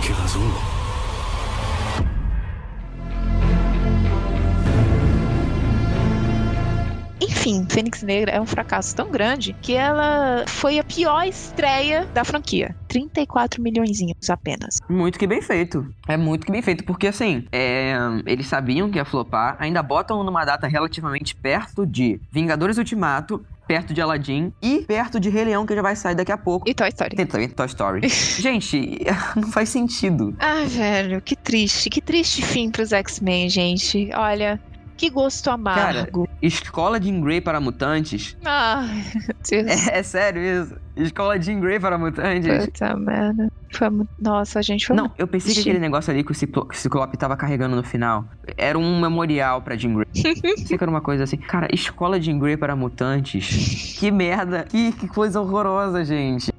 [0.02, 0.79] Que razão.
[7.22, 12.24] Enfim, Fênix Negra é um fracasso tão grande que ela foi a pior estreia da
[12.24, 12.76] franquia.
[12.88, 14.78] 34 milhõezinhos apenas.
[14.90, 15.86] Muito que bem feito.
[16.08, 20.24] É muito que bem feito, porque assim, é, eles sabiam que ia flopar, ainda botam
[20.24, 25.64] numa data relativamente perto de Vingadores Ultimato, perto de Aladdin e perto de Rei Leão,
[25.64, 26.68] que já vai sair daqui a pouco.
[26.68, 27.16] E Toy Story.
[27.16, 28.10] Tem Toy Story.
[28.10, 29.06] gente,
[29.38, 30.36] não faz sentido.
[30.40, 31.88] Ah, velho, que triste.
[31.88, 34.10] Que triste fim pros X-Men, gente.
[34.16, 34.60] Olha,
[35.00, 36.28] que gosto amargo.
[36.42, 38.36] Escola de Grey para mutantes.
[39.50, 39.66] Deus.
[39.90, 40.76] É, é sério isso?
[40.98, 42.66] Escola de Grey para mutantes.
[42.66, 43.50] Puta merda.
[43.72, 43.88] Foi.
[44.20, 46.78] Nossa, gente, foi Não, eu pensei que aquele negócio ali que o Ciclo- que o
[46.78, 48.26] Ciclope tava carregando no final
[48.58, 50.08] era um memorial pra Jean Grey.
[50.12, 51.38] Pensei que era uma coisa assim.
[51.38, 53.96] Cara, escola Jean Grey para mutantes.
[53.98, 54.66] Que merda.
[54.68, 56.52] Que, que coisa horrorosa, gente.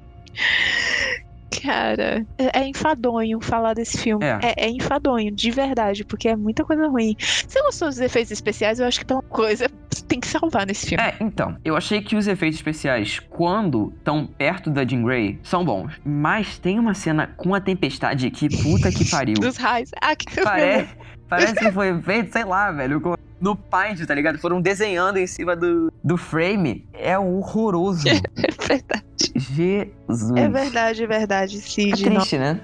[1.61, 4.25] Cara, é, é enfadonho falar desse filme.
[4.25, 4.39] É.
[4.41, 4.65] É.
[4.65, 7.15] é enfadonho, de verdade, porque é muita coisa ruim.
[7.19, 8.79] Você gostou dos efeitos especiais?
[8.79, 9.67] Eu acho que pela coisa
[10.07, 11.03] tem que salvar nesse filme.
[11.03, 15.63] É, então, eu achei que os efeitos especiais, quando estão perto da Jean Grey, são
[15.63, 15.93] bons.
[16.03, 19.35] Mas tem uma cena com a tempestade que puta que pariu.
[19.35, 19.89] Dos raios.
[20.01, 20.89] Ah, que Parece,
[21.29, 24.37] parece que foi feito, sei lá, velho, com- no Paint, tá ligado?
[24.37, 26.87] Foram desenhando em cima do, do frame.
[26.93, 28.05] É horroroso.
[28.37, 29.01] É verdade.
[29.35, 30.31] Jesus.
[30.37, 32.05] É verdade, é verdade, É Cid.
[32.05, 32.61] Não- triste, né?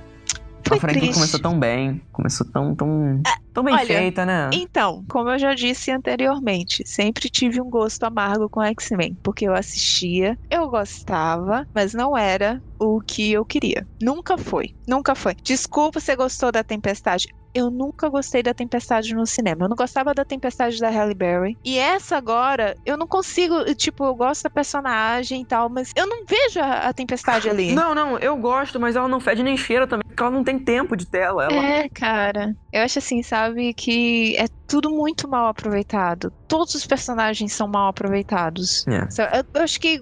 [0.67, 1.15] Foi a franquia triste.
[1.15, 2.01] começou tão bem.
[2.11, 3.21] Começou tão, tão,
[3.53, 4.49] tão bem olha, feita, né?
[4.53, 9.53] Então, como eu já disse anteriormente, sempre tive um gosto amargo com X-Men, porque eu
[9.53, 13.87] assistia, eu gostava, mas não era o que eu queria.
[14.01, 15.35] Nunca foi, nunca foi.
[15.43, 17.27] Desculpa você gostou da Tempestade.
[17.57, 19.65] Eu nunca gostei da Tempestade no cinema.
[19.65, 21.57] Eu não gostava da Tempestade da Halle Berry.
[21.65, 23.65] E essa agora, eu não consigo.
[23.73, 27.73] Tipo, eu gosto da personagem e tal, mas eu não vejo a, a Tempestade ali.
[27.73, 30.59] Não, não, eu gosto, mas ela não fede nem cheira também, porque ela não tem
[30.59, 31.45] tempo de tela.
[31.45, 31.65] Ela...
[31.65, 32.55] É, cara.
[32.71, 36.31] Eu acho assim, sabe, que é tudo muito mal aproveitado.
[36.47, 38.85] Todos os personagens são mal aproveitados.
[38.88, 39.09] É.
[39.09, 39.99] So, Eu, eu acho que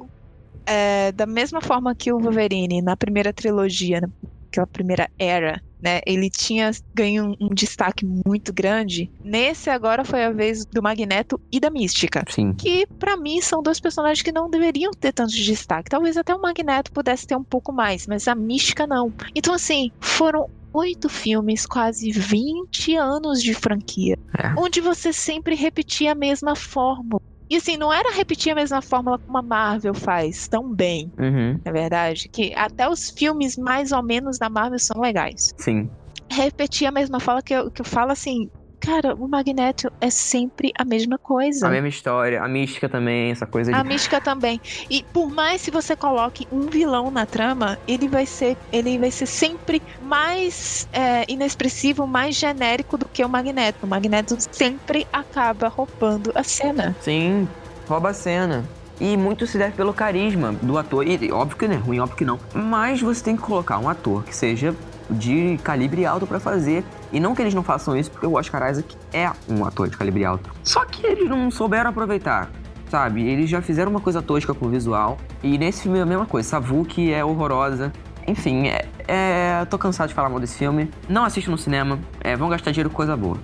[0.66, 6.32] é, da mesma forma que o Wolverine na primeira trilogia, naquela primeira era, né, ele
[6.32, 9.12] tinha ganho um, um destaque muito grande.
[9.24, 12.24] Nesse agora foi a vez do Magneto e da Mística.
[12.28, 12.54] Sim.
[12.54, 15.90] Que pra mim são dois personagens que não deveriam ter tanto destaque.
[15.92, 19.14] Talvez até o Magneto pudesse ter um pouco mais, mas a Mística não.
[19.36, 24.60] Então assim, foram oito filmes, quase 20 anos de franquia, É.
[24.60, 27.22] onde você sempre repetia a mesma fórmula.
[27.50, 31.60] E assim, não era repetir a mesma fórmula como a Marvel faz tão bem, Uhum.
[31.64, 35.54] na verdade, que até os filmes mais ou menos da Marvel são legais.
[35.60, 35.90] Sim.
[36.32, 40.72] Repetir a mesma fala que eu, que eu falo assim, cara, o Magneto é sempre
[40.78, 41.68] a mesma coisa.
[41.68, 43.78] A mesma história, a mística também, essa coisa de.
[43.78, 44.60] A mística também.
[44.90, 49.12] E por mais que você coloque um vilão na trama, ele vai ser, ele vai
[49.12, 53.86] ser sempre mais é, inexpressivo, mais genérico do que o Magneto.
[53.86, 56.96] O Magneto sempre acaba roubando a cena.
[57.02, 57.48] Sim,
[57.88, 58.66] rouba a cena.
[59.00, 61.06] E muito se deve pelo carisma do ator.
[61.06, 62.40] E óbvio que não é ruim, óbvio que não.
[62.54, 64.74] Mas você tem que colocar um ator que seja
[65.10, 66.84] de calibre alto pra fazer.
[67.12, 69.98] E não que eles não façam isso, porque o Oscar Isaac é um ator de
[69.98, 70.50] calibre alto.
[70.64, 72.50] Só que eles não souberam aproveitar.
[72.90, 75.18] Sabe, eles já fizeram uma coisa tosca com o visual.
[75.42, 76.48] E nesse filme é a mesma coisa.
[76.48, 77.92] Savuki é horrorosa.
[78.28, 80.90] Enfim, é, é- tô cansado de falar mal desse filme.
[81.10, 82.00] Não assistam no cinema.
[82.22, 83.38] É, vão gastar dinheiro com coisa boa.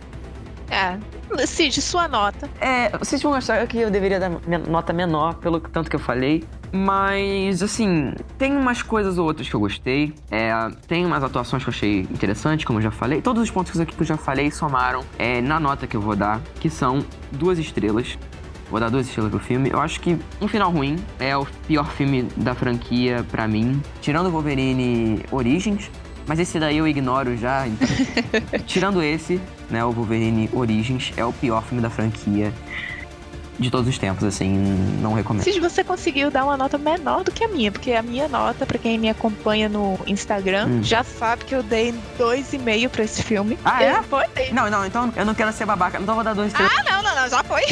[0.70, 0.98] É.
[1.46, 2.50] Cid, sua nota.
[2.60, 4.30] É, vocês vão achar que eu deveria dar
[4.70, 6.44] nota menor pelo tanto que eu falei.
[6.72, 10.14] Mas, assim, tem umas coisas ou outras que eu gostei.
[10.30, 10.52] É,
[10.88, 13.22] tem umas atuações que eu achei interessantes, como eu já falei.
[13.22, 16.16] Todos os pontos aqui que eu já falei somaram é, na nota que eu vou
[16.16, 18.18] dar, que são duas estrelas.
[18.70, 19.70] Vou dar duas estrelas pro filme.
[19.70, 23.82] Eu acho que um final ruim é o pior filme da franquia pra mim.
[24.00, 25.92] Tirando o Wolverine Origins.
[26.26, 27.68] Mas esse daí eu ignoro já.
[27.68, 27.88] então.
[28.66, 32.54] Tirando esse, né, o Wolverine Origins é o pior filme da franquia
[33.62, 34.50] de todos os tempos, assim,
[35.02, 35.44] não recomendo.
[35.44, 38.66] Cid, você conseguiu dar uma nota menor do que a minha, porque a minha nota,
[38.66, 40.84] pra quem me acompanha no Instagram, Hum.
[40.84, 43.58] já sabe que eu dei 2,5 pra esse filme.
[43.64, 44.02] Ah, é?
[44.04, 44.26] Foi.
[44.52, 46.74] Não, não, então eu não quero ser babaca, então vou dar dois estrelas.
[46.80, 47.62] Ah, não, não, não, já foi.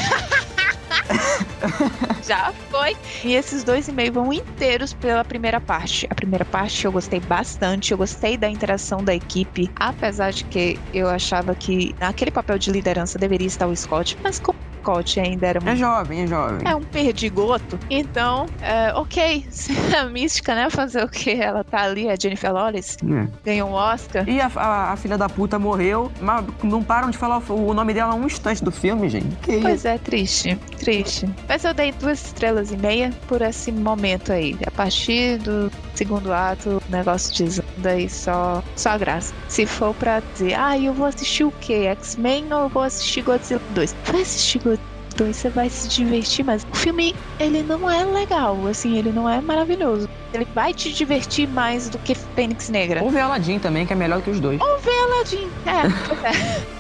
[2.26, 2.96] já foi.
[3.24, 6.08] E esses dois e meio vão inteiros pela primeira parte.
[6.10, 10.80] A primeira parte eu gostei bastante, eu gostei da interação da equipe, apesar de que
[10.94, 15.48] eu achava que naquele papel de liderança deveria estar o Scott, mas como Scott ainda
[15.48, 16.60] era É muito jovem, é jovem.
[16.66, 17.80] é um perdigoto.
[17.90, 19.46] Então, é, ok,
[20.00, 20.70] a mística, né?
[20.70, 21.32] Fazer o que?
[21.32, 23.28] Ela tá ali, a Jennifer Lawrence, É.
[23.44, 24.28] ganhou um Oscar.
[24.28, 27.74] E a, a- a filha da puta morreu, mas não param de falar o, o
[27.74, 29.36] nome dela um instante do filme, gente.
[29.38, 29.62] Que isso?
[29.62, 31.30] Pois é, triste, triste.
[31.48, 34.58] Mas eu dei duas estrelas e meia por esse momento aí.
[34.66, 39.34] A partir do segundo ato, o negócio desanda e só, só a graça.
[39.48, 41.86] Se for pra dizer, ah, eu vou assistir o quê?
[41.88, 43.96] X-Men ou eu vou assistir Godzilla 2?
[44.06, 44.79] Vai assistir Godzilla
[45.20, 49.28] 2, você vai se divertir, mas o filme, ele não é legal, assim, ele não
[49.28, 50.08] é maravilhoso.
[50.34, 53.04] Ele vai te divertir mais do que Fênix Negra.
[53.04, 54.62] Ou ver Aladdin também, que é melhor que os dois.
[54.62, 55.52] Ou ver Aladdin.
[55.66, 56.70] É,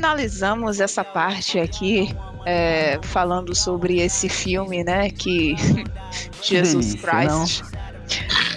[0.00, 2.08] finalizamos essa parte aqui
[2.46, 5.10] é, falando sobre esse filme, né?
[5.10, 5.54] Que
[6.42, 7.62] Jesus delícia, Christ.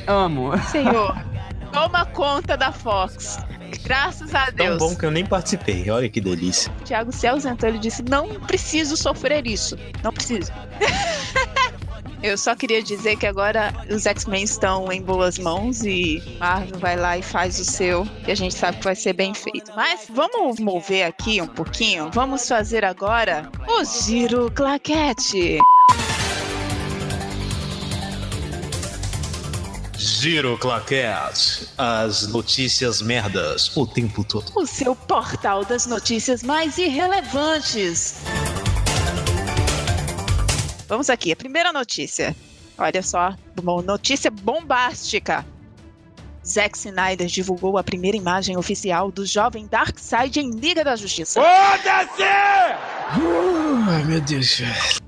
[0.07, 0.57] Amo.
[0.71, 1.13] Senhor,
[1.73, 3.37] toma conta da Fox.
[3.83, 4.77] Graças a Tão Deus.
[4.77, 5.89] bom que eu nem participei.
[5.89, 6.71] Olha que delícia.
[6.79, 9.75] O Thiago se ausentou, ele disse: Não preciso sofrer isso.
[10.01, 10.49] Não preciso.
[12.23, 16.95] Eu só queria dizer que agora os X-Men estão em boas mãos e Marvel vai
[16.95, 19.73] lá e faz o seu, e a gente sabe que vai ser bem feito.
[19.75, 22.09] Mas vamos mover aqui um pouquinho.
[22.13, 25.59] Vamos fazer agora o Giro Claquete.
[29.97, 31.67] Giro Claquete.
[31.77, 34.49] As notícias merdas o tempo todo.
[34.55, 38.15] O seu portal das notícias mais irrelevantes.
[40.93, 42.35] Vamos aqui, a primeira notícia.
[42.77, 45.43] Olha só, uma notícia bombástica.
[46.45, 51.41] Zack Snyder divulgou a primeira imagem oficial do jovem Darkseid em Liga da Justiça.
[53.87, 54.61] Ai, meu Deus.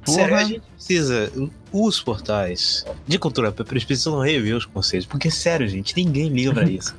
[0.07, 1.32] Sério, a gente precisa.
[1.72, 5.06] Os portais de cultura precisam rever os conceitos.
[5.06, 6.95] Porque, sério, gente, ninguém liga pra isso.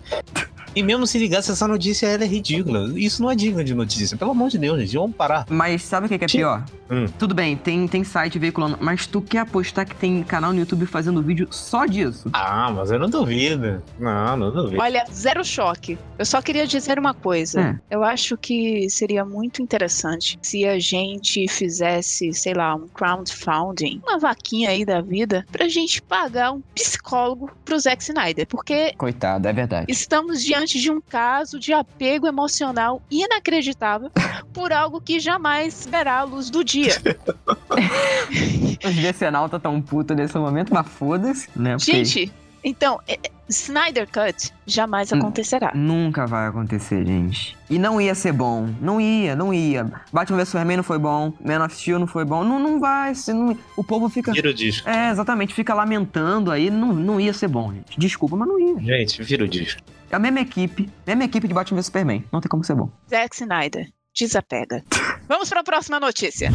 [0.77, 2.93] E mesmo se ligasse, essa notícia ela é ridícula.
[2.95, 4.15] Isso não é digno de notícia.
[4.15, 5.47] Pelo amor de Deus, gente, vamos parar.
[5.49, 6.63] Mas sabe o que é pior?
[6.91, 7.07] Hum.
[7.19, 10.85] Tudo bem, tem, tem site veiculando, mas tu quer apostar que tem canal no YouTube
[10.85, 12.29] fazendo vídeo só disso?
[12.31, 13.83] Ah, mas eu não duvido.
[13.99, 14.83] Não, não duvido.
[14.83, 15.99] Olha, zero choque.
[16.19, 17.81] Eu só queria dizer uma coisa.
[17.91, 17.95] É.
[17.97, 24.19] Eu acho que seria muito interessante se a gente fizesse, sei lá, um crowdfunding, uma
[24.19, 28.47] vaquinha aí da vida, pra gente pagar um psicólogo pro Zack Snyder.
[28.47, 29.87] Porque Coitado, é verdade.
[29.89, 34.11] estamos diante de um caso de apego emocional inacreditável
[34.53, 36.93] por algo que jamais verá a luz do dia.
[38.85, 41.77] Os decenalta tão puto nesse momento, mas foda-se, né?
[41.77, 42.33] Porque Gente,
[42.65, 45.19] então, é- é- Snyder Cut jamais Hum.
[45.19, 45.71] acontecerá.
[45.73, 47.57] Nunca vai acontecer, gente.
[47.71, 48.69] E não ia ser bom.
[48.81, 49.89] Não ia, não ia.
[50.13, 51.33] Batman vs Superman não foi bom.
[51.41, 52.43] Man of Steel não foi bom.
[52.43, 54.33] Não, não vai não- O povo fica.
[54.33, 54.89] Vira o disco.
[54.89, 55.55] É, exatamente.
[55.55, 56.69] Fica lamentando aí.
[56.71, 57.97] Não, não ia ser bom, gente.
[57.97, 58.81] Desculpa, mas não ia.
[58.81, 59.81] Gente, vira o disco.
[60.11, 60.91] É a mesma equipe.
[61.07, 62.25] Mesma equipe de Batman vs Superman.
[62.33, 62.91] Não tem como ser bom.
[63.11, 64.85] Zack Snyder, desapega.
[65.29, 66.51] Vamos para a próxima notícia.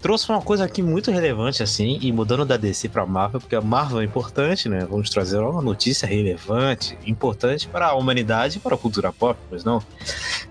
[0.00, 3.60] Trouxe uma coisa aqui muito relevante, assim, e mudando da DC pra Marvel, porque a
[3.60, 4.86] Marvel é importante, né?
[4.88, 9.62] Vamos trazer uma notícia relevante, importante para a humanidade e para a cultura pop, pois
[9.62, 9.82] não?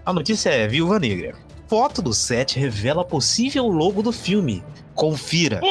[0.06, 1.34] A notícia é Viúva Negra.
[1.68, 4.64] Foto do set revela possível logo do filme.
[4.94, 5.62] Confira.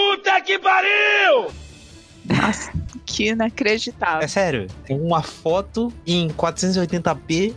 [2.28, 2.70] Nossa,
[3.06, 4.20] que inacreditável.
[4.22, 7.55] É sério, tem uma foto em 480p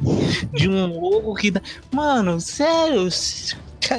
[0.53, 1.61] de um logo que dá.
[1.91, 3.09] Mano, sério.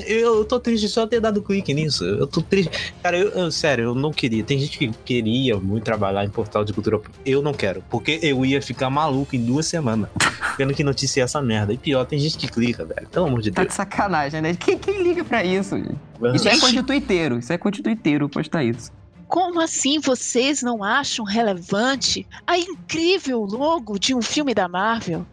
[0.06, 2.04] Eu tô triste só ter dado clique nisso.
[2.04, 2.70] Eu tô triste.
[3.02, 4.42] Cara, eu, eu- sério, eu não queria.
[4.42, 6.98] Tem gente que queria muito trabalhar em portal de cultura.
[7.26, 7.82] Eu não quero.
[7.90, 10.08] Porque eu ia ficar maluco em duas semanas.
[10.56, 11.74] Vendo que notícia é essa merda.
[11.74, 13.06] E pior, tem gente que clica, velho.
[13.08, 13.72] Pelo amor de Tá Deus.
[13.72, 14.54] de sacanagem, né?
[14.54, 15.96] Quem, quem liga pra isso, gente?
[16.36, 17.38] Isso é coisa de tuiteiro.
[17.38, 18.90] Isso é coisa de tuiteiro postar isso.
[19.32, 25.24] Como assim vocês não acham relevante a incrível logo de um filme da Marvel?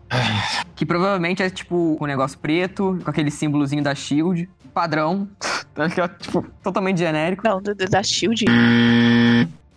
[0.73, 4.49] Que provavelmente é tipo um negócio preto, com aquele símbolozinho da Shield.
[4.73, 5.27] Padrão.
[5.75, 7.41] Tá tipo, totalmente genérico.
[7.43, 8.43] Não, do- da Shield.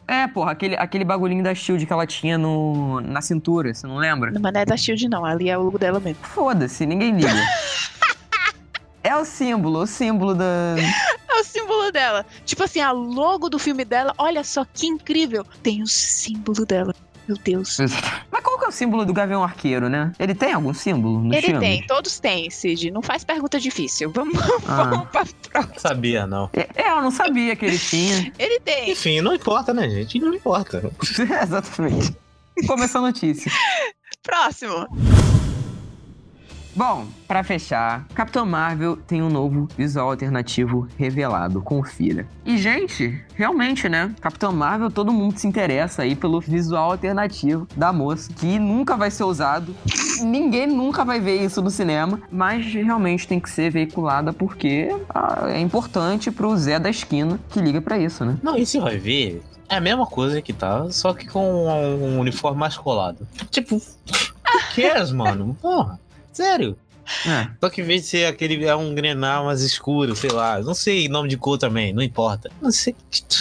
[0.09, 3.99] É, porra, aquele, aquele bagulhinho da Shield que ela tinha no, na cintura, você não
[3.99, 4.33] lembra?
[4.33, 5.25] Não, mas não é da Shield, não.
[5.25, 6.25] Ali é o logo dela mesmo.
[6.25, 7.29] Foda-se, ninguém liga.
[9.05, 10.75] é o símbolo, o símbolo da.
[11.35, 12.27] É o símbolo dela.
[12.45, 15.45] Tipo assim, a logo do filme dela, olha só que incrível.
[15.63, 16.95] Tem o símbolo dela.
[17.29, 17.79] Meu Deus.
[18.31, 20.13] Mas qual que é o símbolo do Gavião Arqueiro, né?
[20.19, 21.61] Ele tem algum símbolo no Ele filme?
[21.61, 22.91] tem, todos têm, Cid.
[22.91, 24.11] Não faz pergunta difícil.
[24.11, 24.37] Vamos,
[24.69, 24.85] Ah.
[24.91, 25.79] vamos pra próxima.
[25.79, 26.51] Sabia, não.
[26.53, 28.33] É, é, eu não sabia que ele tinha.
[28.39, 28.91] Ele tem.
[28.91, 30.19] Enfim, não importa, né, gente?
[30.19, 30.83] Não importa.
[31.43, 32.15] Exatamente.
[32.67, 33.51] Começou a notícia.
[34.23, 34.87] Próximo.
[36.75, 41.61] Bom, pra fechar, Capitão Marvel tem um novo visual alternativo revelado.
[41.61, 42.27] Confira.
[42.47, 44.15] E, gente, realmente, né?
[44.21, 49.11] Capitão Marvel, todo mundo se interessa aí pelo visual alternativo da moça, que nunca vai
[49.11, 49.75] ser usado.
[50.23, 55.49] Ninguém nunca vai ver isso no cinema, mas realmente tem que ser veiculada porque ah,
[55.49, 58.39] é importante pro Zé da esquina que liga pra isso, né?
[58.43, 62.59] Não, você vai ver, é a mesma coisa que tá, só que com um uniforme
[62.59, 63.27] mais colado.
[63.51, 65.57] Tipo, who cares, mano?
[65.61, 65.99] Porra,
[66.33, 66.77] sério.
[67.27, 67.49] É.
[67.61, 70.61] Só que em vez de ser aquele, é um grenal mais escuro, sei lá.
[70.61, 72.51] Não sei nome de cor também, não importa.
[72.61, 72.95] Não sei.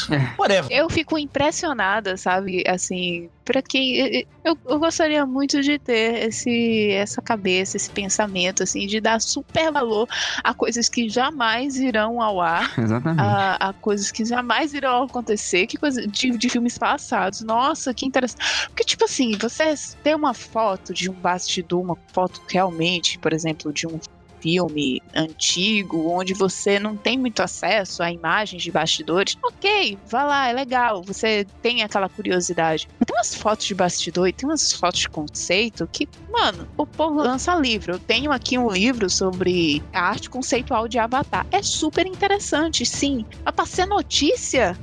[0.10, 0.40] É.
[0.40, 0.72] Whatever.
[0.72, 2.64] Eu fico impressionada, sabe?
[2.68, 4.26] Assim, pra quem.
[4.44, 9.72] Eu, eu gostaria muito de ter esse, essa cabeça, esse pensamento, assim, de dar super
[9.72, 10.08] valor
[10.44, 12.74] a coisas que jamais irão ao ar.
[12.80, 13.22] Exatamente.
[13.22, 17.42] A, a coisas que jamais irão acontecer, que coisa de, de filmes passados.
[17.42, 18.68] Nossa, que interessante.
[18.68, 19.74] Porque, tipo assim, você
[20.04, 24.00] ter uma foto de um bastidor, uma foto realmente, por exemplo, de um
[24.40, 30.48] filme antigo, onde você não tem muito acesso a imagens de bastidores, ok, vá lá,
[30.48, 32.88] é legal, você tem aquela curiosidade.
[33.00, 36.88] Mas tem umas fotos de bastidor e tem umas fotos de conceito que, mano, o
[36.88, 37.94] povo lança livro.
[37.94, 41.46] Eu tenho aqui um livro sobre a arte conceitual de Avatar.
[41.52, 43.24] É super interessante, sim.
[43.46, 44.76] Mas pra ser notícia,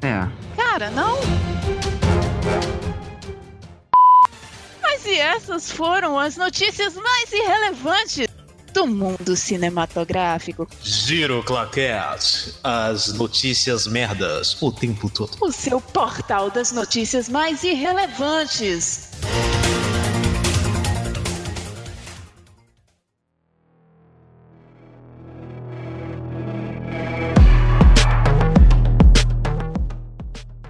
[0.00, 0.28] É.
[0.56, 1.18] cara, não.
[5.02, 8.26] Mas e essas foram as notícias mais irrelevantes
[8.74, 10.68] do mundo cinematográfico.
[10.82, 15.38] Giro Claquete, as notícias merdas o tempo todo.
[15.40, 19.08] O seu portal das notícias mais irrelevantes.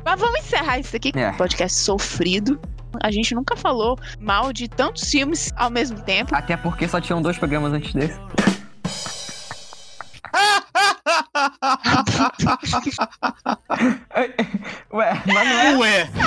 [0.05, 1.33] Mas vamos encerrar isso aqui, É.
[1.33, 2.59] podcast sofrido.
[3.03, 6.35] A gente nunca falou mal de tantos filmes ao mesmo tempo.
[6.35, 8.19] Até porque só tinham dois programas antes desse.
[14.93, 16.09] Ué, mas não é.
[16.09, 16.11] Ué,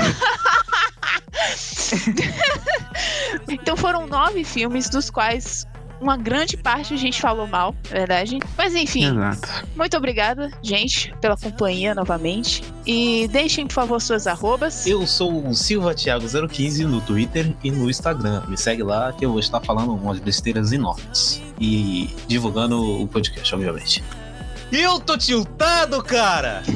[3.50, 5.66] Então foram nove filmes, dos quais
[6.04, 8.38] uma grande parte a gente falou mal, é verdade.
[8.58, 9.66] Mas enfim, Exato.
[9.76, 12.62] muito obrigada, gente, pela companhia novamente.
[12.86, 14.86] E deixem, por favor, suas arrobas.
[14.86, 18.44] eu sou o Silva Thiago 015 no Twitter e no Instagram.
[18.48, 21.42] Me segue lá que eu vou estar falando umas besteiras enormes.
[21.60, 24.04] E divulgando o podcast, obviamente.
[24.72, 26.62] Eu tô tiltado, cara!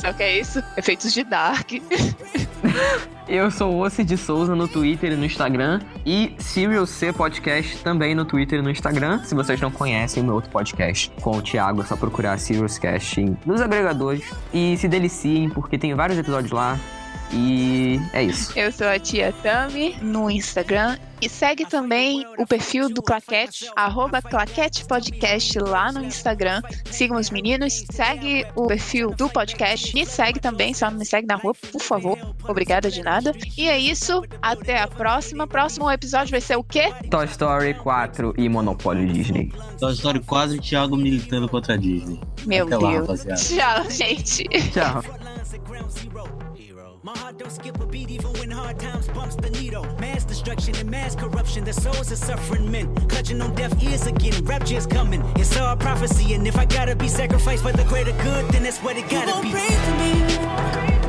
[0.00, 1.70] Só que é isso, efeitos de Dark.
[3.28, 5.80] Eu sou o Ossi de Souza no Twitter e no Instagram.
[6.04, 9.22] E Serial C Podcast também no Twitter e no Instagram.
[9.22, 12.78] Se vocês não conhecem o meu outro podcast com o Thiago, é só procurar Serious
[12.78, 14.24] Cast nos agregadores.
[14.52, 16.78] E se deliciem, porque tem vários episódios lá.
[17.32, 18.58] E é isso.
[18.58, 20.96] Eu sou a tia Tami no Instagram.
[21.20, 26.62] E segue também o perfil do Claquete, arroba Claquete Podcast lá no Instagram.
[26.92, 29.92] Sigam os meninos, segue o perfil do podcast.
[29.96, 32.16] Me segue também, só não me segue na rua, por favor.
[32.48, 33.32] Obrigada de nada.
[33.56, 35.44] E é isso, até a próxima.
[35.44, 36.92] Próximo episódio vai ser o quê?
[37.10, 39.52] Toy Story 4 e Monopólio Disney.
[39.80, 42.20] Toy Story 4 e Thiago militando contra a Disney.
[42.46, 43.00] Meu Até lá, Deus.
[43.24, 43.40] rapaziada.
[43.40, 44.44] Tchau, gente.
[44.70, 45.02] Tchau.
[47.08, 49.82] My heart don't skip a beat even when hard times bumps the needle.
[49.98, 52.94] Mass destruction and mass corruption, the souls of suffering men.
[53.08, 55.22] Clutching on deaf ears again, rapture's coming.
[55.36, 58.82] It's all prophecy, and if I gotta be sacrificed for the greater good, then that's
[58.82, 59.52] what it gotta be.
[59.52, 61.07] Pray for me